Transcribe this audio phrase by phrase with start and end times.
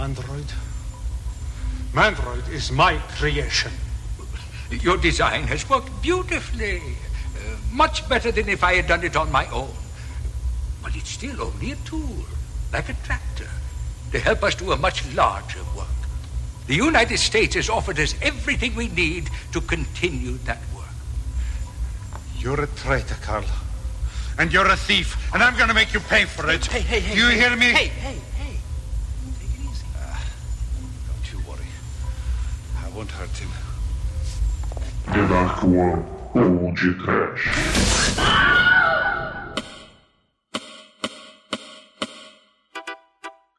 [0.00, 0.50] Mandroid.
[1.92, 3.70] Mandroid is my creation.
[4.70, 6.78] Your design has worked beautifully.
[7.36, 9.74] Uh, much better than if I had done it on my own.
[10.82, 12.24] But it's still only a tool,
[12.72, 13.50] like a tractor,
[14.12, 16.00] to help us do a much larger work.
[16.66, 20.96] The United States has offered us everything we need to continue that work.
[22.38, 23.44] You're a traitor, Carl.
[24.38, 26.64] And you're a thief, and I'm gonna make you pay for it.
[26.64, 27.14] Hey, hey, hey.
[27.14, 27.66] You hey, hear me?
[27.66, 28.49] Hey, hey, hey.
[33.00, 33.48] Won't hurt him.
[35.06, 36.04] The Dark One
[37.02, 37.44] Trash.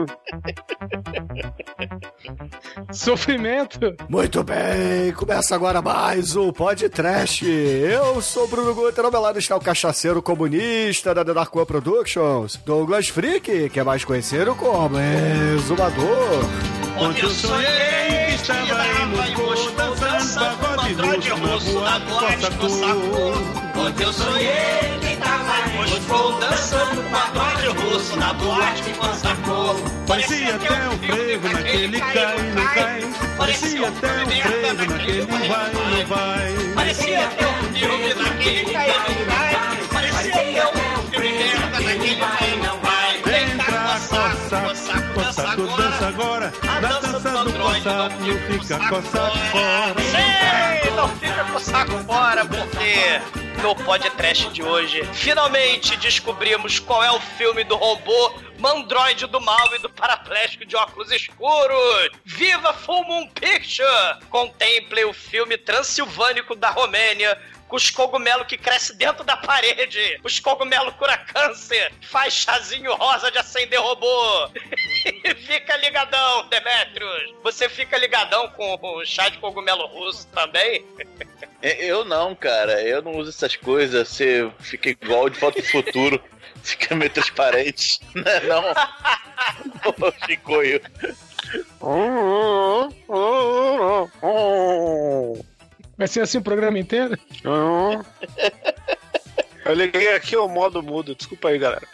[2.92, 3.96] Sofrimento.
[4.08, 7.46] Muito bem, começa agora mais um podcast.
[7.46, 11.66] Eu sou Bruno Guter, ao meu lado está o cachaceiro comunista da The Dark One
[11.66, 14.98] Productions, Douglas Freak, que é mais conhecido como
[15.56, 16.44] Exumador.
[16.98, 23.80] Onde eu sonhei que estava em Moscou dançando pagode russo na boate Cossacô.
[23.80, 25.09] Onde eu sonhei que
[26.10, 29.76] estava em Moscou dançando pagode russo na boate Cossacô.
[30.08, 33.02] Parecia até um frevo naquele cai não cai.
[33.38, 36.74] Parecia até um frevo naquele vai não vai.
[36.76, 39.88] Parecia até um filme naquele cai não vai.
[39.94, 42.89] Parecia até um filme naquele cai não vai.
[46.00, 46.54] Dança agora.
[46.82, 48.16] Na dança do coçado,
[48.48, 49.96] fica coçado fora.
[50.84, 57.04] Ei, não fica com o saco fora, porque no podcast de hoje, finalmente descobrimos qual
[57.04, 62.10] é o filme do robô Mandroid do mal e do paraplégico de óculos escuros.
[62.26, 63.88] Viva Full Moon Picture!
[64.30, 67.38] Contemple o filme transilvânico da Romênia
[67.70, 70.20] com os cogumelos que cresce dentro da parede.
[70.24, 71.94] Os cogumelos cura câncer.
[72.02, 74.50] Faz chazinho rosa de acender robô.
[75.46, 77.36] fica ligadão, Demetrius.
[77.44, 80.84] Você fica ligadão com o chá de cogumelo russo também?
[81.62, 82.82] É, Eu não, cara.
[82.82, 84.08] Eu não uso essas coisas.
[84.08, 86.24] Você fica igual de foto do futuro.
[86.64, 88.00] Fica meio transparente.
[88.16, 88.64] Né, Não.
[89.92, 90.82] Ô, Chicoio.
[96.00, 97.20] Vai ser assim o programa inteiro?
[99.66, 101.14] Eu liguei aqui o modo mudo.
[101.14, 101.86] Desculpa aí, galera.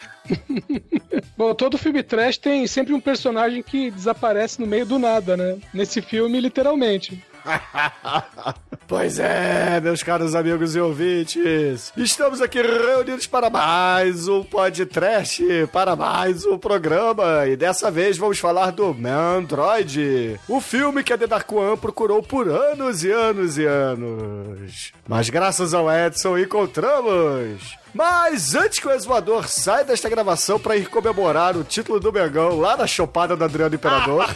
[1.35, 5.57] Bom, todo filme trash tem sempre um personagem que desaparece no meio do nada, né?
[5.73, 7.19] Nesse filme, literalmente.
[8.87, 15.95] Pois é, meus caros amigos e ouvintes, estamos aqui reunidos para mais um podcast, para
[15.95, 21.25] mais um programa, e dessa vez vamos falar do Mandroid, o filme que a The
[21.25, 24.93] Dark One procurou por anos e anos e anos.
[25.07, 30.89] Mas graças ao Edson encontramos mas antes que o exumador saia desta gravação para ir
[30.89, 34.35] comemorar o título do Mengão lá na chopada do Adriano Imperador,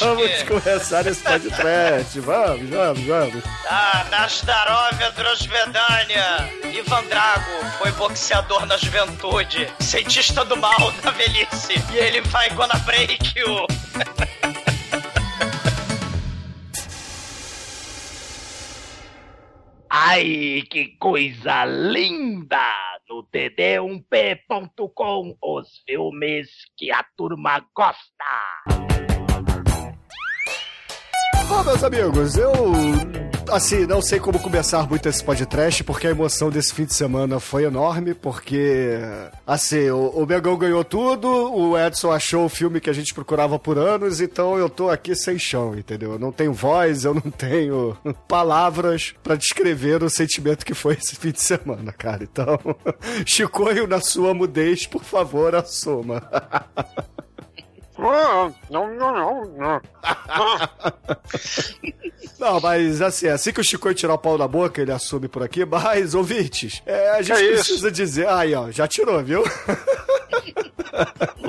[0.00, 2.20] vamos começar esse podcast.
[2.20, 3.44] Vamos, vamos, vamos.
[3.68, 6.48] Ah, na Zdarovia Drosvedania.
[6.72, 11.74] Ivan Drago foi boxeador na juventude, cientista do mal na velhice.
[11.92, 13.66] E ele vai gonna break you.
[19.96, 22.58] Ai, que coisa linda!
[23.08, 28.24] No td1p.com, os filmes que a turma gosta.
[31.48, 32.54] Bom, meus amigos, eu.
[33.54, 37.38] Assim, não sei como começar muito esse podcast, porque a emoção desse fim de semana
[37.38, 38.98] foi enorme, porque.
[39.46, 43.56] Assim, o, o Mengão ganhou tudo, o Edson achou o filme que a gente procurava
[43.56, 46.14] por anos, então eu tô aqui sem chão, entendeu?
[46.14, 51.14] Eu não tenho voz, eu não tenho palavras pra descrever o sentimento que foi esse
[51.14, 52.24] fim de semana, cara.
[52.24, 52.58] Então,
[53.24, 56.28] Chicoio, na sua mudez, por favor, assuma.
[57.98, 59.80] Não, não, não, não.
[62.38, 65.42] Não, mas assim, assim que o Chico tirar o pau da boca, ele assume por
[65.42, 65.64] aqui.
[65.64, 68.28] Mas, ouvintes, é, a gente Que precisa dizer.
[68.28, 69.44] Aí, ó, já tirou, viu?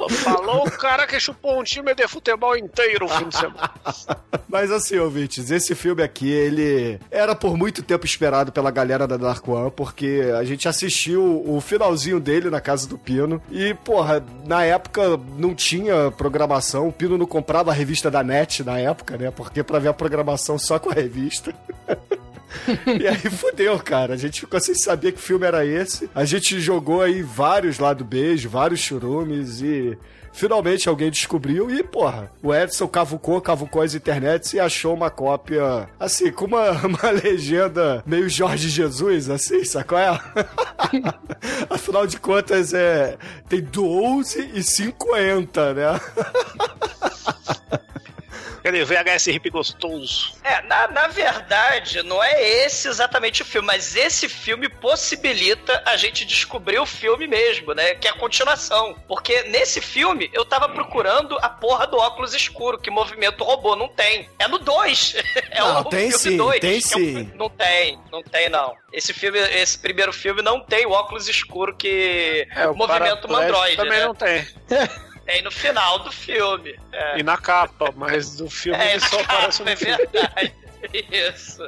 [0.09, 3.71] Falou o cara que chupou um time de futebol inteiro o fim de semana.
[4.47, 9.17] Mas assim, ouvintes, esse filme aqui, ele era por muito tempo esperado pela galera da
[9.17, 13.41] Dark One, porque a gente assistiu o finalzinho dele na casa do Pino.
[13.51, 16.34] E, porra, na época não tinha programação.
[16.87, 19.31] O Pino não comprava a revista da NET na época, né?
[19.31, 21.53] Porque pra ver a programação só com a revista.
[22.99, 24.13] e aí fudeu, cara.
[24.13, 26.09] A gente ficou sem saber que filme era esse.
[26.13, 29.97] A gente jogou aí vários lá do beijo, vários churumes e
[30.35, 35.89] finalmente alguém descobriu e, porra, o Edson cavucou, cavucou as internets e achou uma cópia,
[35.99, 39.97] assim, com uma, uma legenda meio Jorge Jesus, assim, sacou?
[39.97, 40.09] É?
[41.69, 43.17] Afinal de contas, é,
[43.47, 46.01] tem 12 e 50, né?
[48.65, 50.33] Aquele VHS hip gostoso.
[50.43, 55.95] É, na, na verdade, não é esse exatamente o filme, mas esse filme possibilita a
[55.95, 57.93] gente descobrir o filme mesmo, né?
[57.93, 58.95] Que é a continuação.
[59.07, 63.87] Porque nesse filme eu tava procurando a porra do óculos escuro, que movimento robô não
[63.87, 64.27] tem.
[64.39, 65.15] É no 2.
[65.51, 67.31] É Não, o tem filme sim, dois, tem é o- sim.
[67.35, 68.75] não tem, não tem não.
[68.91, 73.31] Esse filme, esse primeiro filme não tem o óculos escuro que É, o movimento paraplégico
[73.31, 74.05] Mandroid, também né?
[74.05, 74.47] não tem.
[75.25, 76.75] Tem no final do filme.
[76.91, 77.19] É.
[77.19, 79.97] E na capa, mas do filme É, ele só na aparece capa, no é filme.
[80.11, 80.53] verdade.
[81.33, 81.63] Isso.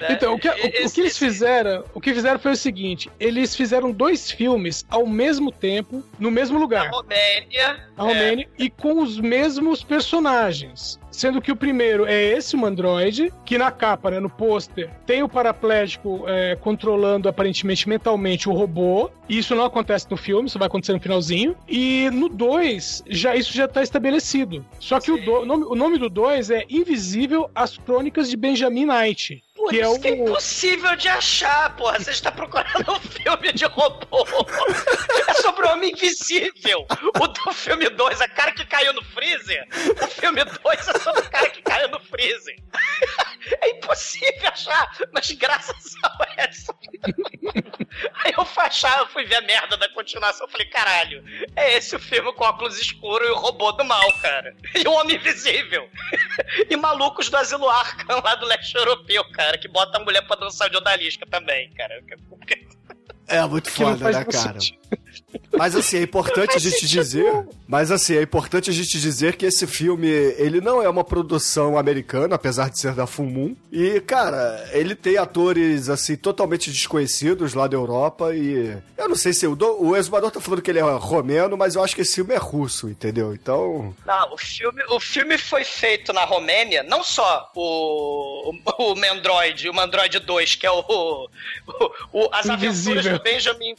[0.00, 0.08] Né?
[0.10, 0.52] Então, o que, o-
[0.86, 5.06] o, que eles fizeram, o que fizeram foi o seguinte: eles fizeram dois filmes ao
[5.06, 7.86] mesmo tempo, no mesmo lugar, Romênia.
[7.96, 10.98] a Romênia, e com os mesmos personagens.
[11.16, 15.22] Sendo que o primeiro é esse, o Android, que na capa, né, no pôster, tem
[15.22, 19.08] o paraplégico é, controlando aparentemente mentalmente o robô.
[19.26, 21.56] E isso não acontece no filme, isso vai acontecer no finalzinho.
[21.66, 24.62] E no 2, já, isso já tá estabelecido.
[24.78, 28.36] Só que o, do- o nome, o nome do 2 é Invisível As Crônicas de
[28.36, 29.42] Benjamin Knight.
[29.66, 30.00] Por que é isso o.
[30.00, 31.98] que é impossível de achar, porra.
[31.98, 34.24] Você está procurando um filme de robô.
[35.28, 36.86] É sobre o Homem Invisível.
[37.20, 39.66] O do filme 2, a cara que caiu no freezer.
[40.00, 42.56] O filme 2 é sobre o cara que caiu no freezer.
[43.60, 46.74] É impossível achar, mas graças ao Edson.
[48.24, 50.46] Aí eu fui achar, eu fui ver a merda da continuação.
[50.46, 51.24] Eu falei, caralho,
[51.54, 54.54] é esse o filme com óculos escuros e o robô do mal, cara.
[54.74, 55.88] E o Homem Invisível.
[56.68, 60.36] E malucos do Asilo Arkham lá do leste europeu, cara, que bota a mulher pra
[60.36, 62.02] dançar de odalisca também, cara.
[63.28, 64.58] É muito Que foda, né, cara?
[65.56, 67.46] Mas assim, é importante a gente dizer.
[67.66, 71.76] Mas assim, é importante a gente dizer que esse filme, ele não é uma produção
[71.78, 73.56] americana, apesar de ser da Full Moon.
[73.72, 78.34] E, cara, ele tem atores, assim, totalmente desconhecidos lá da Europa.
[78.34, 78.76] E.
[78.96, 81.74] Eu não sei se o, do, o exumador tá falando que ele é romeno, mas
[81.74, 83.34] eu acho que esse filme é russo, entendeu?
[83.34, 83.94] Então.
[84.06, 89.68] Não, o filme, o filme foi feito na Romênia, não só o, o, o Mandroid,
[89.68, 91.28] o Mandroid 2, que é o, o,
[92.12, 93.18] o- as aventuras Invisível.
[93.18, 93.74] do Benjamin,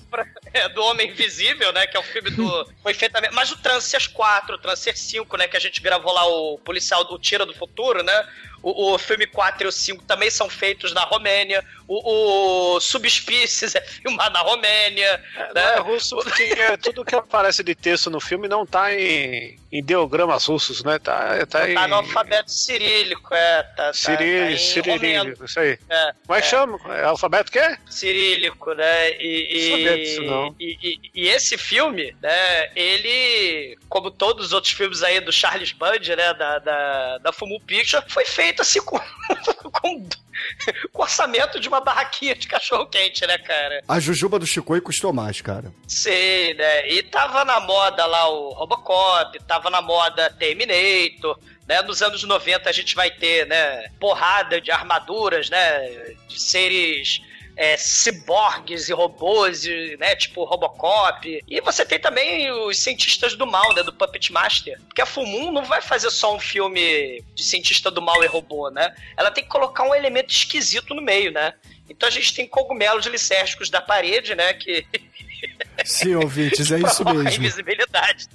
[0.54, 3.57] é, do Homem Invisível, né, que é o filme do, foi feito também, mas o
[3.57, 7.45] Transcers 4, o Transcers 5, né, que a gente gravou lá o policial do Tira
[7.45, 8.27] do Futuro, né,
[8.62, 13.75] o, o filme 4 e o 5 também são feitos na Romênia, o, o Subspecies
[13.75, 18.09] é filmado na Romênia, Não né, é russo porque é, tudo que aparece de texto
[18.09, 21.00] no filme não tá em, em ideogramas russos, né?
[21.00, 25.59] Tá, tá, em tá no alfabeto cirílico, é, tá, tá, tá cirílico, em cirílico, isso
[25.59, 25.80] aí.
[25.89, 26.50] É, Como é que é.
[26.50, 26.80] chama?
[26.95, 27.77] É alfabeto que é?
[27.89, 29.12] cirílico, né?
[29.21, 30.56] E, Não sabia disso, não.
[30.59, 32.69] e, e- e esse filme, né?
[32.75, 36.33] Ele, como todos os outros filmes aí do Charles Band, né?
[36.33, 38.99] Da, da, da Fumu Picture, foi feito assim com,
[39.71, 40.09] com,
[40.91, 43.83] com orçamento de uma barraquinha de cachorro quente, né, cara?
[43.88, 45.71] A Jujuba do Chicoio custou mais, cara.
[45.88, 46.89] Sei, né?
[46.89, 51.39] E tava na moda lá o Robocop, tava na moda Terminator.
[51.67, 57.19] Né, nos anos 90 a gente vai ter, né, porrada de armaduras, né, de seres
[57.57, 61.44] é, ciborgues e robôs, e, né, tipo Robocop.
[61.48, 64.80] E você tem também os cientistas do mal, né, do Puppet Master.
[64.88, 68.27] Porque a Full Moon não vai fazer só um filme de cientista do mal e
[68.27, 68.95] robô, né?
[69.18, 71.56] Ela tem que colocar um elemento esquisito no meio, né?
[71.89, 74.86] Então a gente tem cogumelos licérgicos da parede, né, que
[75.83, 77.28] Sim, ouvintes, é isso mesmo.
[77.28, 78.28] invisibilidade.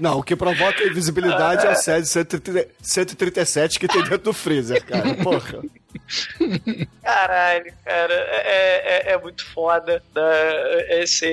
[0.00, 4.32] Não, o que provoca a invisibilidade é o SED 130 137 que tem dentro do
[4.32, 5.14] freezer, cara.
[5.22, 5.62] Porra.
[7.02, 11.02] Caralho, cara, é, é, é muito foda né?
[11.02, 11.26] esse,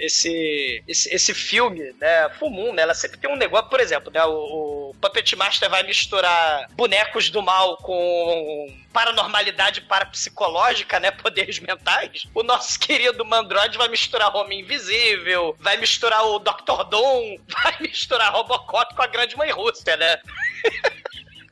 [0.00, 2.28] esse, esse, esse filme, né?
[2.40, 2.82] Moon, né?
[2.82, 4.22] Ela sempre tem um negócio, por exemplo, né?
[4.24, 11.10] O, o Puppet Master vai misturar bonecos do mal com paranormalidade parapsicológica, né?
[11.10, 12.26] Poderes mentais.
[12.34, 16.84] O nosso querido Mandroid vai misturar Homem Invisível, vai misturar o Dr.
[16.88, 20.18] Doom, vai misturar Robocop com a Grande Mãe Rússia, né?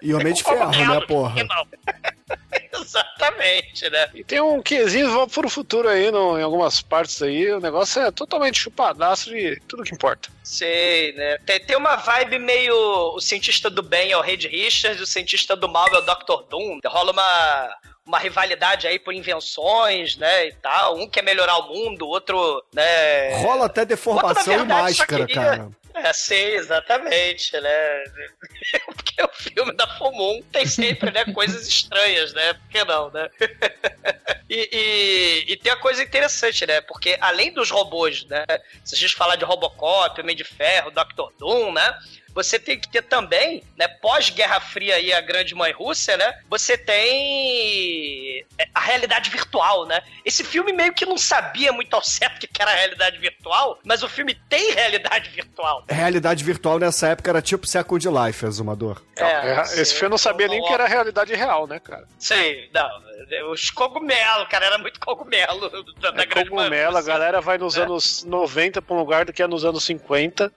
[0.01, 1.35] E Homem de Ferro, né, porra?
[2.73, 4.09] Exatamente, né?
[4.15, 7.51] E tem um quezinho de volta pro futuro aí no, em algumas partes aí.
[7.53, 10.29] O negócio é totalmente chupadaço de tudo que importa.
[10.43, 11.39] Sei, né?
[11.47, 12.75] Tem, tem uma vibe meio.
[13.15, 16.49] O cientista do bem é o Reed Richards, o cientista do mal é o Dr.
[16.51, 16.81] Doom.
[16.87, 17.77] Rola uma.
[18.05, 20.97] Uma rivalidade aí por invenções, né, e tal.
[20.99, 23.33] Um quer melhorar o mundo, o outro, né...
[23.37, 25.71] Rola até deformação e verdade, só máscara, queria- cara.
[25.95, 28.05] É, sim, exatamente, né?
[28.87, 32.55] Porque o filme da Fumum tem sempre, né, coisas estranhas, né?
[32.55, 33.29] Por que não, né?
[34.55, 36.83] E, e, e tem a coisa interessante, né?
[36.83, 38.45] Porque além dos robôs, né?
[38.85, 41.33] Se a gente falar de Robocop, Homem de Ferro, Dr.
[41.39, 41.99] Doom, né?
[42.35, 46.33] Você tem que ter também, né, pós-Guerra Fria e a Grande Mãe Rússia, né?
[46.49, 50.03] Você tem a realidade virtual, né?
[50.25, 54.09] Esse filme meio que não sabia muito ao certo que era realidade virtual, mas o
[54.09, 55.85] filme tem realidade virtual.
[55.89, 59.03] Realidade virtual nessa época era tipo Second Life, Exumador.
[59.17, 62.07] É, esse filme eu não sabia nem que era realidade real, né, cara?
[62.19, 63.13] Sim, não.
[63.51, 65.69] Os cogumelos, cara, era muito cogumelo
[66.01, 67.83] da, da É Grande Mãe cogumelo, a galera vai nos É.
[67.83, 70.53] anos 90 pra um lugar do que é nos anos 50.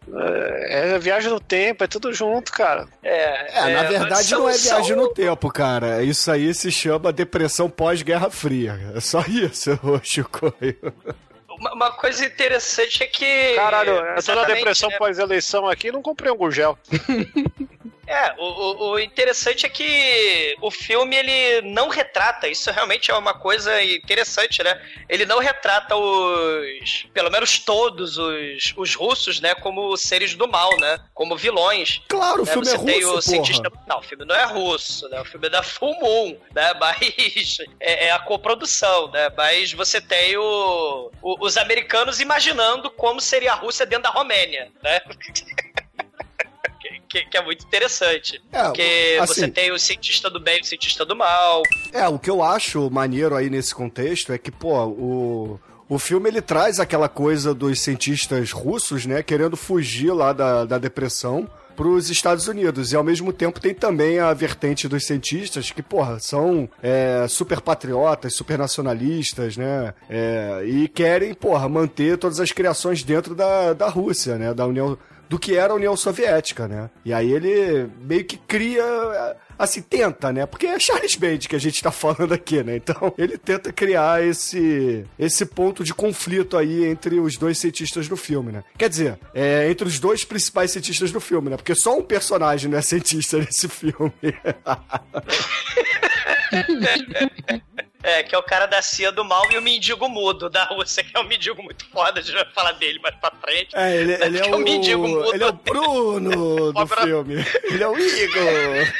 [0.69, 2.87] É, é viagem no tempo, é tudo junto, cara.
[3.03, 6.03] É, É, na verdade são- não é viagem são- no tempo, cara.
[6.03, 8.79] Isso aí se chama depressão pós-Guerra Fria.
[8.95, 9.71] É só isso,
[10.03, 10.53] Chico.
[11.49, 13.53] Uma, coisa interessante é que.
[13.55, 14.97] Caralho, eu tô na depressão né?
[14.97, 16.77] pós-eleição aqui e não comprei um gurgel.
[18.07, 23.13] É, o, o- o interessante é que o filme ele não retrata, isso realmente é
[23.15, 24.79] uma coisa interessante, né?
[25.09, 30.69] Ele não retrata os, pelo menos todos os, os russos, né, como seres do mal,
[30.79, 30.99] né?
[31.13, 32.01] Como vilões.
[32.07, 32.51] Claro, o né?
[32.51, 33.71] filme Você é tem russo, o cientista...
[33.71, 33.83] porra.
[33.87, 35.19] Não, o filme não é russo, né?
[35.21, 36.73] O filme é da Full Moon, né?
[36.79, 39.29] Mas é, é a coprodução, né?
[39.35, 44.71] Mas você tem o, o- os americanos imaginando como seria a Rússia dentro da Romênia,
[44.83, 45.01] né?
[47.15, 48.41] Que, que é muito interessante.
[48.51, 51.61] É, porque assim- você tem o cientista do bem e o cientista do mal.
[51.93, 55.59] É, o que eu acho maneiro aí nesse contexto é que, pô, o.
[55.87, 60.79] O filme ele traz aquela coisa dos cientistas russos, né, querendo fugir lá da, da
[60.79, 62.91] depressão para os Estados Unidos.
[62.91, 67.61] E ao mesmo tempo tem também a vertente dos cientistas que, porra, são é, super
[67.61, 69.93] patriotas, super nacionalistas, né?
[70.09, 74.55] é, e querem, porra, manter todas as criações dentro da, da Rússia, né?
[74.55, 74.97] Da União.
[75.27, 76.89] Do que era a União Soviética, né?
[77.03, 78.83] E aí ele meio que cria
[79.57, 80.45] assim, tenta, né?
[80.45, 82.75] Porque é Charles Band que a gente tá falando aqui, né?
[82.75, 88.17] Então, ele tenta criar esse, esse ponto de conflito aí entre os dois cientistas do
[88.17, 88.63] filme, né?
[88.77, 91.57] Quer dizer, é, entre os dois principais cientistas do filme, né?
[91.57, 94.13] Porque só um personagem não é cientista nesse filme.
[98.07, 101.03] É, que é o cara da CIA do mal e o mendigo mudo da Rússia,
[101.03, 103.69] que é um mendigo muito foda, a gente vai falar dele mais pra frente.
[103.75, 105.33] É, ele, ele é, Que o, mendigo mudo.
[105.33, 107.35] ele é o Bruno do Obra- filme.
[107.63, 108.43] Ele é o Igor.
[108.43, 108.93] É,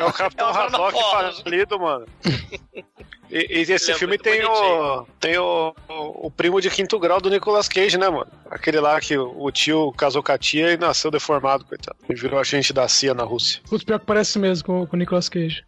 [0.00, 1.40] é o Capitão É Porras.
[1.40, 2.06] falido, mano.
[3.30, 6.98] E, e esse Ele é filme tem, o, tem o, o, o primo de quinto
[6.98, 8.30] grau do Nicolas Cage, né, mano?
[8.50, 11.96] Aquele lá que o, o tio casou com a tia e nasceu deformado, coitado.
[12.08, 13.60] E virou agente da CIA na Rússia.
[13.68, 15.64] Putz, pior que parece mesmo com, com o Nicolas Cage.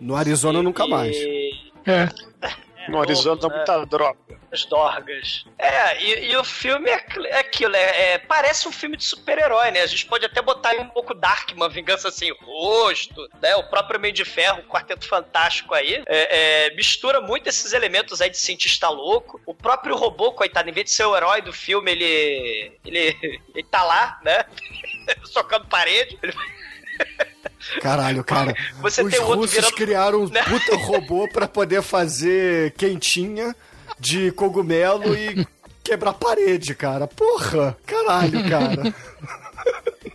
[0.00, 1.16] No Arizona nunca mais.
[1.16, 1.50] E...
[1.86, 2.08] É.
[2.88, 3.56] No Arizona dá né?
[3.56, 4.18] muita droga.
[4.54, 5.44] As dorgas.
[5.58, 9.72] É, e, e o filme é, é aquilo, é, é- parece um filme de super-herói,
[9.72, 9.80] né?
[9.80, 13.56] A gente pode até botar um pouco Dark, uma vingança sem rosto, né?
[13.56, 18.20] O próprio Meio de Ferro, o Quarteto Fantástico aí, é, é, mistura muito esses elementos
[18.20, 19.40] aí de cientista louco.
[19.44, 22.78] O próprio robô, coitado, em vez de ser o herói do filme, ele.
[22.84, 24.44] ele, ele tá lá, né?
[25.24, 26.16] Socando parede.
[26.22, 26.32] Ele-
[27.80, 28.54] Caralho, cara.
[28.80, 30.42] Você Os russos virando- criaram um né?
[30.44, 33.54] puta robô pra poder fazer quentinha
[33.98, 35.46] de cogumelo e
[35.82, 37.06] quebrar parede, cara.
[37.06, 37.76] Porra!
[37.86, 38.94] Caralho, cara.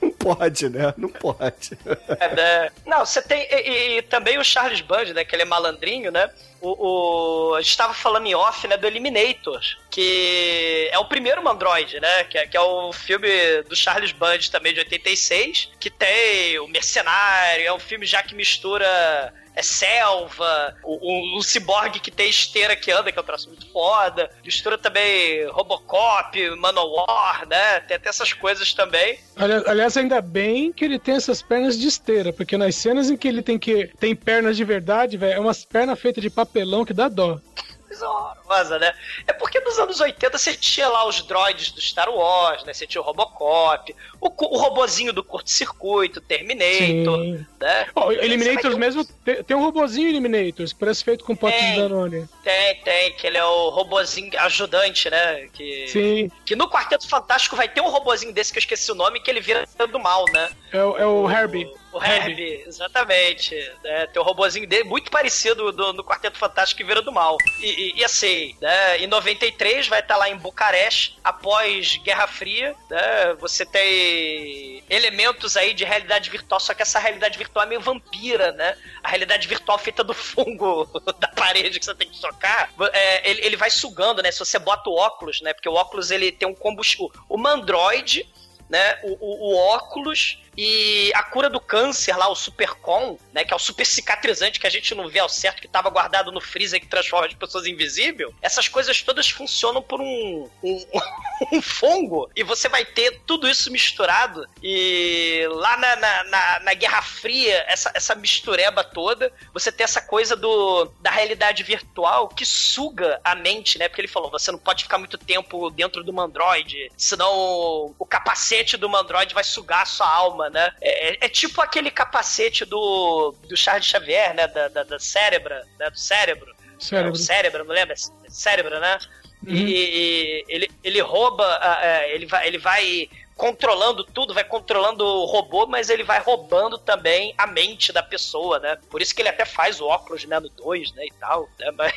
[0.01, 0.93] Não pode, né?
[0.97, 1.77] Não pode.
[2.19, 2.69] É, né?
[2.85, 3.41] Não, você tem.
[3.51, 5.23] E, e- também o Charles Band, né?
[5.25, 6.29] Que ele é malandrinho, né?
[6.61, 8.75] O, o- a gente estava falando em off, né?
[8.77, 12.23] Do Eliminator, que é o primeiro Mandroid, né?
[12.25, 13.29] Que é, que é o filme
[13.67, 18.35] do Charles Band também de 86, que tem o Mercenário, é um filme já que
[18.35, 19.33] mistura.
[19.55, 23.69] É selva, o, o, ciborgue que tem esteira que anda, que é um troço muito
[23.73, 24.29] foda.
[24.45, 27.81] Mistura também Robocop, Manowar, né?
[27.81, 29.19] Tem até essas coisas também.
[29.35, 33.17] Ali- Aliás, ainda bem que ele tem essas pernas de esteira, porque nas cenas em
[33.17, 36.83] que ele tem que tem pernas de verdade, velho, é umas pernas feitas de papelão
[36.85, 37.39] que dá dó.
[37.87, 38.93] coisa horrorosa, né?
[39.27, 42.73] É porque nos anos 80 você tinha lá os droids do Star Wars, né?
[42.73, 47.45] Você tinha o Robocop, o, o robozinho do curto-circuito, Terminator, Sim.
[47.59, 47.87] né?
[47.95, 51.75] Vai Eliminators um- mesmo, tem, tem um robozinho Eliminators, parece feito com pote de.
[51.77, 52.27] Danone.
[52.43, 55.47] Tem, tem, que ele é o robozinho ajudante, né?
[55.53, 58.95] Que, Sim, que no Quarteto Fantástico vai ter um robozinho desse que eu esqueci o
[58.95, 60.49] nome, que ele vira do mal, né?
[60.71, 61.67] é, o- é o Herbie.
[61.91, 63.55] O Herbie, exatamente.
[63.83, 67.35] É, tem um robozinho dele muito parecido do, no Quarteto Fantástico que vira do mal.
[67.59, 72.75] E, e, e assim, né, em 93 vai estar lá em Bucareste, após Guerra Fria,
[72.89, 77.81] né, você tem elementos aí de realidade virtual, só que essa realidade virtual é meio
[77.81, 78.75] vampira, né?
[79.03, 80.85] A realidade virtual feita do fungo
[81.19, 84.31] da parede que você tem que socar, é, ele, ele vai sugando, né?
[84.31, 85.53] Se você bota o óculos, né?
[85.53, 87.11] Porque o óculos ele tem um combustível.
[87.27, 88.27] O Mandroid
[88.69, 88.99] né?
[89.03, 93.45] O, o, o óculos e a cura do câncer lá, o Supercon, né?
[93.45, 96.33] Que é o super cicatrizante que a gente não vê ao certo, que tava guardado
[96.33, 98.33] no freezer que transforma as pessoas invisível.
[98.41, 100.85] Essas coisas todas funcionam por um, um,
[101.53, 102.29] um fungo.
[102.35, 104.45] E você vai ter tudo isso misturado.
[104.61, 110.01] E lá na, na, na, na Guerra Fria, essa, essa mistureba toda, você tem essa
[110.01, 113.87] coisa do, da realidade virtual que suga a mente, né?
[113.87, 118.05] Porque ele falou, você não pode ficar muito tempo dentro do Mandroid, senão o, o
[118.05, 120.71] capacete do Mandroid vai sugar a sua alma, né?
[120.81, 124.47] É, é- é tipo aquele capacete do, do Charles Xavier, né?
[124.47, 125.89] Da, da, da cérebra, né?
[125.89, 126.55] Do cérebro.
[126.79, 127.09] Cérebro.
[127.09, 127.95] É, o cérebro, não lembra?
[128.27, 128.99] Cérebro, né?
[129.45, 129.55] Uhum.
[129.55, 131.45] E, e ele, ele rouba,
[131.81, 136.77] é, ele, vai, ele vai controlando tudo, vai controlando o robô, mas ele vai roubando
[136.77, 138.77] também a mente da pessoa, né?
[138.89, 141.71] Por isso que ele até faz o óculos, né, no 2, né, e tal, né?
[141.77, 141.93] Mas,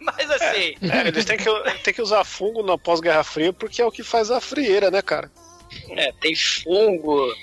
[0.00, 0.74] mas assim...
[0.90, 1.44] É, eles têm que,
[1.84, 5.02] têm que usar fungo na pós-Guerra Fria porque é o que faz a frieira, né,
[5.02, 5.30] cara?
[5.90, 7.34] É, tem fungo,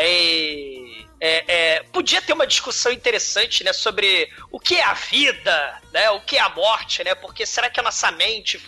[0.00, 1.08] tem.
[1.20, 6.10] é, é, podia ter uma discussão interessante, né, sobre o que é a vida, né,
[6.10, 8.60] o que é a morte, né, porque será que a nossa mente,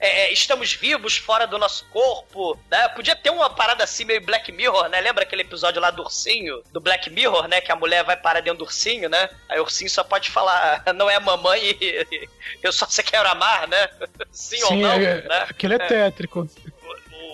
[0.00, 4.24] é, é, estamos vivos fora do nosso corpo, né, podia ter uma parada assim meio
[4.24, 7.76] Black Mirror, né, lembra aquele episódio lá do ursinho, do Black Mirror, né, que a
[7.76, 11.16] mulher vai parar dentro do ursinho, né, aí o ursinho só pode falar, não é
[11.16, 12.28] a mamãe e
[12.62, 13.88] eu só você quero amar, né,
[14.32, 15.46] sim, ou Sim, não, é, né.
[15.48, 16.48] aquele é tétrico.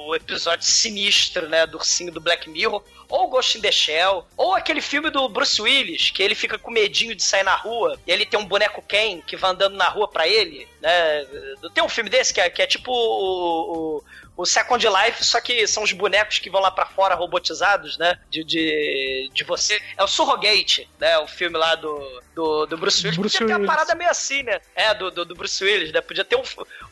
[0.07, 2.83] o episódio sinistro, né, do ursinho do Black Mirror,
[3.15, 6.73] ou Ghost in the Shell, ou aquele filme do Bruce Willis, que ele fica com
[6.73, 9.89] medinho de sair na rua, e ele tem um boneco Ken que vai andando na
[9.89, 11.25] rua pra ele, né?
[11.73, 14.05] Tem um filme desse que é, que é tipo o, o,
[14.37, 18.19] o Second Life, só que são os bonecos que vão lá pra fora robotizados, né?
[18.29, 19.81] De, de, de você.
[19.97, 21.17] É o Surrogate, né?
[21.19, 23.17] O filme lá do, do, do Bruce Willis.
[23.19, 23.71] Bruce Podia ter uma Willis.
[23.77, 24.61] parada meio assim, né?
[24.75, 26.01] É, do, do, do Bruce Willis, né?
[26.01, 26.43] Podia ter um-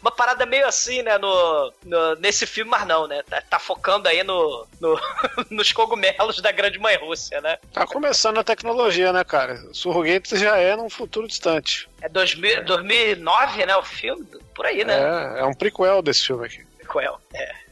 [0.01, 1.19] uma parada meio assim, né?
[1.19, 3.23] No, no- nesse filme, mas não, né?
[3.29, 5.01] Tá, tá focando aí no, no-
[5.51, 7.59] nos cogumelos da grande mãe Rússia, né?
[7.73, 9.57] Tá começando a tecnologia, né, cara?
[9.73, 11.89] Surrogates já é num futuro distante.
[12.01, 13.77] É 2000, 2009, né?
[13.77, 14.25] O filme?
[14.55, 14.95] Por aí, né?
[15.37, 16.65] É, é um prequel desse filme aqui.
[16.93, 17.23] Qual?
[17.33, 17.72] É.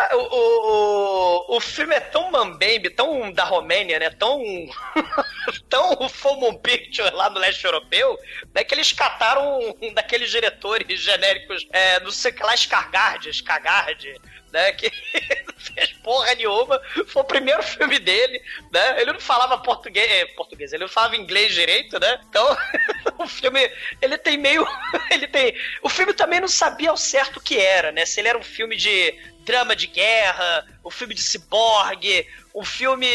[0.00, 4.08] Ah, O, o, o, filme é tão mambembe, tão da Romênia, né?
[4.10, 4.40] Tão.
[5.68, 8.18] tão Fomon Picture lá no leste europeu,
[8.54, 8.64] né?
[8.64, 14.72] Que eles cataram um daqueles diretores genéricos, é, não sei que lá, Scargard, Scargard, né?
[14.72, 14.90] Que
[15.58, 16.80] fez porra nenhuma.
[17.06, 18.40] Foi o primeiro filme dele,
[18.72, 19.02] né?
[19.02, 22.20] Ele não falava português, é, português ele não falava inglês direito, né?
[22.26, 22.56] Então,
[23.18, 24.66] o filme, ele tem meio.
[25.10, 25.54] ele tem.
[25.82, 28.06] O filme também não sabia ao certo o que era, né?
[28.06, 29.14] Se ele era um filme de
[29.50, 33.08] drama de guerra, um filme de ciborgue, um filme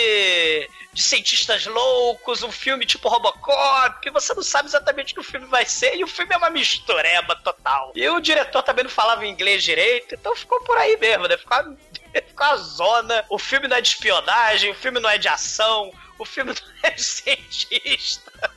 [0.93, 5.23] de cientistas loucos, um filme tipo Robocop, que você não sabe exatamente o que o
[5.23, 7.93] filme vai ser, e o filme é uma mistureba total.
[7.95, 11.37] E o diretor também não falava inglês direito, então ficou por aí mesmo, né?
[11.37, 11.57] Ficou
[12.27, 13.25] ficou uma zona.
[13.29, 16.73] O filme não é de espionagem, o filme não é de ação, o filme não
[16.83, 18.51] é de cientista.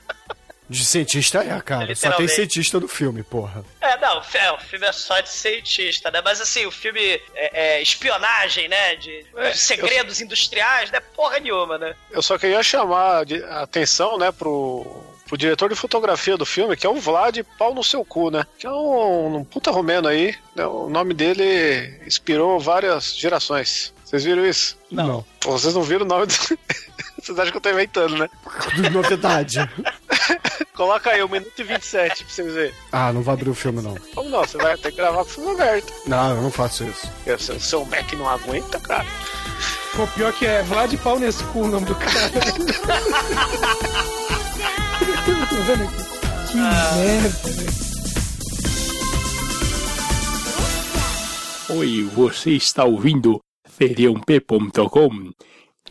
[0.68, 1.94] De cientista é, cara.
[1.94, 3.64] Só tem cientista no filme, porra.
[3.81, 6.20] É, não, é, o filme é só de cientista, né?
[6.22, 7.00] Mas assim, o filme
[7.35, 8.96] é, é espionagem, né?
[8.96, 11.00] De, É, de segredos industriais, né?
[11.16, 11.94] Porra nenhuma, né?
[12.11, 14.85] Eu só queria chamar de- a atenção, né, pro,
[15.26, 18.44] pro diretor de fotografia do filme, que é o Vlad Pau no Seu Cu, né?
[18.59, 20.35] Que é um, um puta romeno aí.
[20.54, 20.66] né?
[20.66, 23.94] O nome dele inspirou várias gerações.
[24.04, 24.76] Vocês viram isso?
[24.90, 25.24] Não.
[25.40, 26.35] Pô, vocês não viram o nome do...
[27.20, 28.28] Vocês acham que eu tô inventando, né?
[28.92, 29.59] Novidade.
[30.78, 32.74] Coloca aí, 1 minuto e 27 pra vocês verem.
[32.91, 33.96] ah, não vai abrir o filme, não.
[34.15, 34.41] Como não?
[34.41, 35.93] Você vai ter que gravar com o filme aberto.
[36.08, 37.08] Não, eu não faço isso.
[37.26, 39.06] E O seu, seu Mac não aguenta, cara.
[39.96, 42.12] Pô, pior que é Vlad Pau nesse cu o nome do cara.
[45.50, 46.52] Tô vendo aqui.
[46.52, 47.74] Que merda, velho.
[51.69, 55.32] Oi, você está ouvindo feriump.com?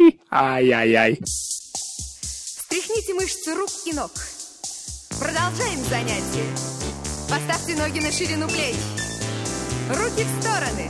[0.01, 1.19] Ih, Ai, ai, ai.
[1.25, 4.11] Стряхните мышцы рук и ног.
[5.20, 6.46] Продолжаем занятие.
[7.28, 8.76] Поставьте ноги на ширину плеч.
[9.90, 10.88] Руки в стороны.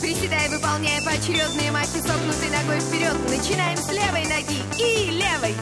[0.00, 3.14] Приседая, выполняя поочередные маки согнутой ногой вперед.
[3.28, 5.54] Начинаем с левой ноги и левой,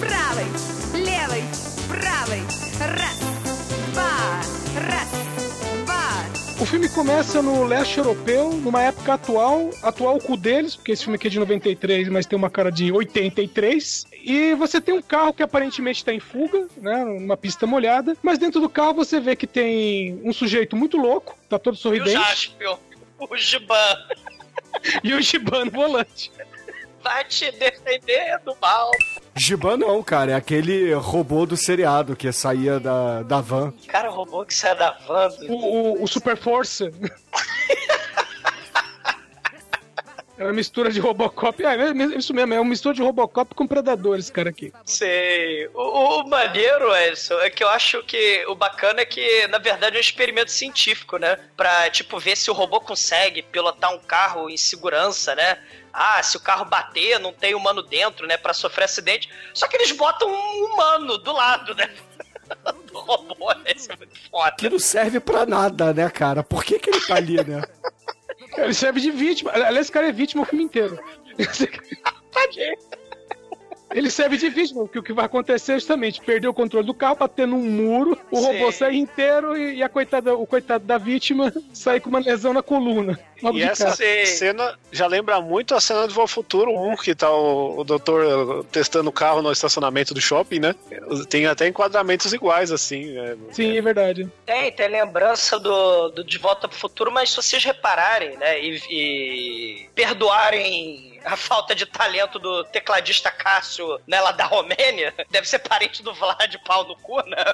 [0.00, 0.46] правой,
[0.94, 1.44] левой,
[1.88, 2.42] правой.
[2.80, 3.18] Раз,
[3.92, 4.42] два,
[4.88, 5.08] раз,
[5.86, 10.92] два, O filme começa no leste europeu, numa época atual, atual com o deles, porque
[10.92, 14.06] esse filme aqui é de 93, mas tem uma cara de 83.
[14.24, 18.38] E você tem um carro que aparentemente está em fuga, né, numa pista molhada, mas
[18.38, 21.80] dentro do carro você vê que tem um sujeito muito louco, tá todo E o
[21.80, 22.76] sorridente, Jaspion,
[23.18, 23.96] o Giban,
[25.02, 26.30] e o Giban no volante.
[27.02, 28.90] vai te defender do mal.
[29.34, 30.32] Giban não, cara.
[30.32, 33.72] É aquele robô do seriado que saía da, da van.
[33.88, 35.28] Cara, o robô que sai da van.
[35.48, 36.92] O, o, o Super Força.
[40.42, 41.64] É uma mistura de Robocop.
[41.64, 44.72] É, é isso mesmo, é uma mistura de Robocop com Predador, esse cara aqui.
[44.84, 45.68] Sei.
[45.68, 49.94] O, o maneiro, Edson, é que eu acho que o bacana é que, na verdade,
[49.94, 51.38] é um experimento científico, né?
[51.56, 55.58] Pra, tipo, ver se o robô consegue pilotar um carro em segurança, né?
[55.92, 58.36] Ah, se o carro bater, não tem humano dentro, né?
[58.36, 59.30] Pra sofrer acidente.
[59.54, 61.88] Só que eles botam um humano do lado, né?
[62.90, 63.72] Do robô, né?
[63.76, 64.56] Isso é muito foda.
[64.58, 66.42] Que não serve pra nada, né, cara?
[66.42, 67.62] Por que, que ele tá ali, né?
[68.56, 69.50] Ele serve de vítima.
[69.52, 70.98] Aliás, esse cara é vítima o filme inteiro.
[72.32, 72.76] Tadinho.
[73.94, 76.94] Ele serve de vítima, porque o que vai acontecer é justamente perder o controle do
[76.94, 78.44] carro, bater num muro, o Sim.
[78.44, 82.52] robô sair inteiro e, e a coitada, o coitado da vítima sair com uma lesão
[82.52, 83.18] na coluna.
[83.42, 84.26] Logo E essa cara.
[84.26, 88.64] Cena já lembra muito a cena de Volta Futuro 1, que tá o, o doutor
[88.70, 90.74] testando o carro no estacionamento do shopping, né?
[91.28, 93.12] Tem até enquadramentos iguais, assim.
[93.12, 93.36] né?
[93.50, 94.30] Sim, é verdade.
[94.46, 98.80] Tem, tem lembrança do, do De Volta pro Futuro, mas se vocês repararem, né, e,
[98.90, 105.58] e perdoarem a falta de talento do tecladista Cássio, né, lá da Romênia, deve ser
[105.60, 107.44] parente do Vlad pau no cu, né?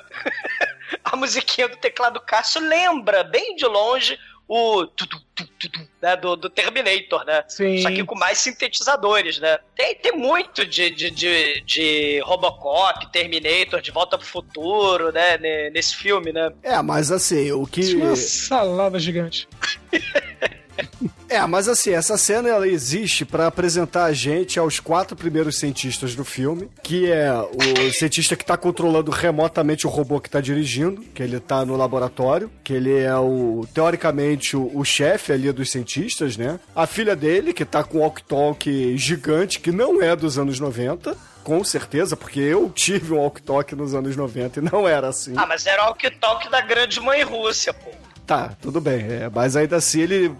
[1.05, 4.19] a musiquinha do teclado Cássio lembra, bem de longe,
[4.51, 4.87] o
[6.01, 7.45] né, do, do Terminator, né?
[7.49, 7.83] Sim.
[7.83, 9.59] Só que com mais sintetizadores, né?
[9.77, 15.37] Tem, tem muito de, de, de, de Robocop, Terminator, De Volta pro Futuro, né?
[15.37, 16.51] ne- Nesse filme, né?
[16.63, 17.83] É, mas assim, o que.
[17.83, 19.47] Isso é uma salada gigante.
[21.29, 26.15] É, mas assim, essa cena ela existe pra apresentar a gente aos quatro primeiros cientistas
[26.15, 31.03] do filme, que é o cientista que tá controlando remotamente o robô que tá dirigindo,
[31.15, 35.71] que ele tá no laboratório, que ele é o teoricamente o, o chefe ali dos
[35.71, 36.59] cientistas, né?
[36.75, 41.15] A filha dele, que tá com um walkie-talkie gigante, que não é dos anos 90,
[41.45, 45.35] com certeza, porque eu tive um walkie-talkie nos anos 90 e não era assim.
[45.37, 47.91] Ah, mas era o walkie-talkie da grande mãe Rússia, pô.
[48.27, 49.01] Tá, tudo bem.
[49.11, 50.35] é, mas ainda assim ele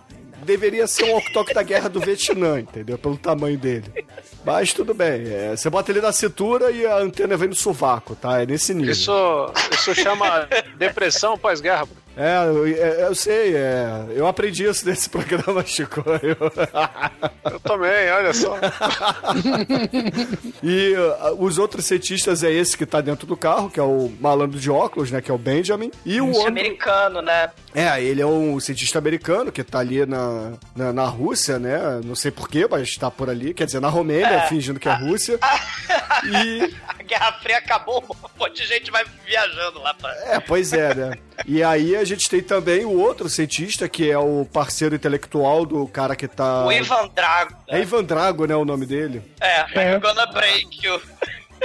[0.45, 2.99] deveria ser um walkie-talkie da guerra do Vietnã, entendeu?
[2.99, 4.07] Pelo tamanho dele.
[4.45, 5.27] Mas tudo bem.
[5.33, 8.43] é, você bota ele na cintura e a antena vem no sovaco, tá?
[8.43, 8.93] É nesse nível.
[8.93, 11.87] Isso, isso chama depressão pós-guerra.
[12.21, 16.03] É, eu, é, eu sei, é, eu aprendi isso nesse programa, Chico.
[16.23, 18.59] Eu- Eu também, olha só.
[20.63, 24.11] e uh, os outros cientistas é esse que tá dentro do carro, que é o
[24.21, 25.21] malandro de óculos, né?
[25.21, 25.91] Que é o Benjamin.
[26.05, 26.49] E o outro.
[26.49, 27.51] americano, né?
[27.75, 32.01] É, ele é um cientista americano que tá ali na, na, na Rússia, né?
[32.05, 33.55] Não sei porquê, mas tá por ali.
[33.55, 34.47] Quer dizer, na Romênia, É.
[34.49, 35.39] fingindo que é Rússia.
[36.25, 36.75] E.
[36.89, 40.11] A Guerra Fria acabou, um monte de gente vai viajando lá pra...
[40.27, 41.13] É, pois é, né?
[41.47, 45.87] E aí a gente tem também o outro cientista, que é o parceiro intelectual do
[45.87, 46.65] cara que tá.
[46.65, 47.55] O Ivan Drago.
[47.69, 48.57] É Ivan Drago, né?
[48.57, 49.23] O nome dele.
[49.41, 51.01] É, I'm gonna break you.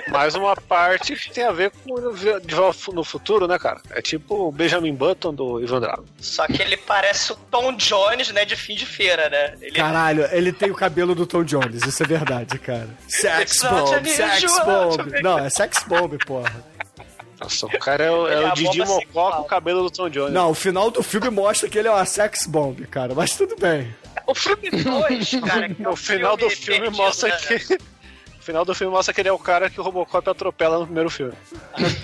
[0.10, 3.80] Mais uma parte que tem a ver com o De Volta no Futuro, né, cara?
[3.92, 6.06] É tipo o Benjamin Button do Ivan Drago.
[6.20, 9.54] Só que ele parece o Tom Jones, né, de fim de feira, né?
[9.62, 12.90] Ele Caralho, ele tem o cabelo do Tom Jones, isso é verdade, cara.
[13.08, 15.22] Sex bomb, sex bomb.
[15.22, 16.52] Não, é sex bomb, porra.
[17.44, 19.92] Nossa, o cara é o, é é o a Didi Mocó com o cabelo do
[19.92, 20.34] Tom Jones.
[20.34, 23.56] Não, o final do filme mostra que ele é uma sex bomb, cara, mas tudo
[23.58, 23.94] bem.
[24.26, 25.74] O filme 2, cara.
[25.74, 27.38] que é O final do filme perdido, mostra né?
[27.38, 27.78] que.
[28.44, 30.84] O final do filme mostra que ele é o cara que o Robocop atropela no
[30.86, 31.32] primeiro filme.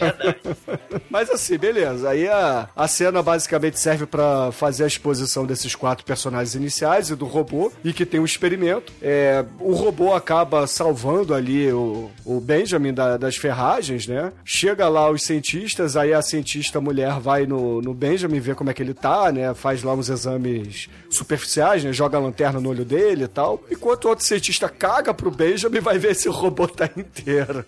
[1.12, 2.10] Mas assim, beleza.
[2.10, 7.16] Aí a, a cena basicamente serve pra fazer a exposição desses quatro personagens iniciais e
[7.18, 8.94] do robô, e que tem um experimento.
[9.02, 14.32] É, o robô acaba salvando ali o, o Benjamin da- das ferragens, né?
[14.46, 18.74] Chega lá os cientistas, aí a cientista mulher vai no, no Benjamin ver como é
[18.74, 19.54] que ele tá, né?
[19.54, 21.92] Faz lá uns exames superficiais, né?
[21.92, 23.62] Joga a lanterna no olho dele e tal.
[23.70, 27.66] Enquanto o outro cientista caga pro Benjamin, vai ver se o robô tá inteiro.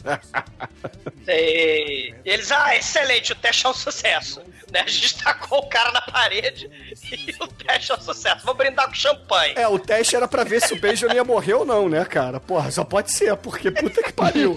[1.27, 4.41] E eles, ah, excelente, o teste é um sucesso.
[4.71, 4.81] Né?
[4.85, 6.69] A gente tacou o cara na parede
[7.11, 8.45] e o teste é um sucesso.
[8.45, 9.53] Vou brindar com champanhe.
[9.57, 12.39] É, o teste era pra ver se o Benjamin ia morrer ou não, né, cara?
[12.39, 14.55] Porra, só pode ser, porque puta que pariu.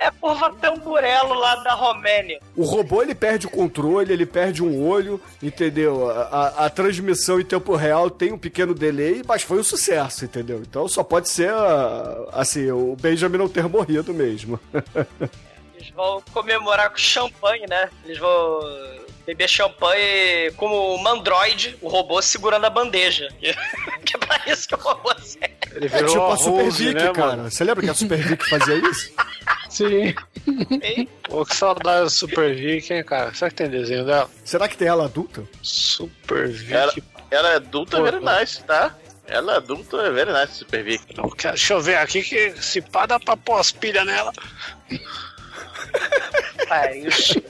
[0.00, 2.40] É por tamburelo lá da Romênia.
[2.56, 6.10] O robô, ele perde o controle, ele perde um olho, entendeu?
[6.10, 10.24] A, a- a transmissão em tempo real tem um pequeno delay, mas foi um sucesso,
[10.24, 10.62] entendeu?
[10.68, 14.60] Então só pode ser, ah, assim, o Benjamin não ter morrido mesmo.
[15.74, 17.90] Eles vão comemorar com champanhe, né?
[18.04, 18.60] Eles vão
[19.26, 23.28] beber champanhe como o Mandroid, o robô, segurando a bandeja.
[23.40, 25.54] que é pra isso que o robô serve.
[25.74, 27.26] Ele É virou tipo a Super Rose, Vic, né, cara.
[27.36, 27.50] mano?
[27.50, 29.12] Você lembra que a Super Vic fazia isso?
[29.68, 30.14] Sim.
[31.24, 33.34] Pô, que saudade do Super Vic, hein, cara?
[33.34, 34.30] Será que tem desenho dela?
[34.44, 35.44] Será que tem ela adulta?
[35.62, 36.72] Super Vic.
[36.72, 36.92] Ela,
[37.30, 38.94] ela é adulta, Pô, very nice, tá?
[39.28, 41.02] Ela é adulta, é very nice, Super Vic.
[41.16, 44.32] Não quero- Deixa eu ver aqui que se pá dá pra pôr as pilhas nela.
[46.68, 47.48] pariu, Chico.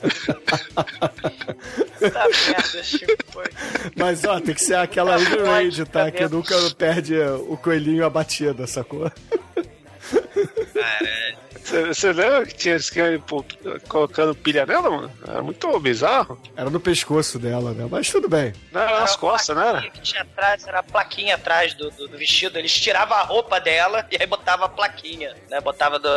[1.99, 3.13] Puta merda, Chico.
[3.95, 6.05] Mas ó, tem que ser aquela Tá Raid, tá?
[6.05, 9.11] tá Que nunca perde o coelhinho a batida, sacou?
[10.33, 11.35] Você
[11.87, 13.43] você lembra que tinha esquema pô,
[13.87, 15.11] colocando pilha nela, mano?
[15.27, 16.39] Era muito bizarro.
[16.55, 17.87] Era no pescoço dela, né?
[17.89, 18.53] Mas tudo bem.
[18.71, 19.81] Não, era nas Era costas, não era?
[19.89, 22.57] que tinha atrás, era a plaquinha atrás do, do, do vestido.
[22.57, 25.59] Eles tiravam a roupa dela e aí botava a plaquinha, né?
[25.61, 26.09] Botava do,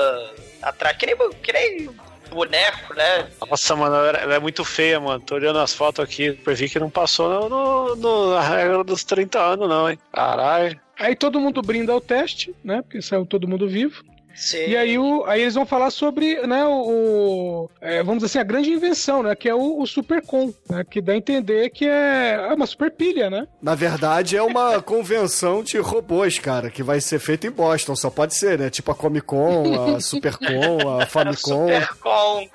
[0.63, 1.91] atrás, que nem, que nem
[2.31, 3.29] boneco, né?
[3.51, 5.21] Nossa, mano, ela ela é muito feia, mano.
[5.21, 9.03] Tô olhando as fotos aqui, vi que não passou no, no, no- na regra dos
[9.05, 9.99] 30 anos, não, hein?
[10.13, 10.81] Caralho.
[10.99, 12.83] Aí todo mundo brinda ao teste, né?
[12.83, 14.05] Porque saiu todo mundo vivo.
[14.35, 14.67] Sim.
[14.69, 16.71] E aí, o, aí eles vão falar sobre, né, o,
[17.67, 19.35] o- é, vamos dizer assim, a grande invenção, né?
[19.35, 20.85] Que é o, o Supercom, né?
[20.89, 23.47] Que dá a entender que é, é uma super pilha, né?
[23.61, 27.95] Na verdade, é uma convenção de robôs, cara, que vai ser feita em Boston.
[27.97, 28.71] Só pode ser, né?
[28.71, 31.69] Tipo a Comic Con, a Supercon, a Famicom.
[31.69, 32.49] Supercom.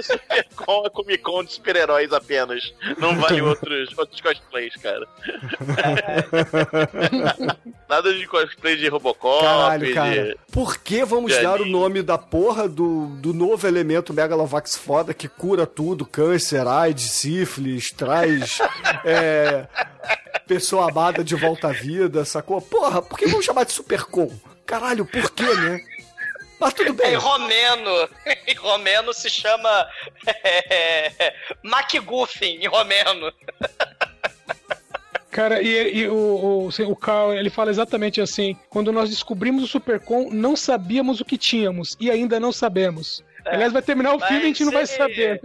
[0.00, 2.72] Supercon é Comic Con de super-heróis apenas.
[2.98, 5.06] Não vale outros, outros cosplays, cara.
[7.88, 9.94] Nada de cosplay de Robocop, Caralho, de...
[9.94, 10.36] cara.
[10.68, 15.26] Por que vamos dar o nome da porra do, do novo elemento Megalovax foda que
[15.26, 16.04] cura tudo?
[16.04, 18.58] Câncer, AIDS, sífilis, traz
[19.02, 19.66] é,
[20.46, 22.60] pessoa amada de volta à vida, sacou?
[22.60, 24.30] Porra, por que vamos chamar de Supercom?
[24.66, 25.80] Caralho, por quê, né?
[26.60, 27.14] Mas tudo Em bem.
[27.14, 28.08] romeno,
[28.46, 29.88] em romeno se chama
[30.44, 33.32] é, MacGuffin, em romeno.
[35.38, 39.68] Cara, e, e o, o, o Carl, ele fala exatamente assim: quando nós descobrimos o
[39.68, 43.22] Supercom, não sabíamos o que tínhamos e ainda não sabemos.
[43.50, 45.40] Aliás, vai terminar o Mas filme e a gente não vai saber.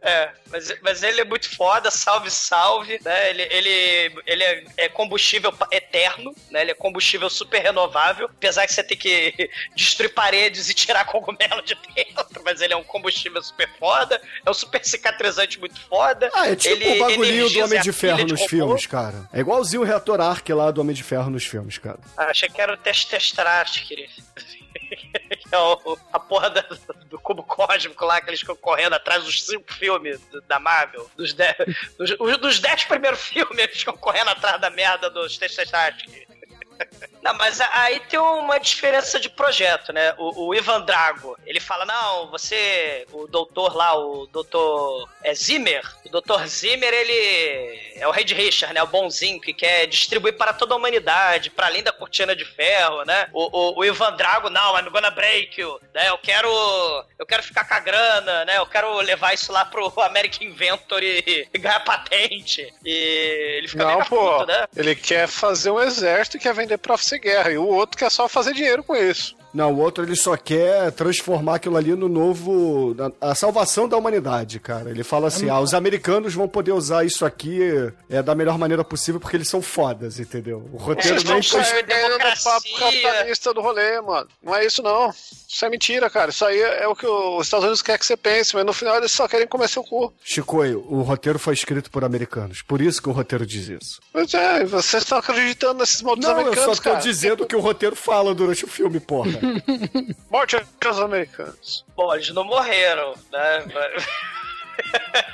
[0.00, 3.30] É, mas, mas ele é muito foda, salve, salve, né?
[3.30, 6.62] Ele, ele, ele é, é combustível eterno, né?
[6.62, 11.62] Ele é combustível super renovável, apesar que você tem que destruir paredes e tirar cogumelo
[11.62, 16.30] de dentro, mas ele é um combustível super foda, é um super cicatrizante muito foda.
[16.32, 18.48] Ah, é tipo ele o bagulhinho do Homem de Ferro nos robô.
[18.48, 19.28] filmes, cara.
[19.32, 21.98] É igualzinho o reator Arc lá do Homem de Ferro nos filmes, cara.
[22.16, 24.12] Ah, achei que era o Testestrat, querido.
[25.50, 26.66] É o- a porra da-
[27.06, 31.10] do cubo cósmico lá, que eles ficam correndo atrás dos cinco filmes da Marvel.
[31.16, 31.56] Dos dez,
[31.98, 36.04] dos, os- dos dez primeiros filmes, eles ficam correndo atrás da merda dos Testestrat.
[37.22, 40.14] Não, mas aí tem uma diferença de projeto, né?
[40.16, 45.82] O, o Ivan Drago, ele fala, não, você, o doutor lá, o doutor é Zimmer,
[46.04, 48.82] o doutor Zimmer, ele é o Red Richard, né?
[48.82, 53.04] O bonzinho que quer distribuir para toda a humanidade, para além da cortina de ferro,
[53.04, 53.28] né?
[53.32, 56.08] O, o, o Ivan Drago, não, I'm gonna break you, né?
[56.08, 56.48] Eu quero,
[57.18, 58.58] eu quero ficar com a grana, né?
[58.58, 62.72] Eu quero levar isso lá pro American Inventor e, e ganhar patente.
[62.84, 64.38] E ele fica Não, pô.
[64.38, 64.66] puto, né?
[64.76, 67.50] Ele quer fazer um exército e quer vender pra ser guerra.
[67.50, 69.36] E o outro quer só fazer dinheiro com isso.
[69.58, 72.94] Não, o outro ele só quer transformar aquilo ali no novo.
[72.94, 74.88] na- a salvação da humanidade, cara.
[74.90, 77.60] Ele fala assim: ah, os americanos vão poder usar isso aqui
[78.08, 80.64] é, da melhor maneira possível porque eles são fodas, entendeu?
[80.72, 81.60] O roteiro estão foi.
[81.82, 82.78] caindo no papo democracia.
[82.78, 84.28] capitalista do rolê, mano.
[84.42, 85.10] Não é isso, não.
[85.10, 86.30] Isso é mentira, cara.
[86.30, 88.96] Isso aí é o que os Estados Unidos querem que você pense, mas no final
[88.96, 90.12] eles só querem comer seu cu.
[90.22, 92.62] Chicoio, o roteiro foi escrito por americanos.
[92.62, 94.00] Por isso que o roteiro diz isso.
[94.12, 97.02] Pois é, vocês estão acreditando nesses malditos Não, eu americanos, só tô cara.
[97.02, 99.38] dizendo que o roteiro fala durante o filme, porra.
[100.30, 101.84] Morte aos americanos.
[101.96, 103.64] Bom, eles não morreram, né?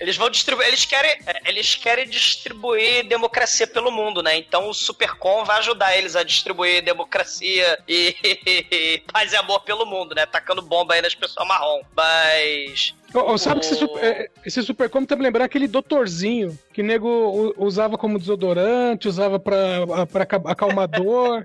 [0.00, 1.10] Eles vão distribuir, eles querem,
[1.44, 4.36] eles querem distribuir democracia pelo mundo, né?
[4.36, 10.14] Então o Supercom vai ajudar eles a distribuir democracia e, paz e amor pelo mundo,
[10.14, 10.24] né?
[10.24, 11.80] Tacando bomba aí nas pessoas marrom.
[11.96, 15.66] Mas Ô, ô, sabe que esse, O- super, é, esse Supercom tá me lembrando aquele
[15.66, 21.44] doutorzinho que nego usava como desodorante, usava pra, pra aca- acalmador,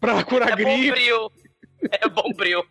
[0.00, 0.70] pra curar é gripe.
[0.88, 1.32] bombril.
[1.90, 2.62] É bombril.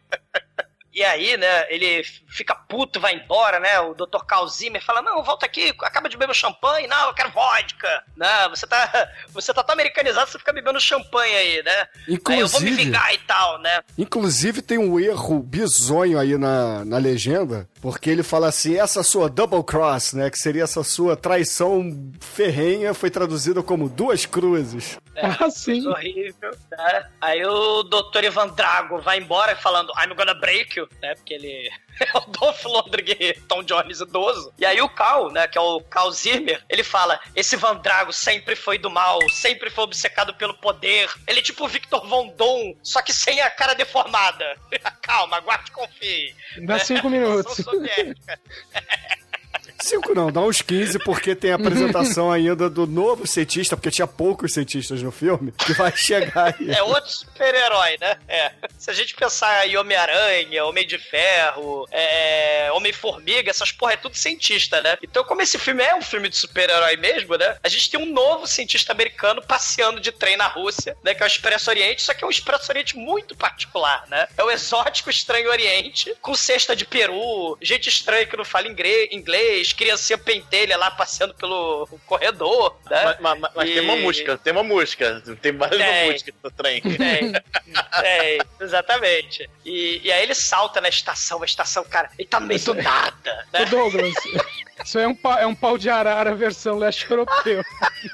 [0.91, 3.79] E aí, né, ele fica puto, vai embora, né?
[3.81, 4.25] O Dr.
[4.27, 6.87] Carl Zimmer fala: Não, volta aqui, acaba de beber champanhe.
[6.87, 8.03] Não, eu quero vodka.
[8.17, 11.87] Não, você tá, você tá tão americanizado, você fica bebendo champanhe aí, né?
[12.07, 13.81] Aí eu vou me Inclusive- vingar e tal, né?
[13.97, 19.29] Inclusive tem um erro bizonho aí na, na legenda, porque ele fala assim, essa sua
[19.29, 24.97] double cross, né, que seria essa sua traição ferrenha, foi traduzida como duas cruzes.
[25.21, 25.87] Ah, sim.
[25.87, 27.09] Horrível, né?
[27.21, 28.23] Aí o Dr.
[28.25, 31.15] Ivan Drago vai embora falando I'm gonna break you, né?
[31.15, 34.53] Porque ele é o Dolph Lundgren Tom Jones idoso.
[34.57, 35.47] E aí o Cal, né?
[35.47, 39.69] Que é o Cal Zimmer, ele fala esse Van Drago sempre foi do mal, sempre
[39.69, 41.09] foi obcecado pelo poder.
[41.27, 44.55] Ele é tipo o Victor Von Doom, só que sem a cara deformada.
[45.01, 46.35] Calma, aguarde e confie.
[46.65, 47.57] Dá cinco minutos.
[49.81, 54.05] Cinco não, dá uns 15, porque tem a apresentação ainda do novo cientista, porque tinha
[54.07, 56.69] poucos cientistas no filme, que vai chegar aí.
[56.71, 58.17] É outro super-herói, né?
[58.27, 58.51] É.
[58.77, 64.15] Se a gente pensar em Homem-Aranha, Homem de Ferro, é, Homem-Formiga, essas porra é tudo
[64.15, 64.97] cientista, né?
[65.01, 67.57] Então, como esse filme é um filme de super-herói mesmo, né?
[67.63, 71.13] A gente tem um novo cientista americano passeando de trem na Rússia, né?
[71.13, 74.27] Que é o Expresso Oriente, só que é um Expresso Oriente muito particular, né?
[74.37, 79.09] É o exótico Estranho Oriente, com cesta de peru, gente estranha que não fala ingre-
[79.69, 83.17] inglês, criancinha pentelha lá passeando pelo corredor, né?
[83.19, 85.21] Mas, mas- mas E- tem uma música, tem uma música.
[85.41, 86.11] Tem mais uma Tem.
[86.11, 86.81] música no trem.
[86.81, 89.49] Tem, tem, exatamente.
[89.65, 92.73] E, e aí ele salta na estação, a estação, cara, ele tá no meio do
[92.75, 93.61] nada, né?
[93.63, 94.13] Ô, Douglas,
[94.83, 97.63] isso é um, pa- é um pau de arara versão leste europeu.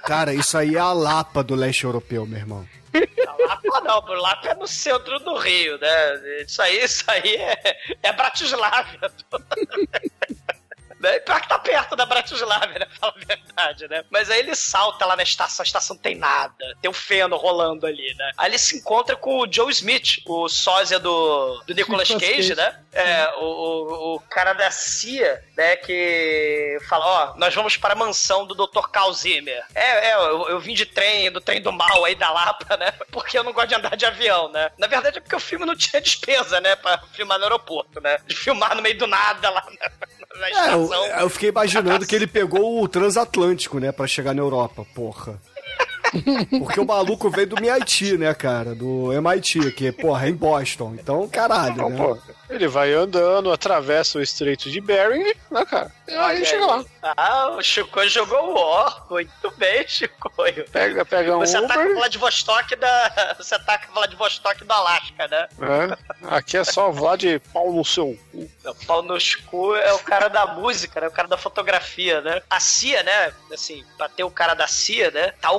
[0.05, 2.67] Cara, isso aí é a Lapa do leste europeu, meu irmão.
[3.45, 6.41] Lapa não, Lapa é no centro do Rio, né?
[6.47, 9.11] Isso aí, isso aí é, é Bratislava.
[10.99, 11.19] Né?
[11.19, 12.87] Pior que tá perto da Bratislava, né?
[12.99, 14.03] Fala a verdade, né?
[14.09, 16.55] Mas aí ele salta lá na estação, a estação não tem nada.
[16.81, 18.31] Tem um feno rolando ali, né?
[18.37, 22.55] Aí ele se encontra com o Joe Smith, o sósia do, do Nicolas Cage, Cage.
[22.55, 22.79] né?
[22.93, 25.75] É, o, o, o cara da CIA, né?
[25.75, 28.87] Que fala, ó, nós vamos para a mansão do Dr.
[28.91, 29.63] Carl Zimmer.
[29.73, 32.91] É, é, eu, eu vim de trem, do trem do mal aí da Lapa, né?
[33.11, 34.71] Porque eu não gosto de andar de avião, né?
[34.77, 36.75] Na verdade é porque o filme não tinha despesa, né?
[36.75, 38.17] Pra filmar no aeroporto, né?
[38.25, 39.65] De filmar no meio do nada lá
[40.35, 44.41] na, na É, eu, fiquei imaginando que ele pegou o transatlântico, né, pra chegar na
[44.41, 45.39] Europa, porra.
[46.59, 48.75] Porque o maluco veio do MIT, né, cara?
[48.75, 50.95] Do MIT, que, porra, é em Boston.
[50.99, 51.97] Então, caralho, né?
[51.97, 52.17] Pô,
[52.49, 55.91] ele vai andando, atravessa o estreito de Bering, né, cara?
[56.07, 56.85] E aí Olha chega lá.
[57.17, 59.05] Ah, o Chico jogou o War.
[59.09, 60.31] Muito bem, Chico.
[60.71, 61.95] Pega, pega um Você ataca Uber.
[61.95, 63.35] Vladivostok da.
[63.37, 65.47] Você ataca Vladivostok do Alasca, né?
[65.57, 65.97] né?
[66.23, 68.49] Aqui é só Vlad pau no seu cu.
[68.65, 69.17] O pau no
[69.49, 71.07] cu é o cara da música, né?
[71.07, 72.41] O cara da fotografia, né?
[72.49, 73.33] A CIA, né?
[73.51, 75.33] Assim, pra ter o cara da CIA, né?
[75.41, 75.51] Tá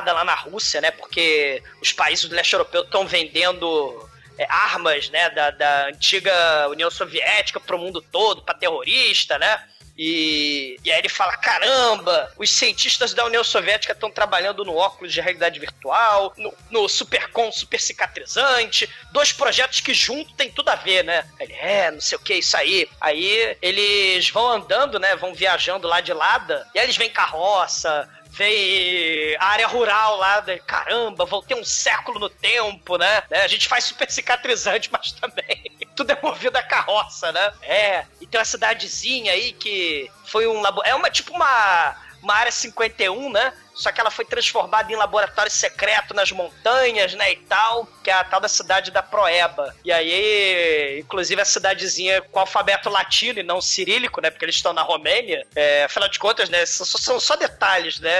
[0.00, 0.90] lá na Rússia, né?
[0.90, 5.30] Porque os países do leste europeu estão vendendo é, armas, né?
[5.30, 9.62] Da, da antiga União Soviética pro mundo todo, pra terrorista, né?
[9.96, 15.12] E, e aí ele fala: caramba, os cientistas da União Soviética estão trabalhando no óculos
[15.12, 20.76] de realidade virtual, no, no Supercom super cicatrizante, dois projetos que junto tem tudo a
[20.76, 21.28] ver, né?
[21.38, 22.88] Ele, é, não sei o que, isso aí.
[23.00, 25.14] Aí eles vão andando, né?
[25.16, 30.58] Vão viajando lá de lada, e aí eles vêm carroça, vem área rural lá, de,
[30.60, 33.22] caramba, voltei um século no tempo, né?
[33.30, 37.52] Né, A gente faz super cicatrizante, mas também tudo é movido a carroça, né?
[37.62, 40.82] É, e tem uma cidadezinha aí que foi um labo...
[40.84, 43.52] É uma tipo uma, uma área 51, né?
[43.74, 48.14] Só que ela foi transformada em laboratório secreto nas montanhas, né, e tal, que é
[48.14, 49.74] a tal da cidade da Proeba.
[49.84, 54.72] E aí, inclusive, a cidadezinha com alfabeto latino e não cirílico, né, porque eles estão
[54.72, 55.46] na Romênia.
[55.54, 58.12] É, afinal de contas, né, são, são só detalhes, né,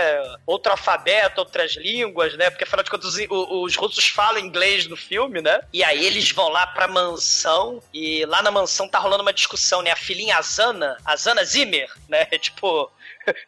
[0.46, 4.96] outro alfabeto, outras línguas, né, porque afinal de contas os, os russos falam inglês no
[4.96, 5.60] filme, né.
[5.72, 9.82] E aí eles vão lá pra mansão e lá na mansão tá rolando uma discussão,
[9.82, 12.90] né, a filhinha Azana, Azana Zimmer, né, tipo...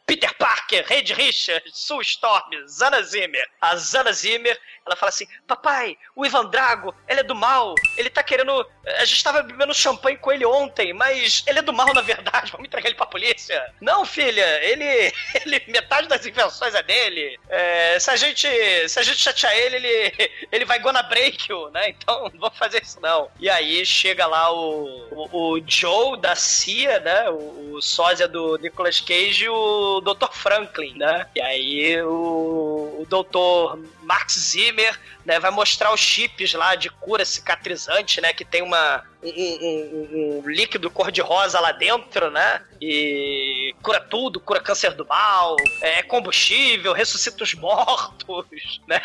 [0.06, 3.38] Peter Parker, Reed Richards, Sue Storm, Zana Zimmer.
[3.62, 4.54] A Zana Zimmer,
[4.86, 7.74] ela fala assim: Papai, o Ivan Drago, ele é do mal.
[7.96, 8.66] Ele tá querendo.
[8.98, 12.50] A gente tava bebendo champanhe com ele ontem, mas ele é do mal na verdade.
[12.52, 13.72] Vamos entregar ele pra polícia.
[13.80, 14.84] Não, filha, ele.
[15.34, 17.38] ele metade das invenções é dele.
[17.48, 18.46] É, se a gente.
[18.88, 21.90] Se a gente chatear ele, ele, ele vai gonna break you, né?
[21.90, 23.30] Então não vamos fazer isso não.
[23.40, 27.30] E aí chega lá o, o, o Joe da CIA, né?
[27.30, 30.30] O, o sósia do Nicolas Cage e o Dr.
[30.30, 31.26] Franklin, né?
[31.34, 33.78] E aí o, o Dr.
[34.04, 38.32] Max Zimmer né, vai mostrar os chips lá de cura cicatrizante, né?
[38.32, 40.08] Que tem uma, um, um-
[40.44, 42.62] um- líquido cor-de-rosa lá dentro, né?
[42.80, 49.00] E cura tudo, cura câncer do mal, é combustível, ressuscita os mortos, né?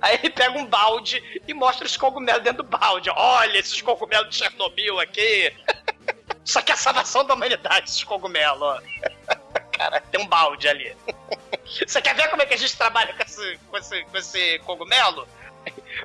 [0.00, 3.10] Aí ele pega um balde e mostra os cogumelos dentro do balde.
[3.10, 5.52] Olha esses cogumelos de Chernobyl aqui.
[6.44, 8.82] Só que é a salvação da humanidade, esses cogumelos.
[9.76, 10.96] Cara, tem um balde ali.
[11.86, 14.58] Você quer ver como é que a gente trabalha com esse, com esse, com esse
[14.60, 15.26] cogumelo?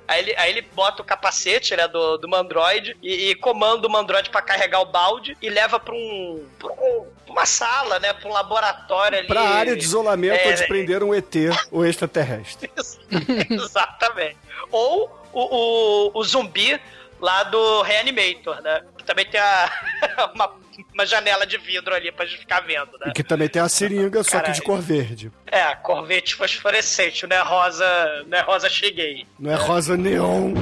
[0.08, 3.92] Aí ele, aí ele bota o capacete né, do, do Mandroid e, e comanda o
[3.92, 8.14] Mandroid pra carregar o balde e leva pra, um, um- uma sala, né?
[8.14, 9.28] Pra um laboratório ali.
[9.28, 11.34] Pra área de isolamento É, onde prenderam um ET,
[11.72, 12.72] o extraterrestre.
[13.50, 14.38] Exatamente.
[14.72, 16.80] Ou o, o, o zumbi
[17.20, 18.82] lá do Reanimator, né?
[18.98, 19.70] Que também tem a,
[20.34, 20.52] uma,
[20.94, 23.08] uma janela de vidro ali pra gente ficar vendo, né?
[23.08, 25.32] E que também tem a seringa, só que de cor verde.
[25.48, 27.86] É, corvete fosforescente, não é rosa,
[28.28, 29.26] não é rosa cheguei.
[29.38, 30.54] Não é rosa neon.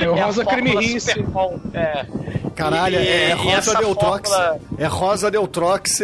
[0.00, 0.74] É o É a rosa creme
[1.74, 2.21] É.
[2.52, 4.30] Caralho, E- é, é e Rosa Neutrox.
[4.30, 5.98] fórmula- É Rosa Neutrox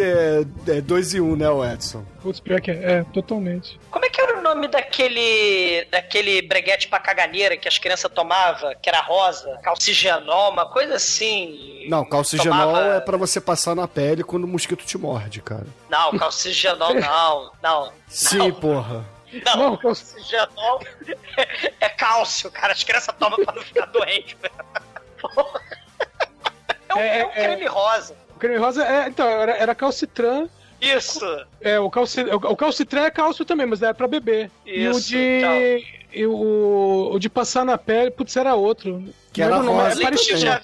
[0.83, 2.03] 2 e 1, um, né, o Edson?
[2.21, 3.79] Putz, pior que é, é, totalmente.
[3.89, 8.73] Como é que era o nome daquele daquele breguete pra caganeira que as crianças tomavam,
[8.81, 9.57] que era rosa?
[9.63, 11.85] Calcigenol, uma coisa assim.
[11.89, 15.65] Não, calcigenol Tomava- é pra você passar na pele quando o mosquito te morde, cara.
[15.89, 17.91] Não, calcigenol não, não.
[18.07, 19.05] Sim, porra.
[19.55, 20.81] Não, calcigenol
[21.79, 22.73] é cálcio, cara.
[22.73, 24.35] As crianças tomam pra não ficar doente.
[25.21, 25.61] Porra.
[26.89, 28.15] É um, é um creme rosa.
[28.35, 30.47] O creme rosa é, então, era, era calcitran.
[30.81, 31.19] Isso.
[31.59, 34.49] É, o, calci, o, o calcitran é cálcio também, mas é pra beber.
[34.65, 35.99] e o Isso, de.
[36.11, 39.03] E o, o de passar na pele, putz, era outro.
[39.31, 40.01] Que era o nome, rosa.
[40.01, 40.61] é Leite de da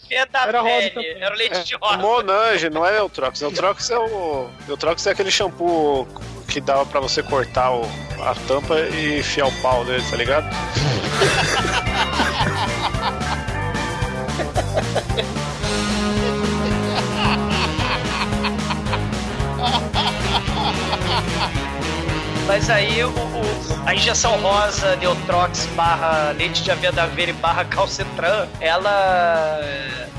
[0.48, 1.22] Era rosa também.
[1.22, 1.98] Era o leite de É, rosa.
[1.98, 3.42] Monange, não é Neutrox.
[3.42, 4.50] Neutrox é o.
[4.68, 6.08] Neutrox é aquele shampoo
[6.48, 7.84] que dava pra você cortar o-
[8.24, 10.46] a tampa e enfiar o pau dele, tá ligado?
[22.48, 27.66] Mas aí o, o- a injeção rosa, Neutrox barra leite de aveia da aveia barra
[27.66, 29.60] calcitran, ela.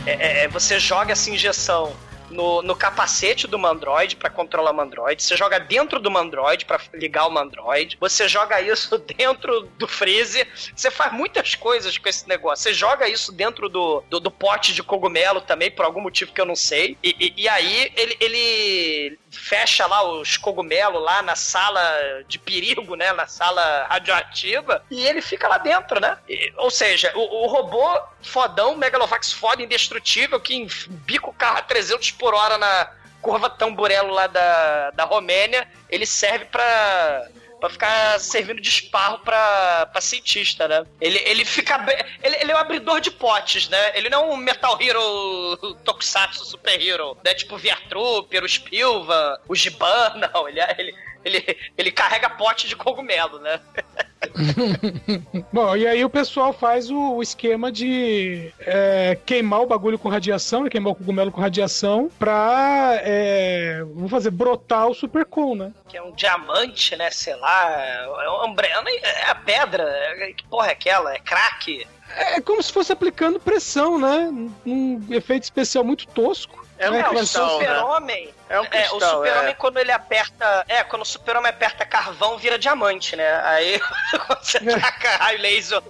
[0.06, 1.92] É, é- é- você joga essa injeção
[2.30, 6.80] no, no capacete do Mandroid pra controlar o Mandroid, você joga dentro do Mandroid pra
[6.94, 12.28] ligar o Mandroid, você joga isso dentro do freezer, você faz muitas coisas com esse
[12.28, 12.62] negócio.
[12.64, 16.40] Você joga isso dentro do, do, do pote de cogumelo também, por algum motivo que
[16.40, 21.36] eu não sei, e, e- e aí ele, ele fecha lá os cogumelos lá na
[21.36, 21.80] sala
[22.26, 23.12] de perigo, né?
[23.12, 26.18] Na sala radioativa, e ele fica lá dentro, né?
[26.28, 31.62] E- ou seja, o, o robô fodão, Megalovax foda, indestrutível, que bica o carro a
[31.62, 32.90] 300 por hora na
[33.22, 37.28] curva tamburelo lá da, da Romênia, ele serve pra.
[37.58, 40.84] Pra ficar servindo de esparro pra cientista, né?
[41.00, 41.82] Ele, ele fica.
[42.22, 43.96] Ele, ele é um abridor de potes, né?
[43.96, 47.32] Ele não é um Metal Hero Tokusatsu Super Hero, né?
[47.32, 50.46] Tipo o Viatrooper, o Spilva, o Giban, não.
[50.46, 53.58] Ele, é- ele, ele, ele carrega pote de cogumelo, né?
[55.52, 60.08] Bom, e aí o pessoal faz o, o esquema de é, queimar o bagulho com
[60.08, 65.72] radiação, né, queimar o cogumelo com radiação, pra, é, vamos fazer, brotar o supercon, né?
[65.88, 67.10] Que é um diamante, né?
[67.10, 67.70] Sei lá.
[67.72, 68.54] É, um,
[69.02, 69.82] é a pedra.
[69.84, 71.14] é- Que porra é aquela?
[71.14, 71.86] É crack?
[72.16, 74.28] É como se fosse aplicando pressão, né?
[74.64, 76.65] Um efeito especial muito tosco.
[76.78, 77.66] É um né, É, que o cristal, né?
[77.66, 78.34] super-homem.
[78.48, 79.54] É um É, o cristal, super-homem, é.
[79.54, 80.64] quando ele aperta.
[80.68, 83.40] É, quando o super-homem aperta carvão, vira diamante, né?
[83.44, 83.80] Aí,
[84.26, 85.82] quando você taca raio laser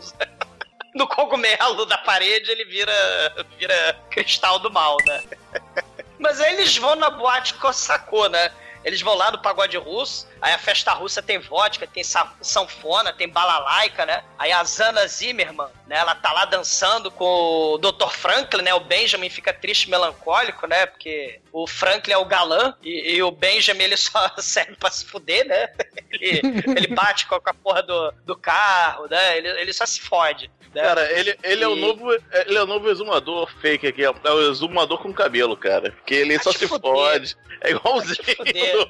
[0.95, 5.22] no cogumelo da parede, ele vira, vira cristal do mal, né?
[6.18, 8.51] Mas aí eles vão na boate Kossako, né?
[8.87, 13.12] Eles vão lá no pagode russo, aí a festa russa tem vodka, tem sa- sanfona,
[13.12, 14.22] tem balalaica, né?
[14.39, 15.97] Aí a Zana Zimmerman, né?
[15.99, 18.09] Ela tá lá dançando com o Dr.
[18.11, 18.72] Franklin, né?
[18.74, 20.87] O Benjamin fica triste, melancólico, né?
[20.87, 25.07] Porque o Franklin é o galã e, e o Benjamin ele só serve pra se
[25.07, 25.71] fuder, né?
[26.13, 26.41] Ele,
[26.77, 29.39] ele bate com a, com a porra do, do carro, né?
[29.39, 30.51] Ele, ele só se fode.
[30.75, 30.83] Né?
[30.83, 32.13] Cara, ele, ele é o E- novo.
[32.13, 34.05] Ele é o novo exumador fake aqui.
[34.05, 35.93] É o exumador com cabelo, cara.
[35.93, 36.93] Porque ele só te se fuder.
[36.93, 37.35] fode.
[37.63, 38.37] É igualzinho.
[38.37, 38.77] fuder.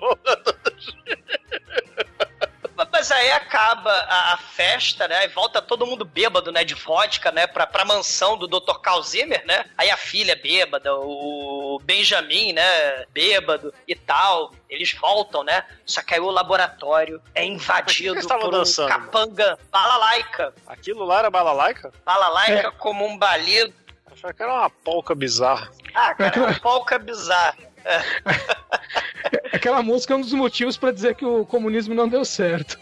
[2.93, 5.19] Mas aí acaba a, a festa, né?
[5.19, 6.65] Aí volta todo mundo bêbado, né?
[6.65, 7.47] De vodka, né?
[7.47, 8.79] Pra, pra mansão do Dr.
[8.83, 9.65] Calzimer, né?
[9.77, 13.05] Aí a filha é bêbada, o Benjamin, né?
[13.11, 14.53] Bêbado e tal.
[14.69, 15.65] Eles voltam, né?
[15.85, 18.89] Só que aí o laboratório é invadido por um dançando?
[18.89, 20.53] capanga balalaica.
[20.67, 21.93] Aquilo lá era balalaica?
[22.05, 23.73] Balalaica como um balido.
[24.11, 25.71] Achava que era uma polca bizarra.
[25.95, 27.57] Ah, cara, é uma polca bizarra.
[29.53, 32.79] Aquela música é um dos motivos pra dizer que o comunismo não deu certo.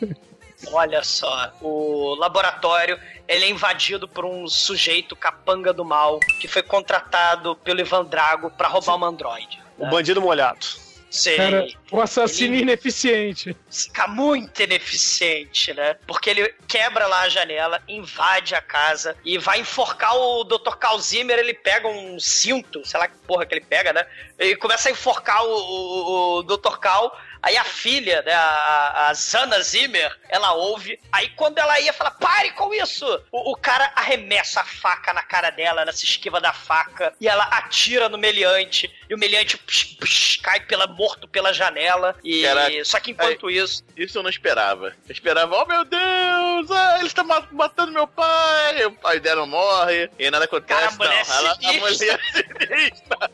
[0.72, 2.98] Olha só, o laboratório
[3.28, 8.50] ele é invadido por um sujeito capanga do mal que foi contratado pelo Ivan Drago
[8.50, 9.60] pra roubar uma androide.
[9.78, 10.66] O bandido molhado.
[11.14, 11.38] Sei.
[11.38, 13.56] Era o assassino Ele- ineficiente.
[13.70, 15.94] Fica muito ineficiente, né?
[16.08, 20.74] Porque ele quebra lá a janela, invade a casa e vai enforcar o Dr.
[20.76, 21.38] Calzimer.
[21.38, 24.04] Ele pega um cinto, sei lá que porra que ele pega, né?
[24.40, 26.78] E começa a enforcar o, o, o Dr.
[26.78, 27.16] Cal.
[27.44, 30.98] Aí a filha, né, a, a Zana Zimmer, ela ouve.
[31.12, 33.04] Aí quando ela ia falar, pare com isso!
[33.30, 37.12] O, o cara arremessa a faca na cara dela, ela se esquiva da faca.
[37.20, 38.90] E ela atira no meliante.
[39.10, 42.16] E o meliante psh, psh, cai pela, morto pela janela.
[42.24, 42.84] E Caraca.
[42.86, 43.84] só que enquanto isso.
[43.94, 44.94] Isso eu não esperava.
[45.06, 48.86] Eu esperava, oh meu Deus, ah, ele está ma- matando meu pai.
[48.86, 50.80] O pai dela morre e nada acontece.
[50.80, 53.30] Cara, a mulher não, ela, a mulher é sinistra.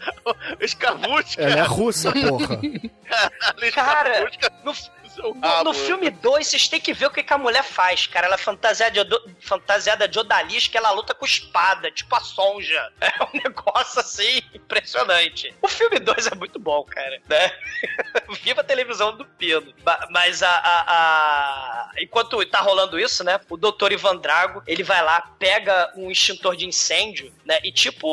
[0.60, 2.58] Os cavutos, Ela é russa, porra.
[3.74, 4.30] Cara,
[4.64, 4.72] no,
[5.16, 5.64] no, rabo.
[5.64, 8.26] no filme 2, vocês têm que ver o que, que a mulher faz, cara.
[8.26, 12.92] Ela é fantasiada de, fantasiada de odalisca, ela luta com espada, tipo a Sonja.
[13.20, 15.54] É um negócio assim, impressionante.
[15.60, 17.52] O filme 2 é muito bom, cara, né?
[18.42, 19.74] Viva a televisão do Pino.
[19.82, 23.38] Ba- Mas a, a- a- Enquanto tá rolando isso, né?
[23.50, 27.58] O doutor Ivan Drago, ele vai lá, pega um extintor de incêndio, né?
[27.62, 28.06] E tipo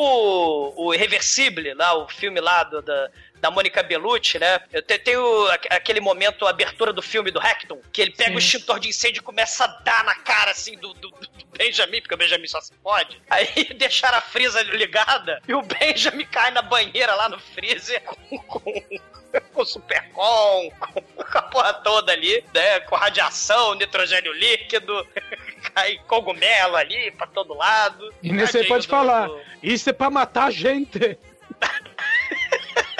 [0.76, 3.10] o Irreversible, lá, o filme lá do, da,
[3.40, 4.60] da Mônica Bellucci, né?
[4.72, 8.36] Eu te- tenho aque- aquele momento, a abertura do filme do Hector, que ele pega
[8.36, 12.02] o extintor de incêndio e começa a dar na cara, assim, do, do- do Benjamin,
[12.02, 13.22] porque o Benjamin só se pode.
[13.30, 18.38] Aí deixaram a frisa ligada e o Benjamin cai na banheira lá no freezer com,
[18.40, 18.62] com,
[19.54, 22.80] com supercom, com a porra toda ali, né?
[22.82, 25.08] Com radiação, nitrogênio líquido,
[25.74, 28.14] cai cogumelo ali pra todo lado.
[28.24, 29.30] E nesse aí pode do- falar,
[29.62, 31.18] isso é pra matar a gente.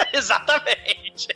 [0.16, 1.28] Exatamente.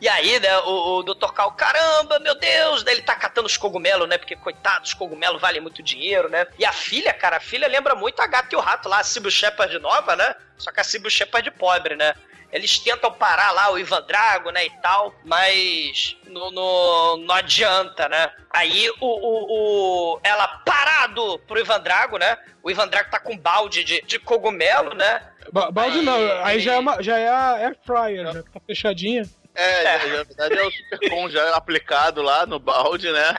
[0.00, 1.30] E aí, né, o, o Dr.
[1.34, 4.16] Cal, caramba, meu Deus, daí ele tá catando os cogumelos, né?
[4.16, 6.46] Porque, coitado, os cogumelos valem muito dinheiro, né?
[6.58, 9.04] E a filha, cara, a filha lembra muito a gata e o rato lá, a
[9.04, 10.34] Sybil Shepard nova, né?
[10.56, 12.14] Só que a Sybil Shepard pobre, né?
[12.50, 18.08] Eles tentam parar lá o Ivan Drago, né, e tal, mas não, não, não adianta,
[18.08, 18.32] né?
[18.50, 22.36] Aí o, o, o- ela parado pro Ivan Drago, né?
[22.62, 25.22] O Ivan Drago tá com um balde de, de cogumelo, né?
[25.52, 28.60] Ba- Balde não, aí já é, uma, já é a Air Fryer, já que tá
[28.66, 29.22] fechadinha.
[29.54, 33.34] É, na verdade é o supercom já aplicado lá no balde, né?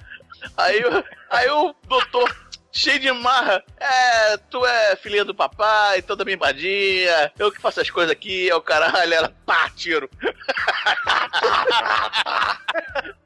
[0.58, 2.36] Aí, o- aí o doutor,
[2.72, 7.90] cheio de marra, é, tu é filhinha do papai, toda mimadinha, eu que faço as
[7.90, 10.10] coisas aqui, é o caralho, ela, pá, tiro.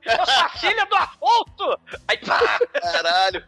[0.05, 1.79] Eu sou a filha do Afonso!
[2.07, 2.39] Aí, pá!
[2.81, 3.43] Caralho.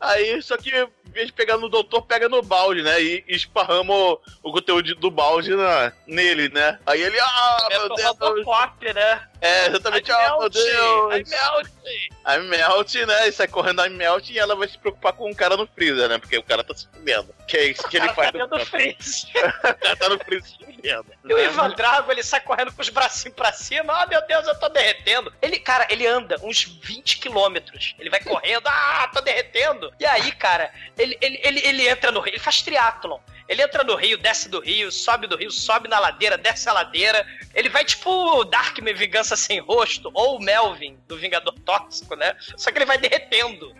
[0.00, 3.00] Aí, só que em vez de pegar no doutor, pega no balde, né?
[3.00, 6.78] E esparrama o, o conteúdo do balde na, nele, né?
[6.84, 8.16] Aí ele, ah, É meu Deus.
[8.18, 9.28] Robocop, né?
[9.40, 11.14] É, exatamente, I ah, meu Deus.
[11.14, 11.76] I melt.
[12.24, 13.28] A Melt, né?
[13.28, 16.08] E sai correndo a Melt e ela vai se preocupar com o cara no freezer,
[16.08, 16.18] né?
[16.18, 17.32] Porque o cara tá se fudendo.
[17.46, 18.32] Que é isso que ele Ela faz.
[18.32, 19.30] tá dentro do freezer.
[19.46, 21.06] o cara tá no freezer se fudendo.
[21.24, 23.92] E o Ivan Drago, ele sai correndo com os bracinhos pra cima.
[23.92, 25.32] Ah, meu Deus, eu tô derretendo.
[25.40, 27.94] Ele, cara, ele anda uns 20 quilômetros.
[27.98, 29.92] Ele vai correndo, ah, tô derretendo.
[30.00, 33.20] E aí, cara, ele, ele, ele, ele entra no ele faz triatlon.
[33.48, 36.72] Ele entra no rio, desce do rio, sobe do rio, sobe na ladeira, desce a
[36.72, 37.24] ladeira.
[37.54, 42.36] Ele vai tipo Darkman Vingança Sem Rosto, ou o Melvin, do Vingador Tóxico, né?
[42.56, 43.72] Só que ele vai derretendo.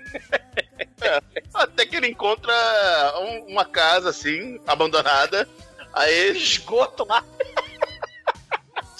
[1.03, 1.21] É,
[1.55, 2.53] até que ele encontra
[3.21, 5.49] um- uma casa assim, abandonada.
[5.93, 6.31] Aí.
[6.37, 7.25] Esgoto lá.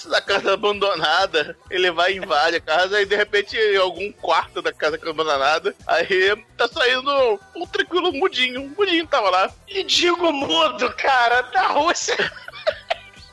[0.09, 4.63] Da casa abandonada, ele vai e invade a casa e de repente em algum quarto
[4.63, 9.53] da casa abandonada, aí tá saindo um tranquilo mudinho, um mudinho tava lá.
[9.69, 12.17] E digo mudo, cara, da Rússia.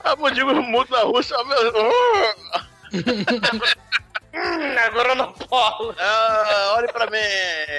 [0.06, 1.94] Ah, mendigo mudo da Rússia, meu.
[4.34, 5.96] Hum, agora eu não polo.
[6.00, 7.18] Ah, olhe pra mim.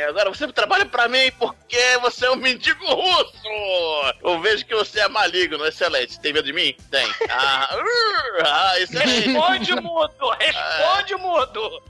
[0.08, 4.14] Agora você trabalha pra mim porque você é um mendigo russo.
[4.22, 6.20] Eu vejo que você é maligno, excelente.
[6.20, 6.74] Tem medo de mim?
[6.90, 7.06] Tem.
[7.28, 9.28] Ah, uh, ah excelente.
[9.28, 10.30] Responde, mudo!
[10.38, 11.82] Responde, mudo!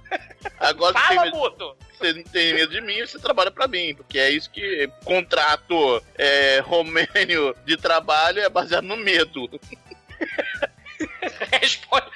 [0.58, 1.76] Agora Fala, medo, mudo!
[1.98, 3.94] você não tem medo de mim, você trabalha pra mim.
[3.94, 9.48] Porque é isso que contrato é, romênio de trabalho é baseado no medo.
[11.60, 12.06] Responde.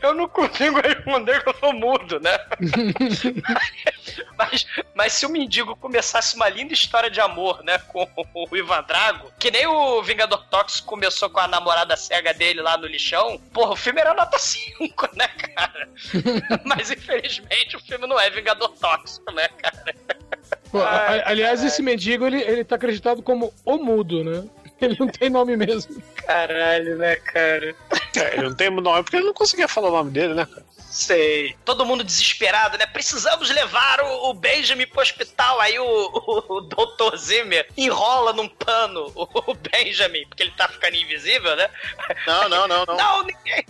[0.00, 2.38] Eu não consigo responder que eu sou mudo, né?
[4.36, 8.82] mas, mas se o mendigo começasse uma linda história de amor, né, com o Ivan
[8.82, 13.38] Drago, que nem o Vingador Tóxico começou com a namorada cega dele lá no lixão,
[13.52, 15.88] porra, o filme era nota 5, né, cara?
[16.64, 19.94] mas infelizmente o filme não é Vingador Tóxico, né, cara?
[20.70, 24.44] Pô, a- aliás, esse mendigo, ele, ele tá acreditado como o mudo, né?
[24.82, 26.02] Ele não tem nome mesmo.
[26.16, 27.74] Caralho, né, cara?
[28.16, 30.64] É, ele não tem nome porque ele não conseguia falar o nome dele, né, cara?
[30.78, 31.56] Sei.
[31.64, 32.84] Todo mundo desesperado, né?
[32.84, 35.58] Precisamos levar o, o Benjamin pro hospital.
[35.60, 37.16] Aí o, o, o Dr.
[37.16, 41.70] Zimmer enrola num pano o, o Benjamin, porque ele tá ficando invisível, né?
[42.26, 42.96] Não, não, não, não.
[42.96, 43.64] Não, ninguém.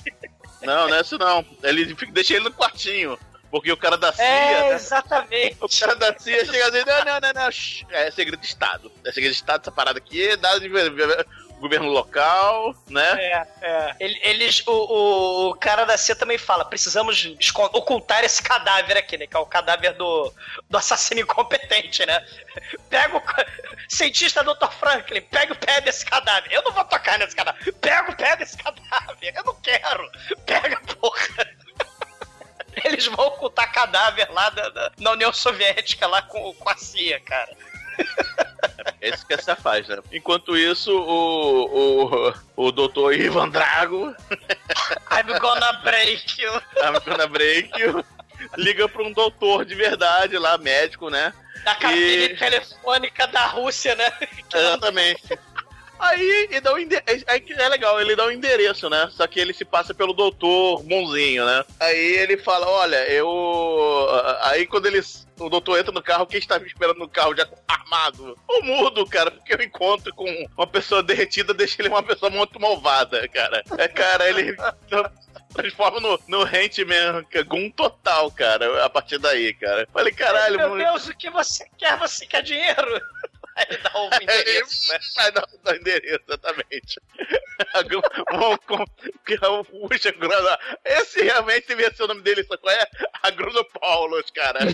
[0.62, 1.44] Não, não é isso não.
[1.62, 3.18] Ele deixa ele no quartinho.
[3.52, 4.24] Porque o cara da CIA.
[4.24, 4.74] É, né?
[4.74, 5.56] exatamente.
[5.60, 7.50] O cara da CIA chega assim, não, não, não, não.
[7.90, 8.90] É segredo de Estado.
[9.04, 10.70] É segredo de Estado essa parada aqui, é dado de
[11.60, 13.06] governo local, né?
[13.22, 13.96] É, é.
[14.00, 17.24] Ele- Eles, o, o, o cara da CIA também fala: precisamos
[17.74, 19.26] ocultar esse cadáver aqui, né?
[19.26, 20.32] Que é o cadáver do,
[20.70, 22.26] do assassino incompetente, né?
[22.88, 23.22] Pega o.
[23.86, 24.70] Cientista Dr.
[24.80, 26.50] Franklin, pega o pé desse cadáver.
[26.50, 27.70] Eu não vou tocar nesse cadáver.
[27.74, 29.34] Pega o pé desse cadáver.
[29.36, 30.10] Eu não quero.
[30.46, 31.61] Pega, porra.
[32.88, 37.20] Eles vão ocultar cadáver lá da, da- na União Soviética, lá com, com a CIA,
[37.20, 37.54] cara.
[39.00, 39.98] É isso que essa faz, né?
[40.12, 42.06] Enquanto isso, o,
[42.56, 44.14] o, o doutor Ivan Drago
[45.10, 46.50] I'm gonna break you.
[46.82, 48.04] I'm gonna break you.
[48.56, 51.32] Liga pra um doutor de verdade lá, médico, né?
[51.64, 54.10] Da cabine E- telefônica da Rússia, né?
[54.52, 55.22] Exatamente.
[56.02, 59.08] Aí ele dá ende- aí que é legal, ele dá o endereço, né?
[59.12, 61.64] Só que ele se passa pelo doutor bonzinho, né?
[61.78, 64.08] Aí ele fala, olha, eu.
[64.42, 65.26] Aí quando eles.
[65.38, 68.38] O doutor entra no carro, quem está me esperando no carro já armado?
[68.48, 70.26] O mudo, cara, porque eu encontro com
[70.56, 73.62] uma pessoa derretida, deixa ele uma pessoa muito malvada, cara.
[73.78, 74.54] É, cara, ele
[75.54, 79.86] transforma no, no Hantman Gun total, cara, a partir daí, cara.
[79.92, 81.98] Falei, caralho, Meu muito- Deus, o que você quer?
[81.98, 83.00] Você quer dinheiro?
[83.56, 84.98] Ele dá o endereço, né?
[85.16, 87.00] Vai dar o endereço, exatamente.
[89.26, 92.86] Que é Puxa, Bruno, esse realmente devia ser o nome dele, sabe qual é?
[93.22, 94.60] Agronopaulos, cara.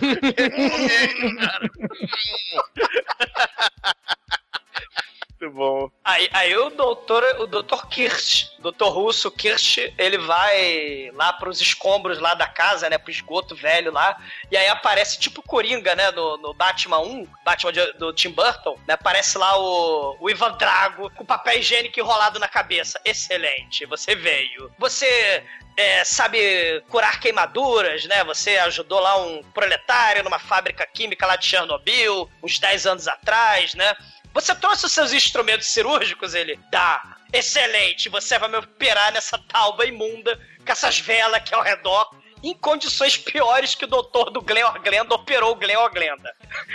[5.41, 5.91] Muito bom.
[6.05, 12.19] Aí, aí o doutor, o doutor Kirsch, doutor russo Kirsch, ele vai lá pros escombros
[12.19, 14.21] lá da casa, né, pro esgoto velho lá,
[14.51, 18.77] e aí aparece tipo Coringa, né, no, no Batman 1, Batman de- do Tim Burton,
[18.87, 23.01] né, aparece lá o, o Ivan Drago com papel higiênico enrolado na cabeça.
[23.05, 24.73] Excelente, você veio.
[24.77, 25.45] Você
[25.77, 28.25] é, sabe curar queimaduras, né?
[28.25, 33.75] Você ajudou lá um proletário numa fábrica química lá de Chernobyl, uns 10 anos atrás,
[33.75, 33.95] né?
[34.39, 36.33] Você trouxe os seus instrumentos cirúrgicos?
[36.33, 37.17] Ele, dá.
[37.33, 42.09] Excelente, você vai me operar nessa tauba imunda, com essas velas aqui ao redor,
[42.41, 46.33] em condições piores que o doutor do Glenn Glenda operou o Glenn Glenda.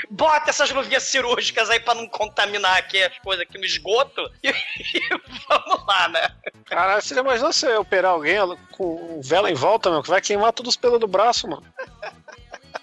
[0.09, 4.49] Bota essas luvinhas cirúrgicas aí pra não contaminar aqui as coisas aqui no esgoto e,
[4.51, 5.09] e
[5.47, 6.35] vamos lá, né?
[6.65, 8.35] Caralho, você imaginou você operar alguém
[8.73, 10.03] com vela em volta, meu?
[10.03, 11.63] Que vai queimar todos os pelos do braço, mano.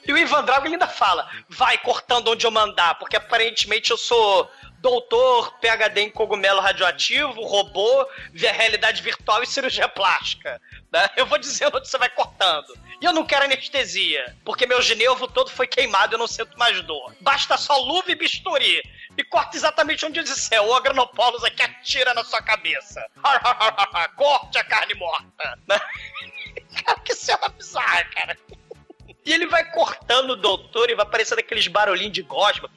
[0.06, 4.50] E o Ivan Drago ainda fala: vai cortando onde eu mandar, porque aparentemente eu sou
[4.80, 10.60] doutor, PHD em cogumelo radioativo, robô, realidade virtual e cirurgia plástica.
[10.92, 11.08] né?
[11.16, 12.76] Eu vou dizendo onde você vai cortando.
[13.00, 16.58] E eu não quero anestesia, porque meu geneuvo todo foi queimado e eu não sinto
[16.58, 17.14] mais dor.
[17.20, 18.82] Basta só luva e bisturi.
[19.16, 20.62] E corta exatamente onde eu disser.
[20.62, 23.04] O Agranopoulos aqui atira na sua cabeça.
[24.16, 25.58] Corte a carne morta.
[25.68, 25.78] né?
[26.84, 28.38] Cara, que cena bizarra, cara.
[29.24, 32.70] E ele vai cortando o doutor e vai aparecendo aqueles barulhinhos de gosma.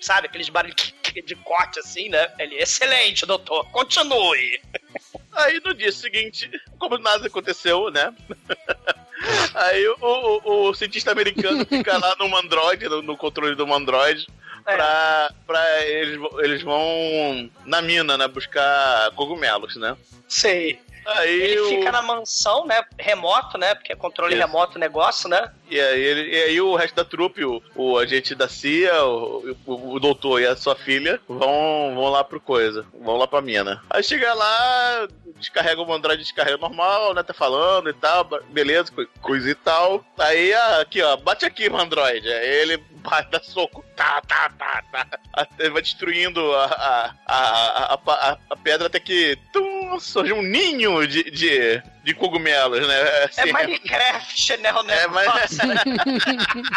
[0.00, 0.26] Sabe?
[0.26, 2.32] Aqueles barulhinhos de corte assim, né?
[2.38, 3.64] Ele, excelente, doutor.
[3.70, 4.60] Continue.
[5.32, 8.14] Aí no dia seguinte, como nada aconteceu, né?
[9.54, 14.26] Aí o, o, o cientista americano fica lá no Android, no, no controle do Android,
[14.64, 18.26] pra, pra eles, eles vão na mina, né?
[18.28, 19.96] Buscar cogumelos, né?
[20.26, 20.80] Sei.
[21.06, 22.82] Aí ele o- fica na mansão, né?
[22.98, 23.74] Remoto, né?
[23.74, 24.46] Porque é controle Isso.
[24.46, 25.50] remoto o negócio, né?
[25.68, 29.56] E aí, ele- e aí o resto da trupe, o, o agente da CIA, o,
[29.66, 33.40] o- o doutor e a sua filha, vão, vão lá pro coisa, vão lá pra
[33.40, 33.82] mina.
[33.88, 37.22] Aí chega lá, descarrega o Android, descarrega normal, né?
[37.22, 40.04] Tá falando e tal, beleza, co- coisa e tal.
[40.18, 42.26] Aí, ah, aqui, ó, bate aqui, Android.
[42.30, 45.06] Aí ele bate, dá soco, tá, tá, tá, tá.
[45.32, 50.42] Até vai destruindo a, a, a, a, a- a pedra até que tum, surge um
[50.42, 52.94] ninho de, de, de cogumelos, né?
[52.94, 54.72] É Assim, Minecraft, né?
[54.72, 55.74] O É, mas- negócio, né?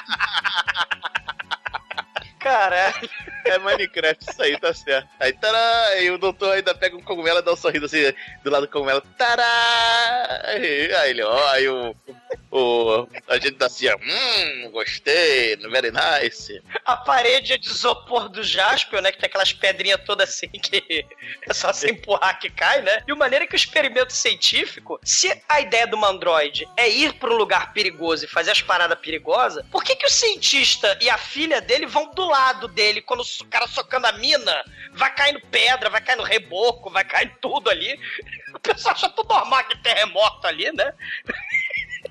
[2.44, 3.10] Caralho.
[3.46, 5.08] É Minecraft, isso aí, tá certo.
[5.20, 8.14] Aí, tará, aí o doutor ainda pega um cogumelo e dá um sorriso assim,
[8.44, 10.42] do lado do cogumelo, tará!
[10.46, 11.96] Aí, aí ele, ó, aí o,
[12.52, 16.62] o, a gente da CIA, hum, gostei, very nice.
[16.86, 19.12] A parede é de isopor do Jaspion, né?
[19.12, 21.06] Que tem aquelas pedrinhas todas assim que
[21.48, 23.04] é só se empurrar que cai, né?
[23.08, 27.14] E o maneiro é que o experimento científico, se a ideia do Mandroid é ir
[27.14, 31.10] pra um lugar perigoso e fazer as paradas perigosas, por que, que o cientista e
[31.10, 34.64] a filha dele vão do lado dele quando o cara socando a mina?
[34.94, 37.98] Vai caindo pedra, vai caindo reboco, vai caindo tudo ali.
[38.54, 40.94] O pessoal acha tudo normal que terremoto ali, né?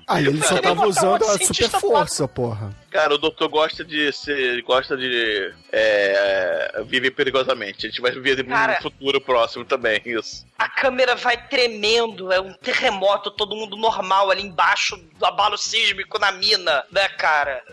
[0.05, 2.75] Aí ele só tava usando a super força, porra.
[2.93, 7.87] Cara, o doutor gosta de ser, gosta de é, viver perigosamente.
[7.87, 10.45] A gente vai ver Cara- no futuro próximo também, isso.
[10.59, 16.19] A câmera vai tremendo, é um terremoto, todo mundo normal ali embaixo do abalo sísmico
[16.19, 17.63] na mina, né, cara?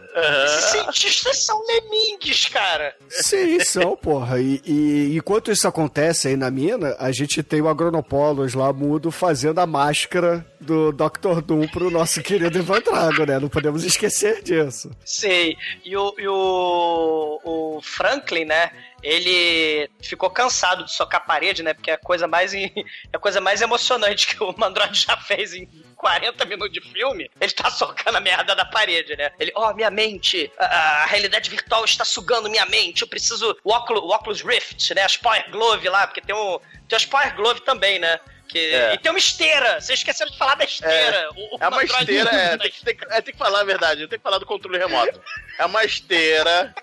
[0.46, 2.96] Esses cientistas são lemingues, cara.
[3.10, 4.40] Sim, são, porra.
[4.40, 9.10] E, e enquanto isso acontece aí na mina, a gente tem o Agronopolos lá mudo
[9.10, 11.40] fazendo a máscara do Dr.
[11.44, 13.38] Doom pro nosso querido Ivan Drago, né?
[13.38, 14.90] Não podemos esquecer disso.
[15.10, 15.58] Sei.
[15.84, 18.70] E o, e o, o Franklin, né?
[19.02, 21.74] Ele ficou cansado de socar a parede, né?
[21.74, 22.70] Porque é a coisa mais, é
[23.12, 27.28] a coisa mais emocionante que o Mandroid já fez em 40 minutos de filme.
[27.40, 29.32] Ele tá socando a merda da parede, né?
[29.40, 33.02] Ele, ó, minha mente, a, a realidade virtual está sugando minha mente.
[33.02, 33.56] Eu preciso.
[33.64, 35.02] O Oculus, o Oculus Rift, né?
[35.02, 38.20] As Power Glove lá, porque tem, o, tem as Power Glove também, né?
[38.50, 38.58] Que...
[38.58, 38.94] É.
[38.94, 39.80] E tem uma esteira.
[39.80, 41.28] Vocês esqueceram de falar da esteira.
[41.36, 43.64] O- o É uma esteira, é, tem, que- tem que- é, tem que falar a
[43.64, 45.20] verdade, tem que falar do controle remoto.
[45.58, 46.74] É uma esteira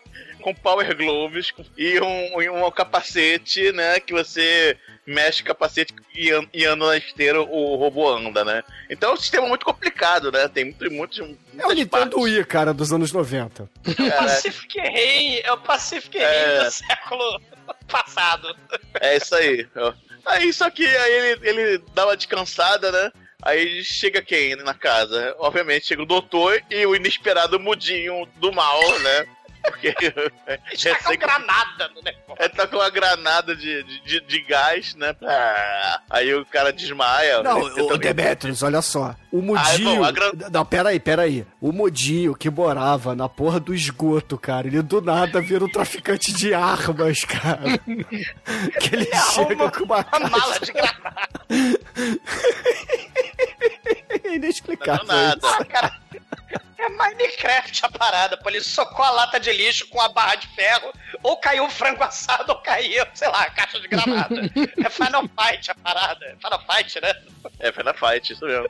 [0.41, 6.31] com power gloves e um, e um capacete, né, que você mexe o capacete e,
[6.31, 8.63] an- e anda na esteira, o robô anda, né?
[8.89, 10.47] Então é um sistema muito complicado, né?
[10.47, 13.69] Tem muito, muito, É o Nintendo Wii, cara, dos anos 90.
[14.17, 16.63] Pacific Ray é o Pacific Ray É.
[16.65, 17.41] do século
[17.87, 18.55] passado.
[18.99, 19.65] É isso aí.
[20.27, 23.11] Aí só que aí ele, ele dá uma descansada, né?
[23.41, 25.35] Aí chega quem na casa?
[25.39, 29.25] Obviamente chega o doutor e o inesperado mudinho do mal, né?
[29.67, 29.87] Porque
[30.71, 32.35] Está com recém- granada no negócio.
[32.39, 35.15] Ele tá com uma granada de, de, de- de gás, né?
[35.23, 37.43] Ah, Aí o cara desmaia.
[37.43, 39.15] Não, Ele o também- Demetrius, olha só.
[39.31, 40.03] O Ah, Mudinho.
[40.03, 41.45] bom, gran- Não, peraí, peraí.
[41.61, 44.67] O Mudinho que morava na porra do esgoto, cara.
[44.67, 47.77] Ele do nada vira um traficante de armas, cara.
[48.79, 51.27] que ele chega com uma, Uma mala de granada.
[54.23, 55.05] É inexplicável.
[55.05, 55.39] Não é nada.
[55.47, 55.95] Ah, cara,
[56.87, 58.49] é Minecraft a parada, pô.
[58.49, 62.03] Ele socou a lata de lixo com a barra de ferro, ou caiu um frango
[62.03, 64.35] assado, ou caiu, sei lá, a caixa de granada.
[64.83, 66.25] É Final Fight a parada.
[66.25, 67.13] É Final Fight, né?
[67.59, 68.69] É, Final Fight, isso mesmo.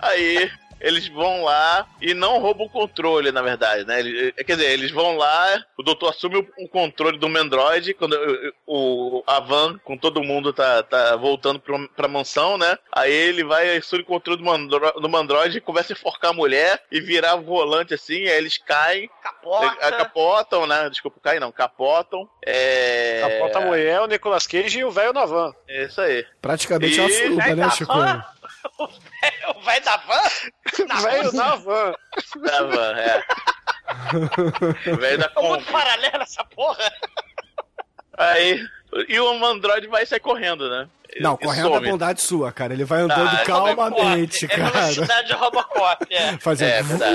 [0.00, 4.00] Aí eles vão lá e não roubam o controle, na verdade, né?
[4.00, 8.14] Ele- quer dizer, eles vão lá, o doutor assume o, o controle do Mandroid, quando
[8.66, 12.78] o, o- a van com todo mundo tá, tá voltando pra, pra mansão, né?
[12.92, 16.34] Aí ele vai, assume o controle do, Mandro, do Mandroid e começa a enforcar a
[16.34, 19.76] mulher e virar o volante assim, aí eles caem, Capota.
[19.80, 20.88] eh, capotam, né?
[20.90, 22.28] Desculpa, caem não, capotam.
[22.44, 23.20] É...
[23.20, 25.52] Capota a mulher, o Nicolas Cage e o velho na van.
[25.68, 26.24] É isso aí.
[26.40, 27.92] Praticamente E- uma suruba, né, Chico?
[29.56, 30.86] O velho da van?
[30.88, 31.94] Na Velho na van.
[32.42, 33.22] Da van, é.
[34.92, 35.72] O velho da É um mundo Kombi.
[35.72, 36.92] paralelo essa porra.
[38.18, 38.64] Aí.
[39.08, 40.88] E o Android vai sair correndo, né?
[41.20, 41.90] Não, E correndo é some.
[41.90, 42.72] bondade sua, cara.
[42.74, 44.70] Ele vai andando Ah, calmamente, É cara.
[44.70, 46.36] velocidade de Robocop, é.
[46.38, 47.02] Fazendo.
[47.02, 47.10] É.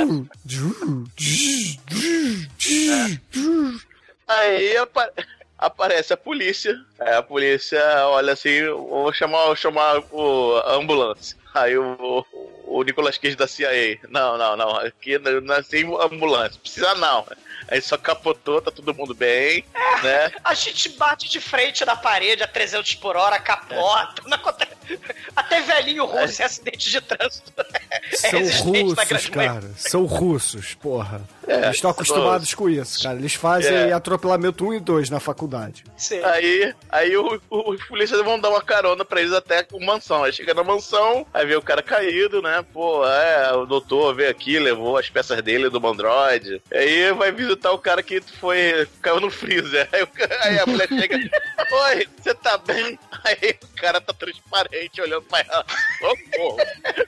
[4.28, 5.12] Aí apa-
[5.58, 6.76] aparece a polícia.
[6.99, 11.38] Aí a polícia olha assim, vou chamar, vou chamar o, a ambulância.
[11.53, 12.26] Aí o,
[12.66, 13.99] o Nicolas Cage da CIA.
[14.10, 14.76] Não, não, não.
[14.78, 16.60] Aqui não não é sem ambulância.
[16.60, 17.26] Precisa não.
[17.68, 19.66] Aí só capotou, tá todo mundo bem,
[20.03, 20.32] né?
[20.43, 24.22] A gente bate de frente na parede a 300 por hora, capota.
[24.28, 24.99] não acontece-
[25.36, 27.51] Até velhinho russo em acidente de trânsito.
[27.58, 28.39] é São
[28.72, 29.72] russos, cara.
[29.78, 31.22] São russos, porra.
[31.48, 33.18] É, Eles estão acostumados com isso, cara.
[33.18, 33.91] Eles fazem É.
[33.93, 35.84] atropelamento 1 e 2 na faculdade.
[35.98, 36.20] Sim.
[36.24, 40.24] Aí, aí o- o- os polícias vão dar uma carona pra eles até a mansão.
[40.24, 42.64] Aí chega na mansão, aí vê o cara caído, né?
[42.74, 46.62] Pô, é, o doutor veio aqui, levou as peças dele do Mandroid.
[46.74, 48.88] Aí vai visitar o cara que foi.
[49.02, 49.88] caiu no freezer.
[49.91, 50.08] Aí, o
[50.41, 51.16] aí a mulher chega.
[51.72, 52.98] Oi, você tá bem?
[53.24, 55.66] Aí o cara tá transparente olhando pra ela.
[56.00, 56.58] Socorro.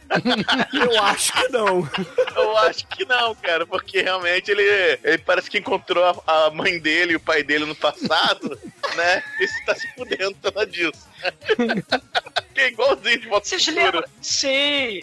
[0.74, 1.90] Eu acho que não.
[2.36, 6.80] Eu acho que não, cara, porque realmente ele, ele parece que encontrou a, a mãe
[6.80, 8.60] dele e o pai dele no passado,
[8.96, 9.24] né?
[9.40, 11.08] E se tá se fudendo por causa disso.
[12.54, 14.02] que é igualzinho de volta Vocês pro lembram?
[14.02, 14.16] futuro.
[14.22, 15.02] Sim.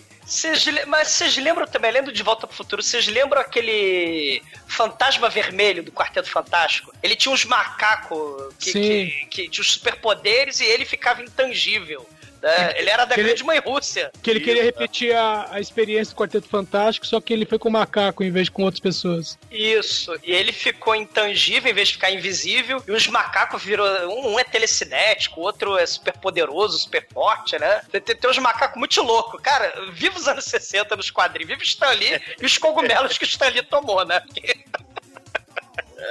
[0.73, 5.83] Le- Mas vocês lembram também, lendo De Volta pro Futuro, vocês lembram aquele fantasma vermelho
[5.83, 6.93] do Quarteto Fantástico?
[7.03, 8.81] Ele tinha uns macacos que, Sim.
[8.81, 12.09] que, que tinha os superpoderes e ele ficava intangível.
[12.45, 12.75] Né?
[12.77, 14.11] Ele era da ele- grande mãe Rússia.
[14.23, 17.71] Que ele queria repetir a, a experiência do Quarteto Fantástico, só que ele foi com
[17.71, 19.39] macaco em vez de com outras pessoas.
[19.51, 20.15] Isso.
[20.23, 22.83] E ele ficou intangível em vez de ficar invisível.
[22.87, 23.87] E os macacos virou.
[24.11, 27.81] Um, um é telecinético, o outro é super poderoso, super forte, né?
[27.91, 29.41] Tem, tem, uns macacos muito loucos.
[29.41, 31.49] Cara, viva os anos 60 nos quadrinhos.
[31.49, 34.21] Viva Stan Lee e os cogumelos que o Stan Lee tomou, né?
[34.21, 34.55] Porque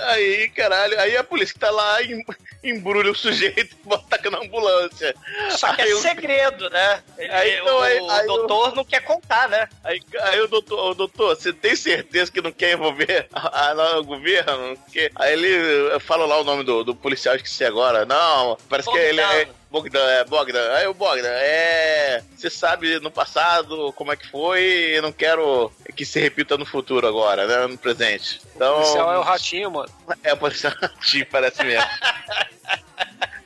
[0.08, 2.24] Aí, caralho, aí a polícia que tá lá em-
[2.64, 5.14] embrulha o sujeito e bota na ambulância.
[5.52, 7.04] Só que Aí é o- segredo, né?
[7.18, 9.68] Ele- Aí, então, o aí- o aí doutor não quer contar, né?
[9.84, 14.00] Aí, aí o doutor, o doutor, você tem certeza que não quer envolver a, a-
[14.00, 14.78] o governo?
[14.78, 18.06] Porque, aí ele fala lá o nome do, do policial, esqueci agora.
[18.06, 19.48] Não, parece que ele é.
[19.74, 20.72] Bogdan, é Bogdan.
[20.76, 22.22] Aí o Bogdan, é.
[22.38, 24.62] Você sabe no passado como é que foi
[24.98, 27.66] e não quero que se repita no futuro agora, né?
[27.66, 28.40] No presente.
[28.56, 28.74] Então.
[28.74, 29.90] O policial é o ratinho, mano.
[30.24, 31.90] É, o policial ratinho, parece mesmo.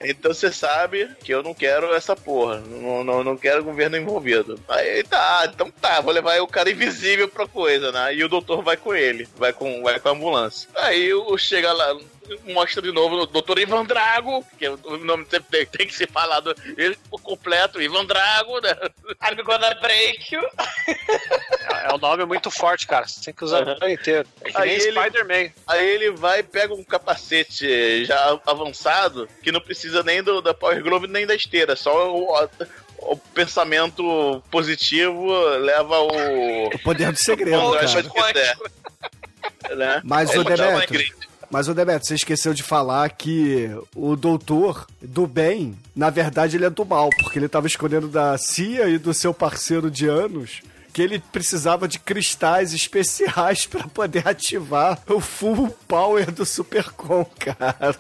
[0.01, 2.59] Então você sabe que eu não quero essa porra.
[2.59, 4.59] Não, não, não quero governo envolvido.
[4.67, 8.15] Aí tá, então tá, vou levar o cara invisível pra coisa, né?
[8.15, 10.69] E o doutor vai com ele, vai com, vai com a ambulância.
[10.75, 11.97] Aí o chega lá,
[12.53, 15.93] mostra de novo o doutor Ivan Drago, que é o nome sempre tem, tem que
[15.95, 18.75] ser falado ele por completo, Ivan Drago, né?
[19.23, 20.41] I'm gonna break you.
[21.86, 23.07] É um nome muito forte, cara.
[23.07, 24.28] Você tem que usar o nome inteiro.
[24.43, 25.51] É que Aí nem ele- Spider-Man.
[25.67, 30.53] Aí ele vai e pega um capacete já avançado, que não precisa nem do, da
[30.53, 32.36] Power Glove nem da esteira, só o,
[32.99, 36.67] o pensamento positivo leva o.
[36.67, 37.86] O poder do segredo, cara.
[38.07, 38.57] o quiser.
[39.75, 40.01] Né?
[40.03, 41.13] Mas É o Demetrio.
[41.49, 46.65] Mas o Demetrio, você esqueceu de falar que o doutor do bem, na verdade, ele
[46.65, 50.61] é do mal, porque ele tava escondendo da CIA e do seu parceiro de anos
[50.93, 57.95] que ele precisava de cristais especiais pra poder ativar o full power do Supercom, cara.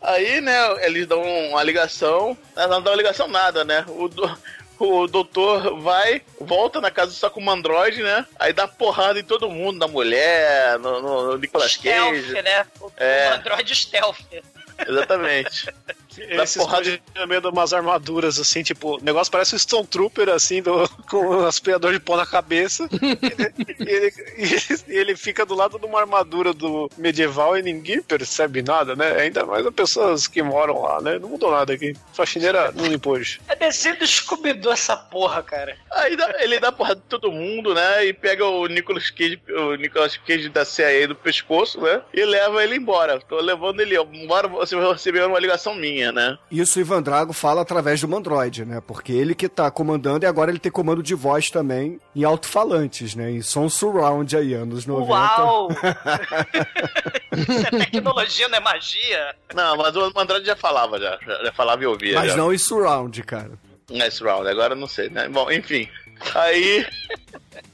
[0.00, 0.54] Aí, né,
[0.86, 2.36] eles dão uma ligação.
[2.56, 3.84] Não dão ligação nada, né?
[3.88, 4.38] O, do-
[4.78, 8.26] o doutor vai, volta na casa só com um androide, né?
[8.38, 12.42] Aí dá porrada em todo mundo, na mulher, no, no, no Nicolas Stealth, Cage.
[12.42, 12.66] né?
[12.80, 13.30] O, É.
[13.30, 14.20] o Android Stealth.
[14.86, 15.66] Exatamente.
[16.30, 20.28] Esses porrada no meio de umas armaduras, assim, tipo, o negócio parece um Stone Trooper,
[20.28, 22.88] assim, do, com um aspirador de pó na cabeça.
[23.78, 24.12] e, ele,
[24.88, 29.12] e ele- fica do lado de uma armadura do medieval e ninguém percebe nada, né?
[29.20, 31.18] Ainda mais as pessoas que moram lá, né?
[31.18, 31.94] Não mudou nada aqui.
[32.12, 33.40] Faxineira não limpou hoje.
[33.48, 35.76] É desenho do Scooby-Doo essa porra, cara.
[35.90, 38.04] Aí dá- ele dá porrada em todo mundo, né?
[38.06, 42.00] E pega o Nicolas Cage, o Nicolas Cage da CIA do pescoço, né?
[42.14, 43.18] E leva ele embora.
[43.20, 46.38] Tô levando ele embora, você vai receber uma ligação minha, né?
[46.50, 48.80] Isso o Ivan Drago fala através do Mandroid, né?
[48.86, 53.14] Porque ele que tá comandando e agora ele tem comando de voz também em alto-falantes,
[53.14, 53.30] né?
[53.30, 55.10] Em som surround aí, anos 90.
[55.10, 55.68] Uau!
[57.36, 59.34] Isso é tecnologia, não é magia?
[59.54, 61.18] Não, mas o Andrade já falava, já.
[61.44, 62.14] Já, falava e ouvia.
[62.14, 62.36] Mas já.
[62.36, 63.52] não em surround, cara.
[63.90, 65.28] Nice round, agora eu não sei, né?
[65.28, 65.88] Bom, enfim.
[66.34, 66.86] Aí.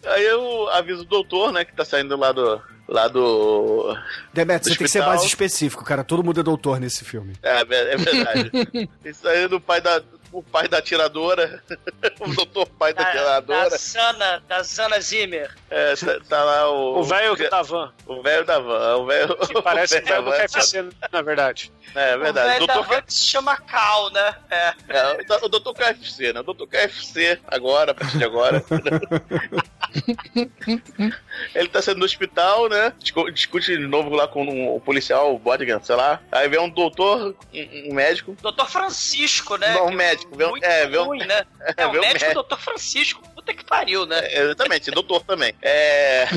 [0.07, 2.61] Aí eu aviso o doutor, né, que tá saindo lá do.
[2.87, 3.97] Lá do.
[4.33, 6.05] Demetrio, do você tem que ser mais específico, cara.
[6.05, 7.35] Todo mundo é doutor nesse filme.
[7.43, 8.51] É, é verdade.
[9.05, 10.03] Isso aí é do pai da.
[10.35, 11.63] O pai da atiradora.
[12.19, 13.71] o doutor pai da, Da, atiradora.
[13.71, 15.49] da Sana, da Sana Zimmer.
[15.71, 16.99] É, tá, tá lá o.
[16.99, 17.93] O velho tá van.
[18.05, 18.97] O velho da van.
[18.97, 19.37] O velho.
[19.37, 21.73] Que parece o velho do da van, KFC, na verdade.
[21.95, 22.49] É O verdade.
[22.55, 24.35] velho da van que se chama Cal, né?
[24.51, 24.75] É.
[24.89, 26.41] É, o do- o doutor KFC, né?
[26.41, 28.61] O doutor KFC, agora, a partir de agora.
[31.55, 32.93] Ele tá saindo do hospital, né?
[32.99, 36.21] Discu- Discute de novo lá com um- o policial, o Bodigan, sei lá.
[36.33, 38.37] Aí vem um doutor, um, um médico.
[38.43, 39.73] Doutor Francisco, né?
[39.75, 40.37] Não, um médico.
[40.37, 41.45] Vê um, muito é, vê um, ruim, né?
[41.77, 42.35] É, É, o vê um médico médico.
[42.35, 43.23] Doutor Francisco.
[43.35, 44.19] Puta que pariu, né?
[44.27, 45.55] É, exatamente, doutor também.
[45.63, 46.27] É.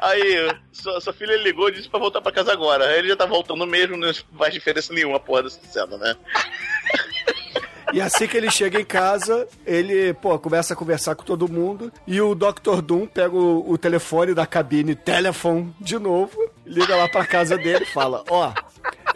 [0.00, 2.86] Aí, sua, sua filha ligou e disse pra voltar pra casa agora.
[2.86, 6.14] Aí ele já tá voltando mesmo, não faz diferença nenhuma, porra, dessa cena, né?
[7.92, 11.92] E assim que ele chega em casa, ele, pô, começa a conversar com todo mundo.
[12.06, 12.82] E o Dr.
[12.82, 16.36] Doom pega o, o telefone da cabine telefone de novo,
[16.66, 18.52] liga lá pra casa dele e fala: Ó,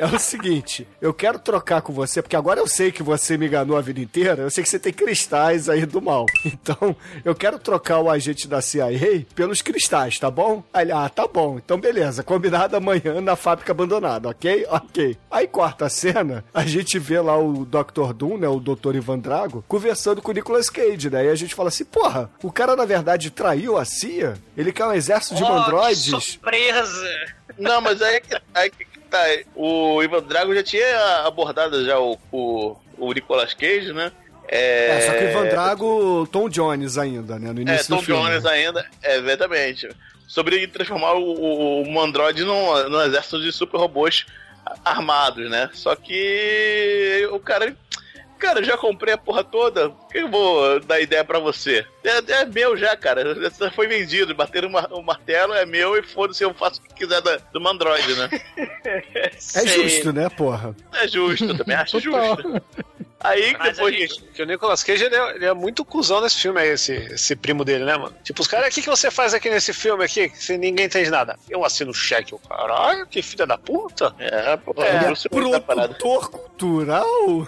[0.03, 3.46] é o seguinte, eu quero trocar com você, porque agora eu sei que você me
[3.46, 6.26] enganou a vida inteira, eu sei que você tem cristais aí do mal.
[6.44, 6.94] Então,
[7.24, 10.62] eu quero trocar o agente da CIA pelos cristais, tá bom?
[10.72, 14.66] Aí ele, ah, tá bom, então beleza, combinado amanhã na fábrica abandonada, ok?
[14.68, 15.16] Ok.
[15.30, 18.12] Aí corta a cena, a gente vê lá o Dr.
[18.14, 18.96] Doom, né, o Dr.
[18.96, 21.26] Ivan Drago, conversando com o Nicolas Cage, né?
[21.26, 24.34] E a gente fala assim, porra, o cara na verdade traiu a CIA?
[24.57, 26.05] Ele quer um exército de Oh, que mandroides?
[26.05, 27.26] surpresa!
[27.59, 29.24] Não, mas aí que, aí que tá.
[29.54, 34.10] O Ivan Drago já tinha abordado já o, o, o Nicolas Cage, né?
[34.48, 37.52] É, É, só que o Ivan Drago, Tom Jones ainda, né?
[37.52, 38.22] No É, início Tom do filme.
[38.22, 39.88] Jones ainda, é, exatamente.
[40.26, 44.26] Sobre transformar o, o, o Android num, num exército de super robôs
[44.84, 45.70] armados, né?
[45.72, 47.74] Só que o cara.
[48.43, 51.86] Cara, eu já comprei a porra toda, por que eu vou dar ideia pra você?
[52.03, 53.34] É, é meu já, cara.
[53.51, 54.34] Já foi vendido.
[54.34, 57.36] Bateram o mar- o martelo, é meu e foda-se, eu faço o que quiser da,
[57.36, 58.28] do Android, né?
[59.55, 60.74] É justo, né, porra?
[60.93, 62.62] É justo, também acho justo.
[63.24, 64.24] Aí Mas depois gente- disso.
[64.34, 67.36] que o Nicolas Cage ele é, ele é muito cuzão nesse filme aí, esse, esse
[67.36, 68.12] primo dele, né, mano?
[68.24, 70.28] Tipo, os caras, o que, que você faz aqui nesse filme aqui?
[70.28, 71.38] Que se ninguém entende nada.
[71.49, 74.12] Eu assino cheque, o caralho, que filha da puta.
[74.18, 75.95] É, pô, é parada.
[75.95, 77.47] produtor cultural?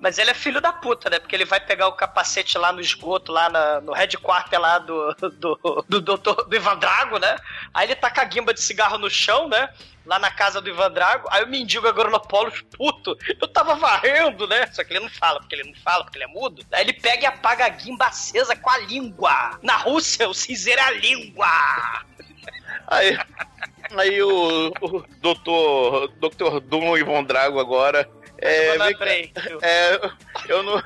[0.00, 1.18] Mas ele é filho da puta, né?
[1.18, 5.14] Porque ele vai pegar o capacete lá no esgoto, lá na- no headquarter lá do,
[5.38, 7.36] do, do, doutor, do Ivan Drago, né?
[7.72, 9.68] Aí ele taca a guimba de cigarro no chão, né?
[10.04, 11.28] Lá na casa do Ivan Drago.
[11.30, 14.66] Aí o mendigo Agronopolos, puto, eu tava varrendo, né?
[14.72, 16.64] Só que ele não fala, porque ele não fala, porque ele é mudo.
[16.72, 19.58] Aí ele pega e apaga a guimba acesa com a língua.
[19.62, 21.46] Na Rússia, o cinzeiro é a língua.
[22.88, 23.16] Aí,
[24.00, 28.08] aí o, o doutor, doutor Doom e Von Drago agora.
[28.38, 29.32] É, cá- peraí.
[29.62, 30.00] é,
[30.48, 30.82] eu não.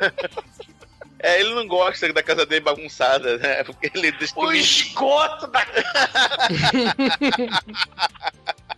[1.19, 3.65] É, ele não gosta da casa dele bagunçada, né?
[3.65, 4.61] Porque ele O destruiu.
[4.61, 5.65] esgoto da.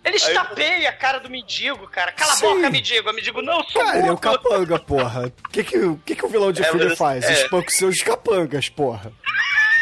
[0.05, 2.13] Ele estapeia a cara do mendigo, cara.
[2.13, 2.47] Cala Sim.
[2.47, 3.11] a boca, mendigo.
[3.11, 5.27] O mendigo, não, sou Cara, ele é o capanga, porra.
[5.27, 7.25] O que, que, o que, que o vilão de É, filme faz?
[7.25, 7.33] é.
[7.33, 9.13] Espanca os seus capangas, porra.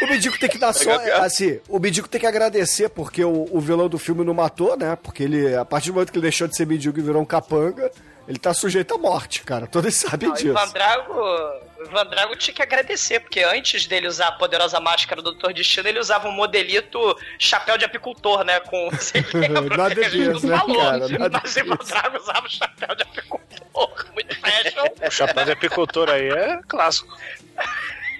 [0.01, 0.91] O Bidico tem que dar só.
[1.23, 4.95] Assim, o Bidico tem que agradecer porque o, o vilão do filme não matou, né?
[4.95, 7.25] Porque ele, a partir do momento que ele deixou de ser Bidico e virou um
[7.25, 7.91] capanga,
[8.27, 9.65] ele tá sujeito à morte, cara.
[9.65, 10.49] Todos sabem Não, o disso.
[10.49, 15.21] Ivan Drago, o Ivan Drago tinha que agradecer, porque antes dele usar a poderosa máscara
[15.21, 18.59] do Doutor Destino, ele usava um modelito chapéu de apicultor, né?
[18.59, 18.89] Com.
[19.33, 21.07] Lembra Nada que a gente disso, não né, falou, cara?
[21.07, 25.07] Nada Mas o Ivan Drago usava o chapéu de apicultor, muito fashion.
[25.07, 27.17] O chapéu de apicultor aí é clássico.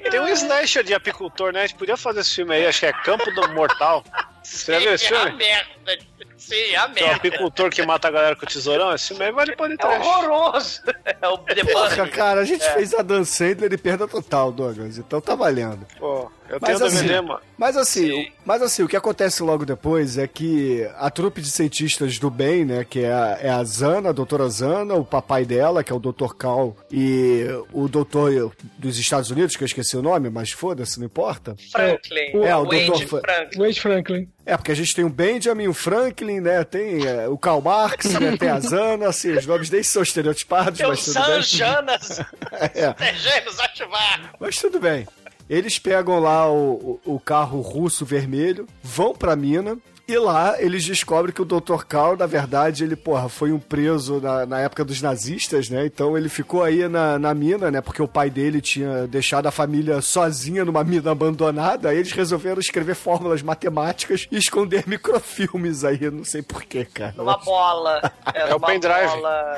[0.09, 1.63] Tem um slasher de apicultor, né?
[1.63, 4.03] A gente podia fazer esse filme aí, acho que é Campo do Mortal.
[4.49, 5.37] Você já viu esse É filme?
[5.37, 6.07] merda.
[6.37, 7.15] Sim, a Que é um merda.
[7.15, 8.93] apicultor que mata a galera com o tesourão.
[8.93, 10.05] Esse filme aí vale pode É trash.
[10.05, 10.81] horroroso.
[11.21, 12.11] É o The Bug.
[12.11, 12.73] cara, a gente É.
[12.73, 14.97] fez a Dan Sandler e perda total, Douglas.
[14.97, 15.85] Então tá valendo.
[15.97, 17.37] Pô, eu Mas tenho assim, DVD.
[17.57, 21.49] Mas assim, o, mas assim, o que acontece logo depois é que a trupe de
[21.49, 25.43] cientistas do bem, né, que é a, é a Zana, a doutora Zana, o papai
[25.43, 26.33] dela, que é o Dr.
[26.37, 31.05] Cal, e o doutor dos Estados Unidos, que eu esqueci o nome, mas foda-se, não
[31.07, 31.55] importa.
[31.71, 32.43] Franklin.
[32.45, 33.07] É, o Wade Dr.
[33.07, 33.59] Fra- Franklin.
[33.59, 34.29] Wade Franklin.
[34.47, 38.05] É, porque a gente tem o Benjamin, o Franklin, né, tem é, o Karl Marx,
[38.13, 41.43] né, tem a Zana, assim, os nomes deles são estereotipados, mas Teus tudo bem.
[41.43, 42.21] Sanjanas.
[42.73, 43.13] É.
[43.13, 44.33] Gêmeos ativar.
[44.39, 45.05] Mas tudo bem.
[45.49, 49.77] Eles pegam lá o, o, o carro russo vermelho, vão pra mina.
[50.07, 51.83] E lá eles descobrem que o Dr.
[51.85, 55.85] Karl, na verdade, ele, porra, foi um preso na, na época dos nazistas, né?
[55.85, 57.81] Então ele ficou aí na, na mina, né?
[57.81, 61.89] Porque o pai dele tinha deixado a família sozinha numa mina abandonada.
[61.89, 67.13] Aí eles resolveram escrever fórmulas matemáticas e esconder microfilmes aí, eu não sei porquê, cara.
[67.17, 68.01] Numa bola.
[68.33, 69.07] É o numa pendrive.
[69.07, 69.57] bola,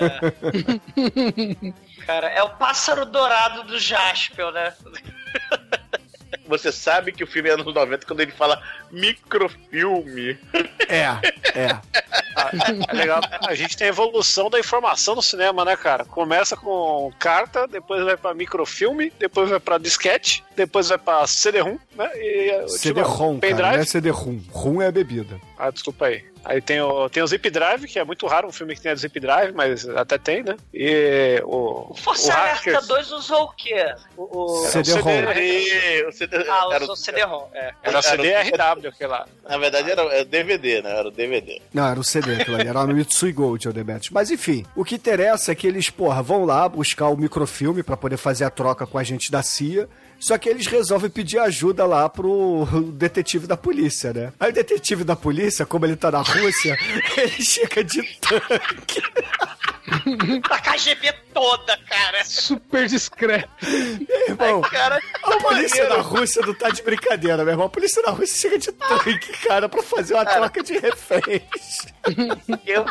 [0.00, 1.74] é.
[2.06, 4.72] Cara, é o pássaro dourado do Jaspel, né?
[6.46, 10.38] Você sabe que o filme é anos 90 quando ele fala microfilme.
[10.88, 11.06] É,
[11.58, 11.80] é.
[12.88, 13.20] É legal.
[13.46, 16.04] A gente tem a evolução da informação no cinema, né, cara?
[16.04, 21.78] Começa com carta, depois vai pra microfilme, depois vai pra disquete, depois vai pra CD-ROM,
[21.96, 22.10] né?
[22.16, 23.76] E, CD-ROM, cara, pendrive.
[23.76, 24.40] não é CD-ROM.
[24.50, 25.40] ROM é a bebida.
[25.58, 26.33] Ah, desculpa aí.
[26.44, 28.94] Aí tem o, tem o Zip Drive, que é muito raro um filme que tenha
[28.94, 30.56] Zip Drive, mas até tem, né?
[30.72, 31.94] E o.
[31.96, 33.94] Força o Alerta Hackers- 2 usou o quê?
[34.16, 34.66] O, o...
[34.66, 35.10] CD-ROM.
[35.36, 37.72] E o CD, Ah, era, usou CD-ROM, é.
[37.82, 39.26] Era o CD-RW, aquele lá.
[39.48, 40.98] Na verdade era é DVD, né?
[40.98, 41.60] Era o DVD.
[41.72, 42.68] Não, era o CD, aquilo ali.
[42.68, 44.10] Era o Mitsui Gold, o Demetrius.
[44.10, 47.96] Mas enfim, o que interessa é que eles, porra, vão lá buscar o microfilme pra
[47.96, 49.88] poder fazer a troca com a gente da CIA.
[50.18, 54.32] Só que eles resolvem pedir ajuda lá pro detetive da polícia, né?
[54.40, 56.76] Aí o detetive da polícia, como ele tá na Rússia,
[57.16, 59.02] ele chega de tanque.
[60.50, 62.24] A KGB toda, cara.
[62.24, 63.48] Super discreto.
[64.28, 65.88] Irmão, Cara, a polícia maneiro.
[65.88, 67.66] da Rússia não tá de brincadeira, meu irmão.
[67.66, 71.86] A polícia da Rússia chega de tanque, cara, pra fazer uma troca de reféns.
[72.66, 72.86] Eu,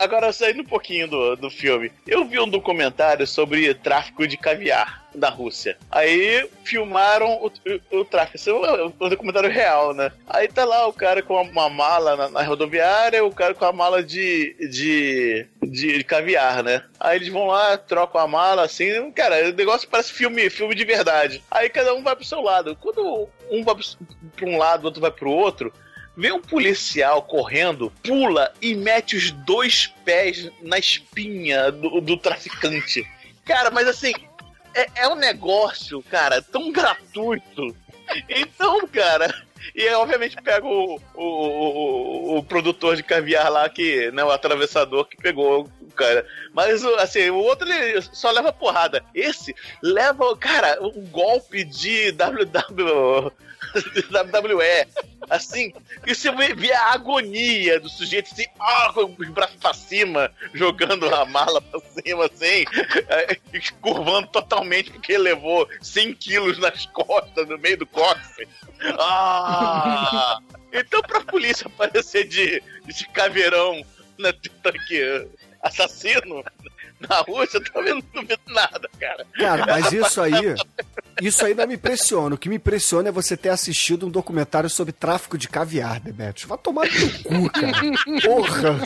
[0.00, 5.01] agora, saindo um pouquinho do, do filme, eu vi um documentário sobre tráfico de caviar
[5.14, 5.76] da Rússia.
[5.90, 7.52] Aí filmaram o,
[7.90, 8.38] o, o tráfico.
[8.48, 10.12] É um, um documentário real, né?
[10.26, 13.72] Aí tá lá o cara com uma mala na, na rodoviária, o cara com a
[13.72, 16.82] mala de, de, de, caviar, né?
[16.98, 19.10] Aí eles vão lá, trocam a mala, assim.
[19.12, 21.42] Cara, o negócio parece filme, filme de verdade.
[21.50, 22.76] Aí cada um vai pro seu lado.
[22.80, 23.74] Quando um vai
[24.36, 25.72] pra um lado, o outro vai pro outro,
[26.14, 33.06] Vem um policial correndo, pula e mete os dois pés na espinha do, do traficante.
[33.44, 34.12] Cara, mas assim,
[34.74, 37.74] é, é um negócio, cara, tão gratuito.
[38.28, 39.32] Então, cara.
[39.74, 45.04] E obviamente pega o, o, o, o produtor de caviar lá, que, né, o atravessador
[45.04, 46.26] que pegou o cara.
[46.52, 49.04] Mas, assim, o outro ele só leva porrada.
[49.14, 53.32] Esse leva, cara, um golpe de WW.
[53.74, 54.86] WWE.
[55.30, 55.72] Assim,
[56.06, 60.30] e você vê, vê a agonia do sujeito assim, ah, com os braços pra cima,
[60.52, 62.64] jogando a mala pra cima, assim,
[63.08, 63.38] é,
[63.80, 68.48] curvando totalmente porque levou 100 quilos nas costas, no meio do cofre.
[68.98, 70.38] Ah!
[70.72, 73.84] Então, pra polícia aparecer de, de caveirão
[74.18, 75.28] na tanque
[75.62, 76.42] assassino
[77.08, 79.26] na Rússia, eu também não duvido nada, cara.
[79.34, 80.54] Cara, mas isso aí.
[81.20, 82.34] Isso aí não me impressiona.
[82.34, 86.48] O que me impressiona é você ter assistido um documentário sobre tráfico de caviar, Demetrius.
[86.48, 87.72] Vai tomar no cu, cara.
[88.24, 88.80] Porra!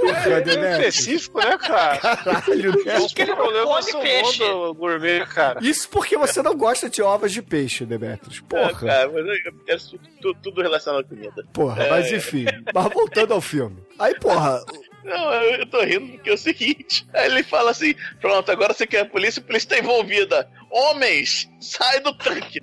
[0.00, 0.94] Porra, É Demetrius.
[0.94, 1.98] específico, né, cara?
[1.98, 2.98] Caralho, né?
[2.98, 4.44] Os problemas come do peixe.
[4.44, 5.58] mundo gourmet, cara.
[5.62, 8.38] Isso porque você não gosta de ovos de peixe, Demetrius.
[8.38, 8.86] É, Porra.
[8.86, 9.80] cara, mas eu quero
[10.20, 11.46] tudo, tudo relacionado à comida.
[11.52, 11.90] Porra, É.
[11.90, 12.46] mas enfim.
[12.72, 13.82] Mas voltando ao filme.
[13.98, 14.64] Aí, porra,
[15.04, 17.06] Não, eu, tô rindo porque é o seguinte.
[17.12, 20.48] Aí ele fala assim: pronto, agora você quer a polícia, a polícia tá envolvida.
[20.70, 22.60] Homens, sai do tanque.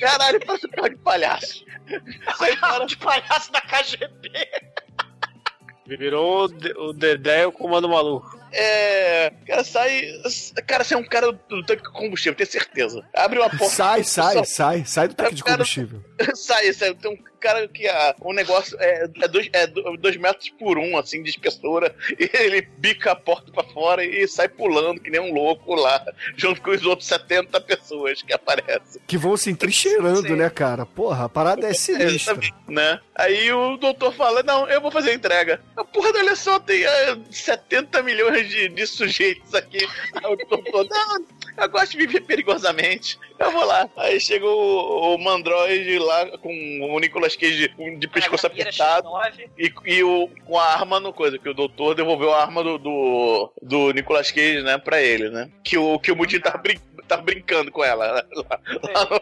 [0.00, 1.64] Caralho, parece um carro de palhaço.
[2.36, 2.86] Sai fora.
[2.86, 4.30] de palhaço da KGB.
[5.86, 8.38] Virou o, De- o Dedé e o Comando Maluco.
[8.52, 9.32] é.
[9.46, 10.02] Cara, sai.
[10.66, 13.02] Cara, você é um cara do tanque de combustível, tenho certeza.
[13.14, 13.64] Abre uma porta.
[13.74, 16.04] Sai, sai, só- sai, sai do tanque de Cara, combustível.
[16.36, 16.94] sai, sai.
[16.94, 20.78] Tem um cara que ah, o negócio é, é, dois, é do- dois metros por
[20.78, 21.94] um, assim, de espessura.
[22.18, 26.04] E ele bica a porta pra fora e sai pulando que nem um louco lá,
[26.36, 29.00] junto com os outros 70 pessoas que aparecem.
[29.06, 30.84] Que vão se entrincheirando, né, cara?
[30.84, 32.38] Porra, a parada é sinistra.
[32.66, 33.00] né?
[33.14, 35.60] Aí o doutor fala: Não, eu vou fazer a entrega.
[35.76, 39.78] A porra, olha só, tem ah, 70 milhões de, de sujeitos aqui.
[40.14, 41.24] Aí o doutor, não,
[41.58, 43.18] eu gosto de viver perigosamente.
[43.38, 43.88] Eu vou lá.
[43.96, 46.50] Aí chega o, o Mandroid lá com
[46.90, 49.08] o Nicolas Cage de pescoço apertado
[49.58, 52.78] e, e o, com a arma no coisa, que o doutor devolveu a arma do,
[52.78, 55.50] do, do Nicolas Cage, né, pra ele, né?
[55.62, 58.24] Que o, que o Mudinho tava, brin tava brincando com ela lá,
[58.94, 59.20] lá no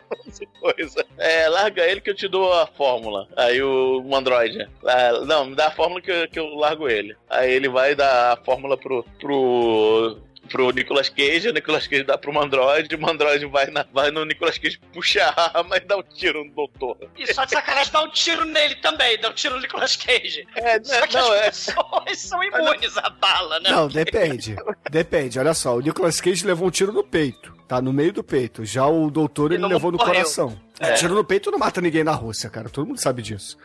[0.60, 1.04] coisa.
[1.18, 3.28] É, larga ele que eu te dou a fórmula.
[3.36, 7.14] Aí o Mandroid, ah, não, me dá a fórmula que, eu- que eu largo ele.
[7.30, 12.16] Aí ele vai dar a fórmula pro, pro pro Nicolas Cage, o Nicolas Cage dá
[12.16, 15.96] pro Mandroid, o Mandroid vai, na, vai no Nicolas Cage, puxa a arma e dá
[15.96, 16.96] um tiro no doutor.
[17.16, 20.46] E só de sacanagem dá um tiro nele também, dá um tiro no Nicolas Cage.
[20.54, 21.44] É, só que não, as é-
[21.74, 23.70] pessoas são imunes à bala, né?
[23.70, 24.56] Não, depende.
[24.90, 25.76] Depende, olha só.
[25.76, 27.54] O Nicolas Cage levou um tiro no peito.
[27.68, 28.64] Tá no meio do peito.
[28.64, 30.14] Já o doutor, ele não levou no morreu.
[30.14, 30.60] coração.
[30.78, 30.92] É.
[30.92, 32.68] Tiro no peito não mata ninguém na Rússia, cara.
[32.68, 33.58] Todo mundo sabe disso.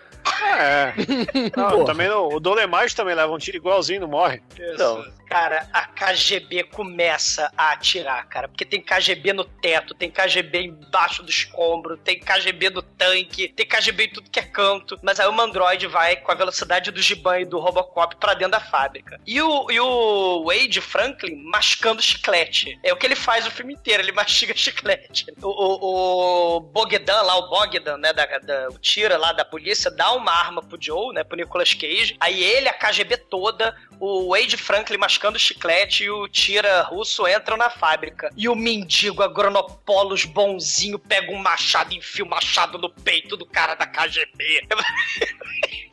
[0.57, 0.93] É.
[1.57, 1.85] Não, Porra.
[1.85, 4.39] também não, o Dolemite também leva um tiro igualzinho, não morre.
[4.55, 8.49] Então, cara, a KGB começa a atirar, cara.
[8.49, 13.65] Porque tem KGB no teto, tem KGB embaixo do escombro, tem KGB no tanque, tem
[13.65, 14.99] KGB em tudo que é canto.
[15.01, 18.51] Mas aí o Mandroid vai com a velocidade do Giban e do Robocop pra dentro
[18.51, 19.21] da fábrica.
[19.25, 22.77] E o, e o Wade Franklin mascando chiclete.
[22.83, 25.27] É o que ele faz o filme inteiro, ele mastiga chiclete.
[25.41, 29.89] O, o, o Bogdan lá, o Bogdan, né, da, da- o tira lá da polícia,
[29.89, 32.17] dá uma arma pro Joe, né, pro Nicolas Cage.
[32.19, 37.57] Aí ele, a KGB toda, o Wade Franklin mascando chiclete e o tira russo entram
[37.57, 38.29] na fábrica.
[38.35, 43.45] E o mendigo agronopolos bonzinho pega um machado e enfia o machado no peito do
[43.45, 44.67] cara da KGB.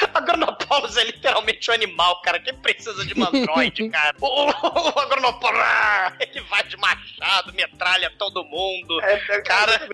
[0.14, 2.38] Agronopolos é literalmente um animal, cara.
[2.40, 4.14] Quem precisa de mandroide, cara?
[4.20, 9.00] O, o Agronopolos, ah, ele vai de machado, metralha todo mundo.
[9.44, 9.88] cara,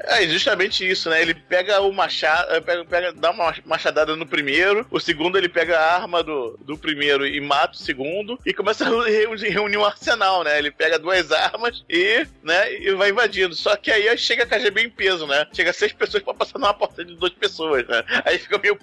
[0.00, 1.20] É justamente isso, né?
[1.22, 5.48] Ele pega o machado, eh, pega, pega- dá uma machadada no primeiro, o segundo ele
[5.48, 9.76] pega a arma do, do primeiro e mata o segundo, e começa a reunir, reunir
[9.76, 10.58] um arsenal, né?
[10.58, 13.54] Ele pega duas armas e, né, e vai invadindo.
[13.54, 15.46] Só que aí chega a KGB em peso, né?
[15.52, 18.02] Chega seis pessoas pra passar numa porta de duas pessoas, né?
[18.24, 18.76] Aí fica meio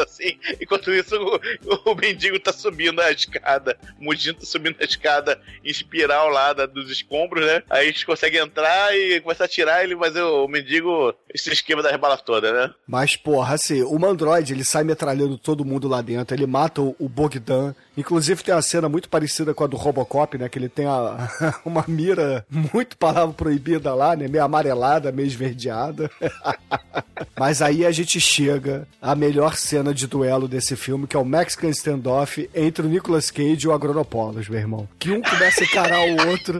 [0.00, 4.84] assim, enquanto isso o, o mendigo tá subindo a escada, o mudinho tá subindo a
[4.84, 7.62] escada em espiral lá da- dos escombros, né?
[7.70, 11.50] Aí a gente consegue entrar e começar a tirar ele, mas o, o mendigo esse
[11.52, 12.70] esquema das balas todas, né?
[12.86, 16.94] Mas, porra, assim, o Mandroid, ele sai metralhando todo mundo lá dentro, ele mata o,
[16.98, 17.74] o Bogdan.
[17.96, 20.48] Inclusive tem uma cena muito parecida com a do Robocop, né?
[20.48, 21.28] Que ele tem a-
[21.64, 24.26] uma mira muito palavra proibida lá, né?
[24.26, 26.10] Meio amarelada, meio esverdeada.
[27.38, 31.24] Mas aí a gente chega à melhor cena de duelo desse filme, que é o
[31.24, 34.88] Mexican Standoff entre o Nicolas Cage e o Agronopolos, meu irmão.
[34.98, 36.58] Que um começa a encarar o outro.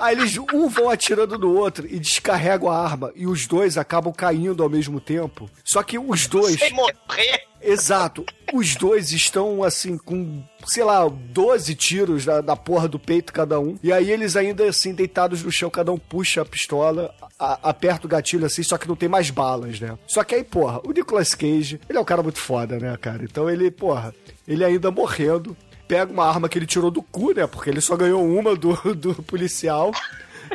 [0.00, 3.12] Aí eles um vão atirando no outro e descarregam a arma.
[3.14, 5.50] E os dois acabam caindo ao mesmo tempo.
[5.64, 6.58] Só que os dois.
[6.58, 7.49] sem morrer.
[7.62, 8.24] Exato.
[8.52, 13.60] Os dois estão, assim, com, sei lá, 12 tiros da, da porra do peito cada
[13.60, 13.78] um.
[13.82, 18.06] E aí eles ainda, assim, deitados no chão, cada um puxa a pistola, a- aperta
[18.06, 19.96] o gatilho, assim, só que não tem mais balas, né?
[20.06, 23.22] Só que aí, porra, o Nicolas Cage, ele é um cara muito foda, né, cara?
[23.22, 24.14] Então ele, porra,
[24.48, 25.56] ele ainda morrendo,
[25.86, 27.46] pega uma arma que ele tirou do cu, né?
[27.46, 29.92] Porque ele só ganhou uma do, do policial.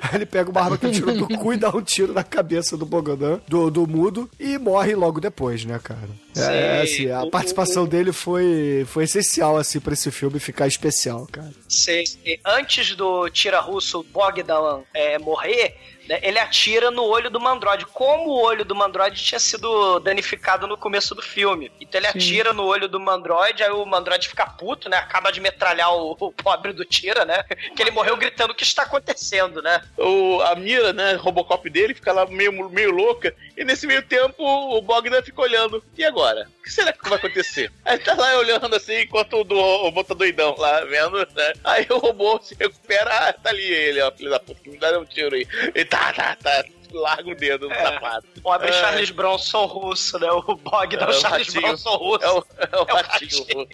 [0.01, 2.23] Aí ele pega uma arma que ele tirou do cu e dá um tiro na
[2.23, 6.09] cabeça do Bogodan, do, do mudo, e morre logo depois, né, cara?
[6.35, 6.93] É, Sim.
[6.93, 11.51] assim, a participação dele foi, foi essencial, assim, pra esse filme ficar especial, cara.
[11.67, 12.03] Sim.
[12.45, 15.75] Antes do tira russo Bogdan é, morrer,
[16.21, 17.85] ele atira no olho do Mandroid.
[17.87, 21.71] Como o olho do Mandroid tinha sido danificado no começo do filme.
[21.79, 22.17] Então ele Sim.
[22.17, 24.97] atira no olho do Mandroid, aí o Mandroid fica puto, né?
[24.97, 27.43] Acaba de metralhar o, o pobre do tira, né?
[27.75, 29.81] Que ele morreu gritando o que está acontecendo, né?
[29.97, 34.43] O, a mira, né, Robocop dele fica lá meio, meio louca, e nesse meio tempo
[34.43, 35.83] o Bogdan fica olhando.
[35.97, 36.47] E agora?
[36.66, 37.72] O que será que vai acontecer?
[37.86, 41.53] Aí tá lá olhando assim, enquanto o, do, o robô tá doidão lá, vendo, né?
[41.63, 44.97] Aí o robô se recupera, ah, tá ali ele, ó, filho da puta, me dá
[44.97, 45.47] um tiro aí.
[45.75, 47.83] E tá, tá, tá, larga o dedo no É.
[47.83, 48.28] sapato.
[48.42, 48.71] Pobre É.
[48.74, 50.32] Charles Bronson russo, né?
[50.32, 51.62] O Bogdan É o Charles ratinho.
[51.62, 52.25] Bronson russo.
[52.25, 53.67] É o, é o É o ratinho.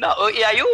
[0.00, 0.66] Não, e aí, o,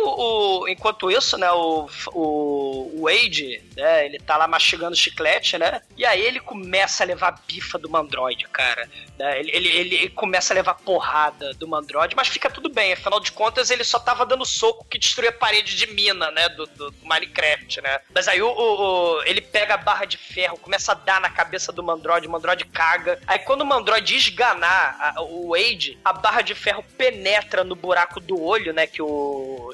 [0.62, 5.82] o- enquanto isso, né, o, o, Wade, né, ele tá lá mastigando chiclete, né?
[5.96, 8.88] E aí ele começa a levar bifa do Mandroid, cara.
[9.18, 13.18] né, Ele, ele, ele começa a levar porrada do Mandroid, mas fica tudo bem, afinal
[13.18, 16.64] de contas ele só tava dando soco que destruía a parede de mina, né, do,
[16.66, 17.98] do Minecraft, né?
[18.14, 21.72] Mas aí o- o- ele pega a barra de ferro, começa a dar na cabeça
[21.72, 23.18] do Mandroid, o Mandroid caga.
[23.26, 28.20] Aí quando o Mandroid esganar a- o Wade, a barra de ferro penetra no buraco
[28.20, 29.15] do olho, né, que o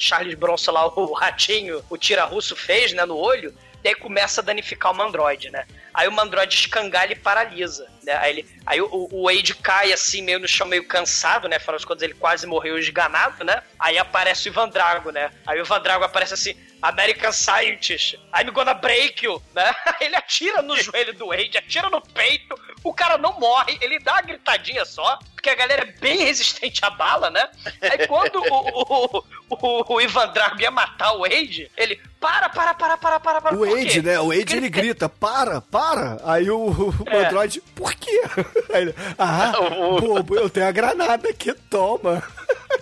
[0.00, 3.54] Charles Bronson lá, o ratinho, o tira-russo fez, né, no olho.
[3.84, 5.66] E aí começa a danificar o Mandroid, né?
[5.92, 8.16] Aí o Mandroid escangalha e paralisa, né?
[8.16, 11.56] Aí, ele, aí o, o Wade cai assim, meio no chão, meio cansado, né?
[11.56, 13.60] Afinal de contas, ele quase morreu esganado, né?
[13.78, 15.32] Aí aparece o Ivan Drago, né?
[15.44, 19.74] Aí o Ivan Drago aparece assim, American Scientist, I'm gonna break you, né?
[20.00, 22.54] Ele atira no joelho do Wade, atira no peito,
[22.84, 26.84] o cara não morre, ele dá uma gritadinha só, porque a galera é bem resistente
[26.84, 27.48] à bala, né?
[27.80, 32.74] Aí quando o, o, o, o Ivan Drago ia matar o Wade, ele, para, para,
[32.74, 33.56] para, para, para, para.
[33.56, 34.18] O Wade, né?
[34.18, 36.20] O Wade ele grita, para, para.
[36.24, 37.26] Aí o, o É.
[37.26, 38.22] Android, por quê?
[38.74, 39.52] Aí ele, ah,
[40.00, 42.22] bobo, eu tenho a granada aqui, toma.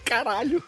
[0.04, 0.62] Caralho.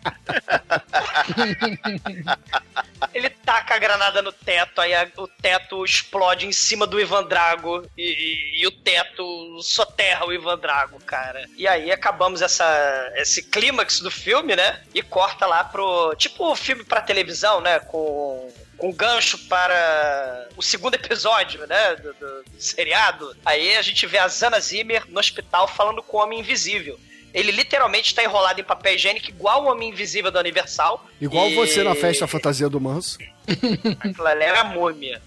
[3.14, 7.24] Ele taca a granada no teto, aí a- o teto explode em cima do Ivan
[7.24, 11.44] Drago e, e- e o teto soterra o Ivan Drago, cara.
[11.56, 14.80] E aí acabamos essa, esse clímax do filme, né?
[14.94, 16.14] E corta lá pro.
[16.16, 17.78] Tipo filme pra televisão, né?
[17.80, 18.52] Com.
[18.76, 21.96] Com gancho para o segundo episódio, né?
[21.96, 23.36] Do, do- do seriado.
[23.44, 26.98] Aí a gente vê a Zana Zimmer no hospital falando com o Homem Invisível.
[27.32, 31.06] Ele literalmente está enrolado em papel higiênico, igual o Homem Invisível da Universal.
[31.20, 33.18] Igual E- você na festa fantasia do Manso.
[34.00, 35.20] Aquilo ali era múmia.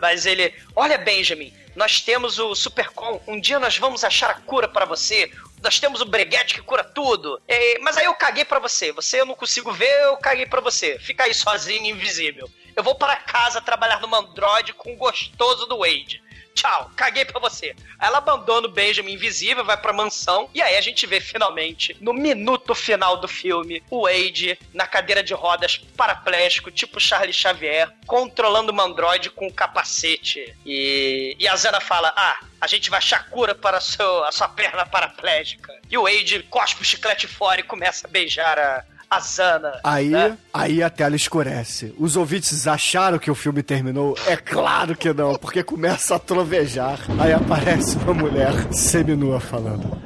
[0.00, 0.52] Mas ele.
[0.74, 3.20] Olha, Benjamin, nós temos o Supercom.
[3.26, 5.30] Um dia nós vamos achar a cura para você.
[5.62, 7.40] Nós temos o breguete que cura tudo.
[7.48, 8.92] Eh, mas aí eu caguei pra você.
[8.92, 10.98] Você eu não consigo ver, eu caguei pra você.
[11.00, 12.48] Fica aí sozinho, invisível.
[12.76, 16.22] Eu vou para casa trabalhar no Android com o gostoso do Wade.
[16.58, 17.72] Tchau, caguei pra você.
[18.00, 20.50] Ela abandona o Benjamin invisível, vai pra mansão.
[20.52, 25.22] E aí a gente vê finalmente, no minuto final do filme, o Wade na cadeira
[25.22, 30.52] de rodas paraplégico, tipo Charlie Xavier, controlando o Android com o capacete.
[30.66, 34.32] E, e a Zana fala: Ah, a gente vai achar cura para a, seu, a
[34.32, 35.72] sua perna paraplégica.
[35.88, 39.80] E o Wade cospe o chiclete fora e começa a beijar a, a Zana.
[39.82, 40.36] Aí, né?
[40.52, 41.94] aí a tela escurece.
[41.98, 44.16] Os ouvintes acharam que o filme terminou?
[44.26, 47.00] É claro que não, porque começa a trovejar.
[47.18, 49.98] Aí aparece uma mulher seminua falando.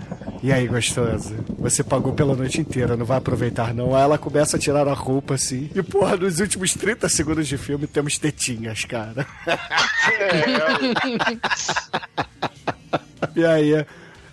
[0.43, 1.37] E aí, gostosa?
[1.59, 3.95] Você pagou pela noite inteira, não vai aproveitar não?
[3.95, 5.70] Aí ela começa a tirar a roupa assim.
[5.73, 9.27] E, porra, nos últimos 30 segundos de filme temos tetinhas, cara.
[13.35, 13.87] E aí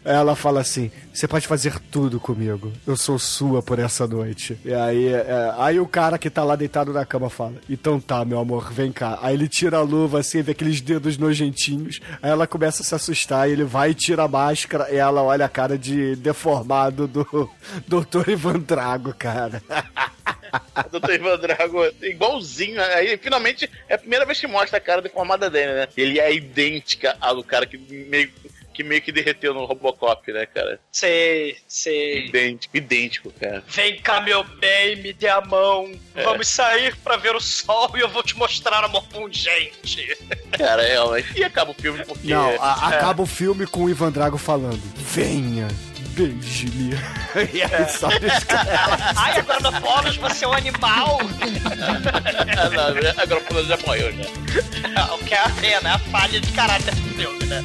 [0.04, 2.72] ela fala assim: Você pode fazer tudo comigo.
[2.86, 4.58] Eu sou sua por essa noite.
[4.64, 8.24] E aí, é, aí o cara que tá lá deitado na cama fala: Então tá,
[8.24, 9.20] meu amor, vem cá.
[9.22, 12.00] Aí ele tira a luva assim, vê aqueles dedos nojentinhos.
[12.22, 13.50] Aí ela começa a se assustar.
[13.50, 14.92] E ele vai e tira a máscara.
[14.92, 17.50] E ela olha a cara de deformado do
[17.88, 18.30] Dr.
[18.30, 19.62] Ivan Drago, cara.
[20.92, 22.82] Doutor Ivan Drago, igualzinho.
[22.82, 25.88] Aí finalmente é a primeira vez que mostra a cara deformada dele, né?
[25.96, 28.32] Ele é idêntica ao cara que meio
[28.74, 30.80] que, meio que derreteu no Robocop, né, cara?
[30.92, 32.28] Sei, sei.
[32.28, 33.64] Idêntico, idêntico, cara.
[33.68, 35.92] Vem cá, meu bem, me dê a mão.
[36.16, 36.24] É.
[36.24, 40.18] Vamos sair pra ver o sol e eu vou te mostrar amor pungente.
[40.58, 42.28] Cara, é, mas e acaba o filme porque.
[42.28, 42.96] Não, a- É.
[42.98, 45.68] acaba o filme com o Ivan Drago falando: Venha,
[46.16, 46.94] beije-me.
[47.54, 49.42] E aí, sabe, os caras- Ai,
[50.18, 51.20] você é um animal.
[52.58, 55.14] Ah, não, agora o fulano já morreu já.
[55.14, 57.64] o que é a pena, é a falha de caráter do filme, né?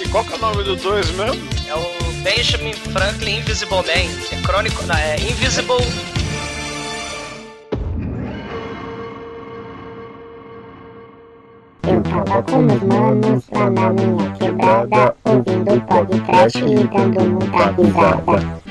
[0.00, 1.42] E qual que é o nome do dois mesmo?
[1.66, 4.36] É o Benjamin Franklin Invisible Man.
[4.38, 4.84] É crônico.
[4.86, 5.76] Não, é Invisible.
[11.82, 17.70] Eu tava com meus manos lá na minha quebrada, ouvindo o podcast e dando muita
[17.72, 18.67] risada.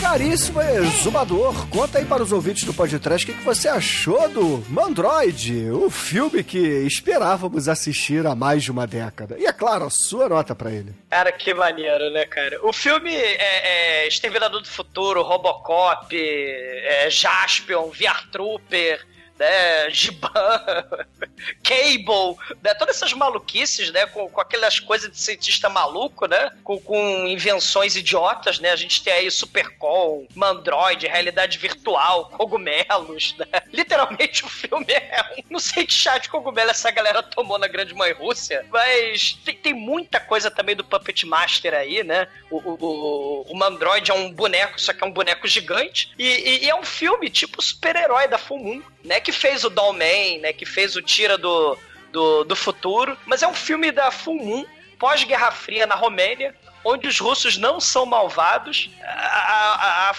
[0.00, 4.64] Caríssimo exumador, conta aí para os ouvintes do podcast o que, que você achou do
[4.68, 9.36] Mandroid, o filme que esperávamos assistir há mais de uma década.
[9.38, 10.94] E é claro, a sua nota para ele.
[11.08, 12.58] Cara, que maneiro, né, cara?
[12.62, 19.06] O filme é, é Exterminador do Futuro, Robocop, é, Jaspion, VR Trooper,
[19.38, 20.30] né, Giban.
[21.62, 22.74] Cable, né?
[22.74, 24.06] Todas essas maluquices, né?
[24.06, 26.50] Com, com aquelas coisas de cientista maluco, né?
[26.62, 28.70] Com, com invenções idiotas, né?
[28.70, 33.46] A gente tem aí Supercall, Mandroid, realidade virtual, cogumelos, né?
[33.72, 35.42] Literalmente o filme é.
[35.50, 39.56] Não sei que chá de cogumelo essa galera tomou na Grande Mãe Rússia, mas tem,
[39.56, 42.28] tem muita coisa também do Puppet Master aí, né?
[42.50, 46.12] O, o, o, o Mandroid é um boneco, só que é um boneco gigante.
[46.18, 49.20] E, e- e é um filme tipo super-herói da Full Moon, né?
[49.20, 50.52] Que fez o Dollman, né?
[50.52, 51.76] Que fez o Tira do,
[52.10, 53.16] do, do Futuro.
[53.26, 54.64] Mas é um filme da Full Moon,
[54.98, 56.54] pós-Guerra Fria na Romênia.
[56.84, 58.90] Onde os russos não são malvados.
[59.04, 60.14] A, a, a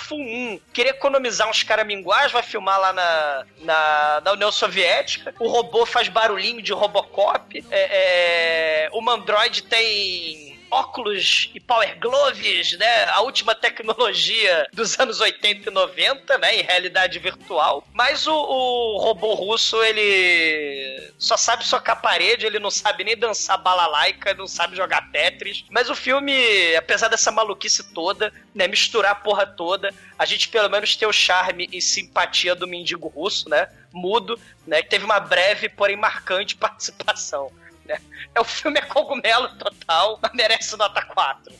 [0.72, 5.35] queria economizar uns caraminguás, vai filmar lá na, na, na União Soviética.
[5.39, 7.65] O robô faz barulhinho de Robocop.
[7.69, 13.05] É, é, o Mandroid tem óculos e power gloves, né?
[13.05, 16.59] A última tecnologia dos anos 80 e 90, né?
[16.59, 17.87] Em realidade virtual.
[17.93, 23.57] Mas o, o robô russo, ele só sabe socar parede, ele não sabe nem dançar
[23.57, 25.63] balalaica, não sabe jogar Tetris.
[25.69, 28.67] Mas o filme, apesar dessa maluquice toda, né?
[28.67, 33.07] Misturar a porra toda, a gente pelo menos tem o charme e simpatia do mendigo
[33.07, 33.67] russo, né?
[33.91, 34.81] Mudo, né?
[34.81, 37.51] Que teve uma breve, porém marcante participação.
[37.85, 37.99] Né?
[38.34, 41.53] É o filme é cogumelo total, mas merece nota 4.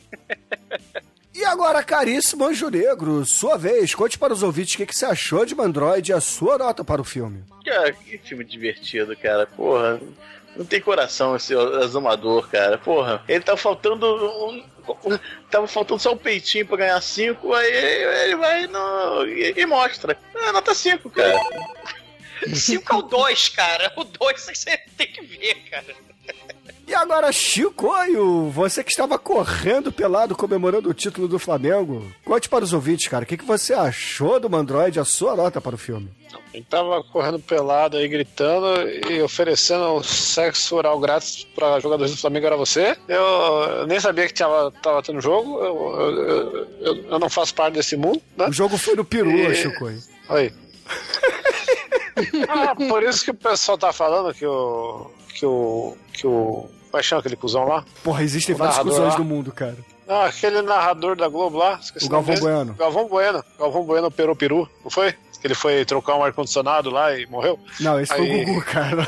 [1.34, 5.06] E agora, caríssimo Anjo Negro, sua vez, conte para os ouvintes o que, que você
[5.06, 7.44] achou de Mandroid e a sua nota para o filme.
[7.66, 9.48] Cara, que filme divertido, cara.
[9.48, 10.00] Porra,
[10.56, 12.78] não tem coração esse azumador, cara.
[12.78, 14.06] Porra, ele tá faltando
[14.48, 14.64] um.
[15.50, 17.74] Tava faltando só um peitinho pra ganhar 5, aí
[18.26, 20.16] ele vai no, e, e mostra.
[20.36, 21.40] É, nota 5, cara.
[22.54, 23.94] 5 é o 2, cara.
[23.96, 25.96] O 2 você tem que ver, cara.
[26.94, 32.64] E agora, Chicoio, você que estava correndo pelado comemorando o título do Flamengo, conte para
[32.64, 35.78] os ouvintes, cara, o que, que você achou do Mandroid, a sua nota para o
[35.78, 36.08] filme?
[36.54, 38.68] Ele tava correndo pelado aí, gritando
[39.10, 42.96] e oferecendo sexo oral grátis pra jogadores do Flamengo, era você.
[43.08, 47.74] Eu, nem sabia que tava, tava tendo jogo, eu, eu, eu- eu não faço parte
[47.74, 48.50] desse mundo, né?
[48.50, 49.98] O jogo foi no Peru, E- Chicoio.
[50.30, 50.54] Oi.
[52.50, 55.10] ah, por isso que o pessoal tá falando que o.
[55.34, 55.98] que o.
[56.14, 56.70] que o.
[56.94, 57.84] Como que chama aquele cuzão lá?
[58.04, 59.18] Porra, existem O discussões lá.
[59.18, 59.76] no mundo, cara.
[60.08, 61.80] Ah, aquele narrador da Globo lá.
[61.82, 62.36] esqueci O Galvão.
[62.36, 62.76] Bueno.
[62.76, 63.44] Galvão Bueno.
[63.58, 65.12] Galvão Bueno operou peru, não foi?
[65.42, 67.60] Que ele foi trocar um ar-condicionado lá e morreu?
[67.80, 69.08] Não, esse foi Aí- o Gugu, cara.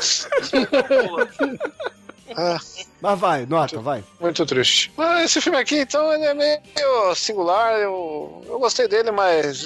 [2.38, 2.58] Ah,
[3.00, 4.04] Mas vai, nota, vai.
[4.20, 4.92] muito triste.
[4.96, 7.74] Mas esse filme aqui, então, ele é meio singular.
[7.78, 9.64] Eu, eu gostei dele, mas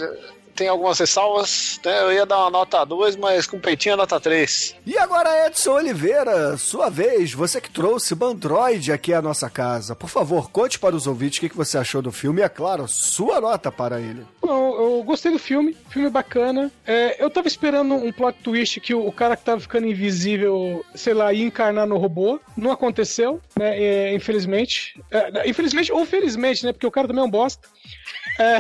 [0.55, 1.81] tem algumas ressalvas.
[1.85, 2.02] Né?
[2.02, 4.77] Eu ia dar uma nota 2, mas com peitinho a nota 3.
[4.86, 9.94] E agora, Edson Oliveira, sua vez, você que trouxe Bandroid aqui à nossa casa.
[9.94, 12.86] Por favor, conte para os ouvintes o que, você achou do filme e, é claro,
[12.89, 14.27] sua nota para ele.
[14.43, 16.70] Não, eu gostei do filme, filme bacana.
[16.86, 20.85] É, eu tava esperando um plot twist que o, o cara que tava ficando invisível,
[20.94, 22.40] sei lá, ia encarnar no robô.
[22.56, 23.78] Não aconteceu, né?
[23.78, 25.01] é, infelizmente.
[25.10, 26.72] É, infelizmente ou felizmente, né?
[26.72, 27.68] Porque o cara também é um bosta.
[28.39, 28.59] É,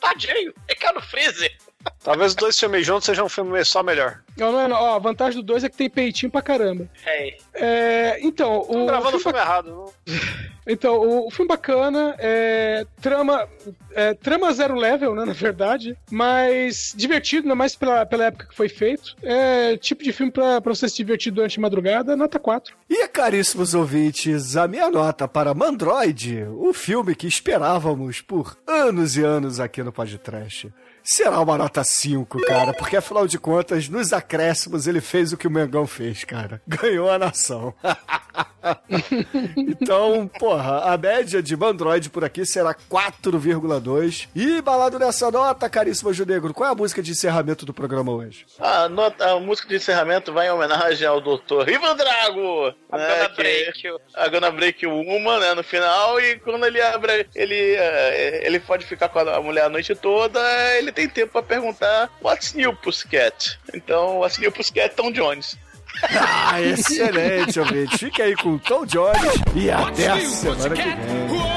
[0.00, 1.56] Tadinho, é cara no freezer.
[2.02, 4.20] Talvez os dois filmes juntos sejam um filme só melhor.
[4.36, 4.76] não, não não.
[4.76, 6.88] Ó, a vantagem do 2 é que tem peitinho pra caramba.
[7.04, 7.36] É.
[7.54, 8.66] É, então, o.
[8.66, 9.70] Tô gravando o filme filme errado.
[10.06, 10.14] Não?
[10.66, 13.46] Então, o, o filme bacana, é, trama,
[13.92, 18.54] é, trama zero level, né, na verdade, mas divertido, ainda mais pela, pela época que
[18.54, 19.14] foi feito.
[19.22, 22.74] É tipo de filme pra, pra você se divertir durante a madrugada, nota 4.
[22.88, 29.22] E, caríssimos ouvintes, a minha nota para Mandroid, o filme que esperávamos por anos e
[29.22, 30.72] anos aqui no Podcast,
[31.04, 35.46] será uma nota 5, cara, porque afinal de contas, nos acréscimos, ele fez o que
[35.46, 36.62] o Mengão fez, cara.
[36.66, 37.74] Ganhou a nação.
[39.56, 44.28] então, porra, a média de Mandroid por aqui será 4,2.
[44.34, 48.46] E balado nessa nota, caríssimo Junegro, qual é a música de encerramento do programa hoje?
[48.58, 51.68] A, nota, a música de encerramento vai em homenagem ao Dr.
[51.68, 52.74] Ivan Drago.
[52.90, 53.82] A né, Gonna Break.
[54.14, 58.86] A Gonna Break uma, né, no final, e quando ele abre, ele, eh, ele pode
[58.86, 60.40] ficar com a mulher a noite toda,
[60.76, 63.58] ele tem tempo pra perguntar What's new, Pussycat?
[63.72, 64.94] Então, What's new, Pussycat?
[64.94, 65.58] Tom Jones.
[66.02, 67.98] Ah, excelente, ouvinte.
[67.98, 69.20] Fique aí com o Tom Jones
[69.54, 71.54] e até a semana que vem.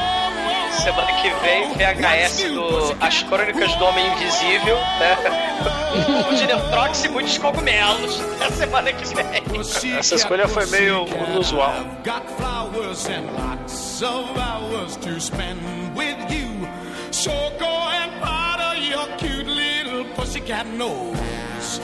[0.72, 5.18] Semana que vem, VHS do As Crônicas do Homem Invisível, né?
[6.30, 8.20] O Diretrox e muitos cogumelos.
[8.40, 9.26] Na semana que vem.
[9.98, 11.74] Essa escolha foi meio inusual.
[12.06, 15.60] Got flowers and lots of hours to spend
[15.96, 16.48] with you.
[17.12, 21.82] So go and powder your cute little pussycat nose.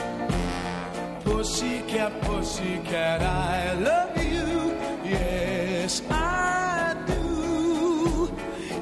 [1.24, 4.76] Pussycat, pussycat, I love you.
[5.08, 8.30] Yes, I do.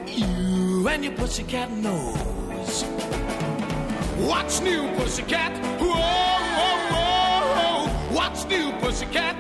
[0.07, 2.83] You and your pussycat nose.
[4.29, 5.53] What's new, pussycat?
[5.81, 5.95] Whoa,
[6.59, 8.17] whoa, whoa.
[8.17, 9.37] What's new, pussycat?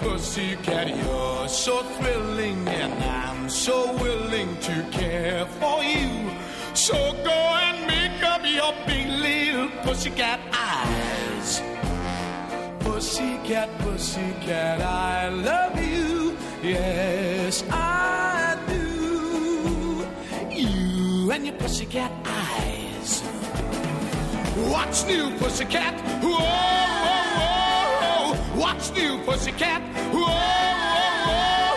[0.00, 6.30] Pussycat, you're so thrilling, and I'm so willing to care for you.
[6.74, 6.94] So
[7.24, 11.62] go and make up your big little pussycat eyes.
[12.80, 16.36] Pussycat, pussycat, I love you.
[16.62, 20.06] Yes, I do.
[20.50, 23.20] You and your pussycat eyes.
[24.70, 25.94] What's new, pussycat?
[26.22, 26.81] Whoa,
[28.62, 28.72] whoa.
[28.74, 29.82] What's new, pussycat?
[30.12, 30.26] Whoa,
[31.28, 31.74] whoa,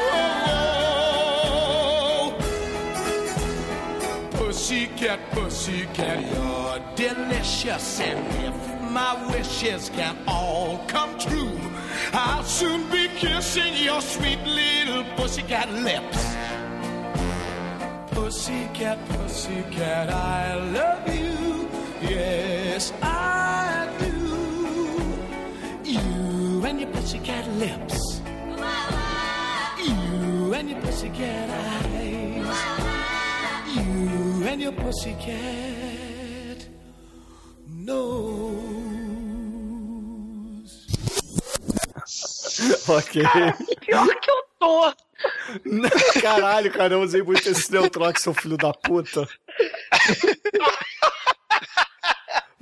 [4.31, 4.37] whoa.
[4.37, 7.99] Pussycat, pussycat, you're delicious.
[7.99, 11.59] And if my wishes can all come true,
[12.13, 16.35] I'll soon be kissing your sweet little pussycat lips.
[18.11, 21.69] Pussycat, pussycat, I love you.
[22.01, 23.24] Yes, I
[27.25, 28.21] pussycat lips.
[29.83, 32.57] You and your pussycat eyes.
[33.75, 36.67] You and your pussycat
[37.67, 38.45] nose.
[42.89, 43.23] ok.
[43.81, 44.93] Pior que eu tô.
[46.21, 49.27] Caralho, cara, eu usei muito esse Neutrox, seu filho da puta.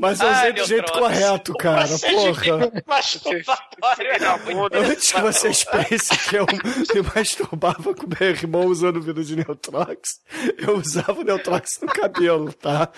[0.03, 0.99] Mas eu usei Ai, do jeito Neutrox.
[0.99, 1.88] correto, cara.
[1.88, 2.31] Você Porra.
[2.34, 4.91] devia masturbatório.
[4.91, 9.38] Antes que vocês pensem que eu me masturbava com meu irmão usando o vidro de
[9.38, 10.19] Neutrox,
[10.57, 12.91] eu usava o Neutrox no cabelo, tá?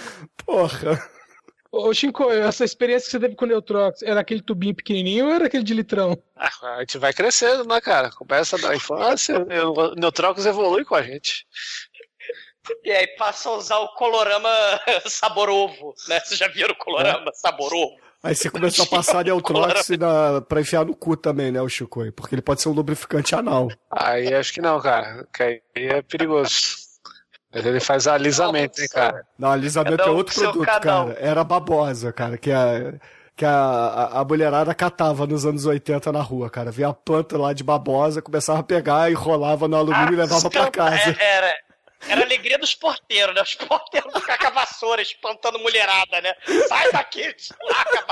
[0.44, 0.99] Porra.
[1.72, 5.34] Ô, Shinko, essa experiência que você teve com o Neutrox, era aquele tubinho pequenininho ou
[5.34, 6.18] era aquele de litrão?
[6.36, 8.10] Ah, a gente vai crescendo, né, cara?
[8.10, 11.45] Começa da infância, o Neutrocos evolui com a gente.
[12.84, 14.50] E aí passa a usar o colorama
[15.08, 16.20] sabor ovo, né?
[16.20, 17.96] Vocês já viram o colorama sabor ovo?
[18.24, 22.12] Aí você começou a passar Neutrox na, pra enfiar no cu também, né, o Chico?
[22.14, 23.70] Porque ele pode ser um lubrificante anal.
[23.92, 25.28] Aí acho que não, cara.
[25.32, 26.86] Que aí é perigoso.
[27.54, 29.26] Mas ele faz alisamento, hein, cara.
[29.38, 31.08] Não, alisamento Cada é outro produto, canal.
[31.08, 31.20] cara.
[31.20, 32.96] Era babosa, cara, que a,
[33.36, 36.72] que a, a, a mulherada catava nos anos 80 na rua, cara.
[36.72, 40.72] Via a planta lá de babosa, começava a pegar, enrolava no alumínio e levava pra
[40.72, 41.16] casa.
[41.18, 41.56] É, era,
[42.08, 43.42] era a alegria dos porteiros, né?
[43.42, 46.34] Os porteiros ficam com a vassoura espantando mulherada, né?
[46.68, 48.06] Sai daqui, desplaca.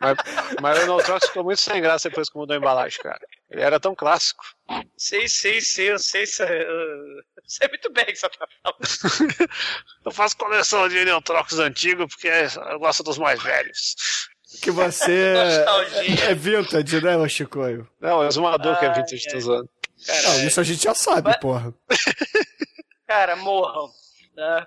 [0.00, 0.16] Mas,
[0.60, 3.20] mas o Neutrox ficou muito sem graça depois que mudou a embalagem, cara.
[3.50, 4.44] Ele era tão clássico.
[4.96, 9.50] Sei, sei, sei, eu sei, sei, eu sei muito bem o que você tá falando.
[10.04, 13.94] Eu faço coleção de Neutrox antigo porque eu gosto dos mais velhos.
[14.62, 16.24] Que você é, Nostalgia.
[16.24, 17.88] é vintage, né, Chicoio?
[18.00, 20.22] Não, é o exumador que é vintage tô usando.
[20.22, 21.74] Não, isso a gente já sabe, porra.
[23.06, 23.90] Cara, morram.
[24.36, 24.66] Né?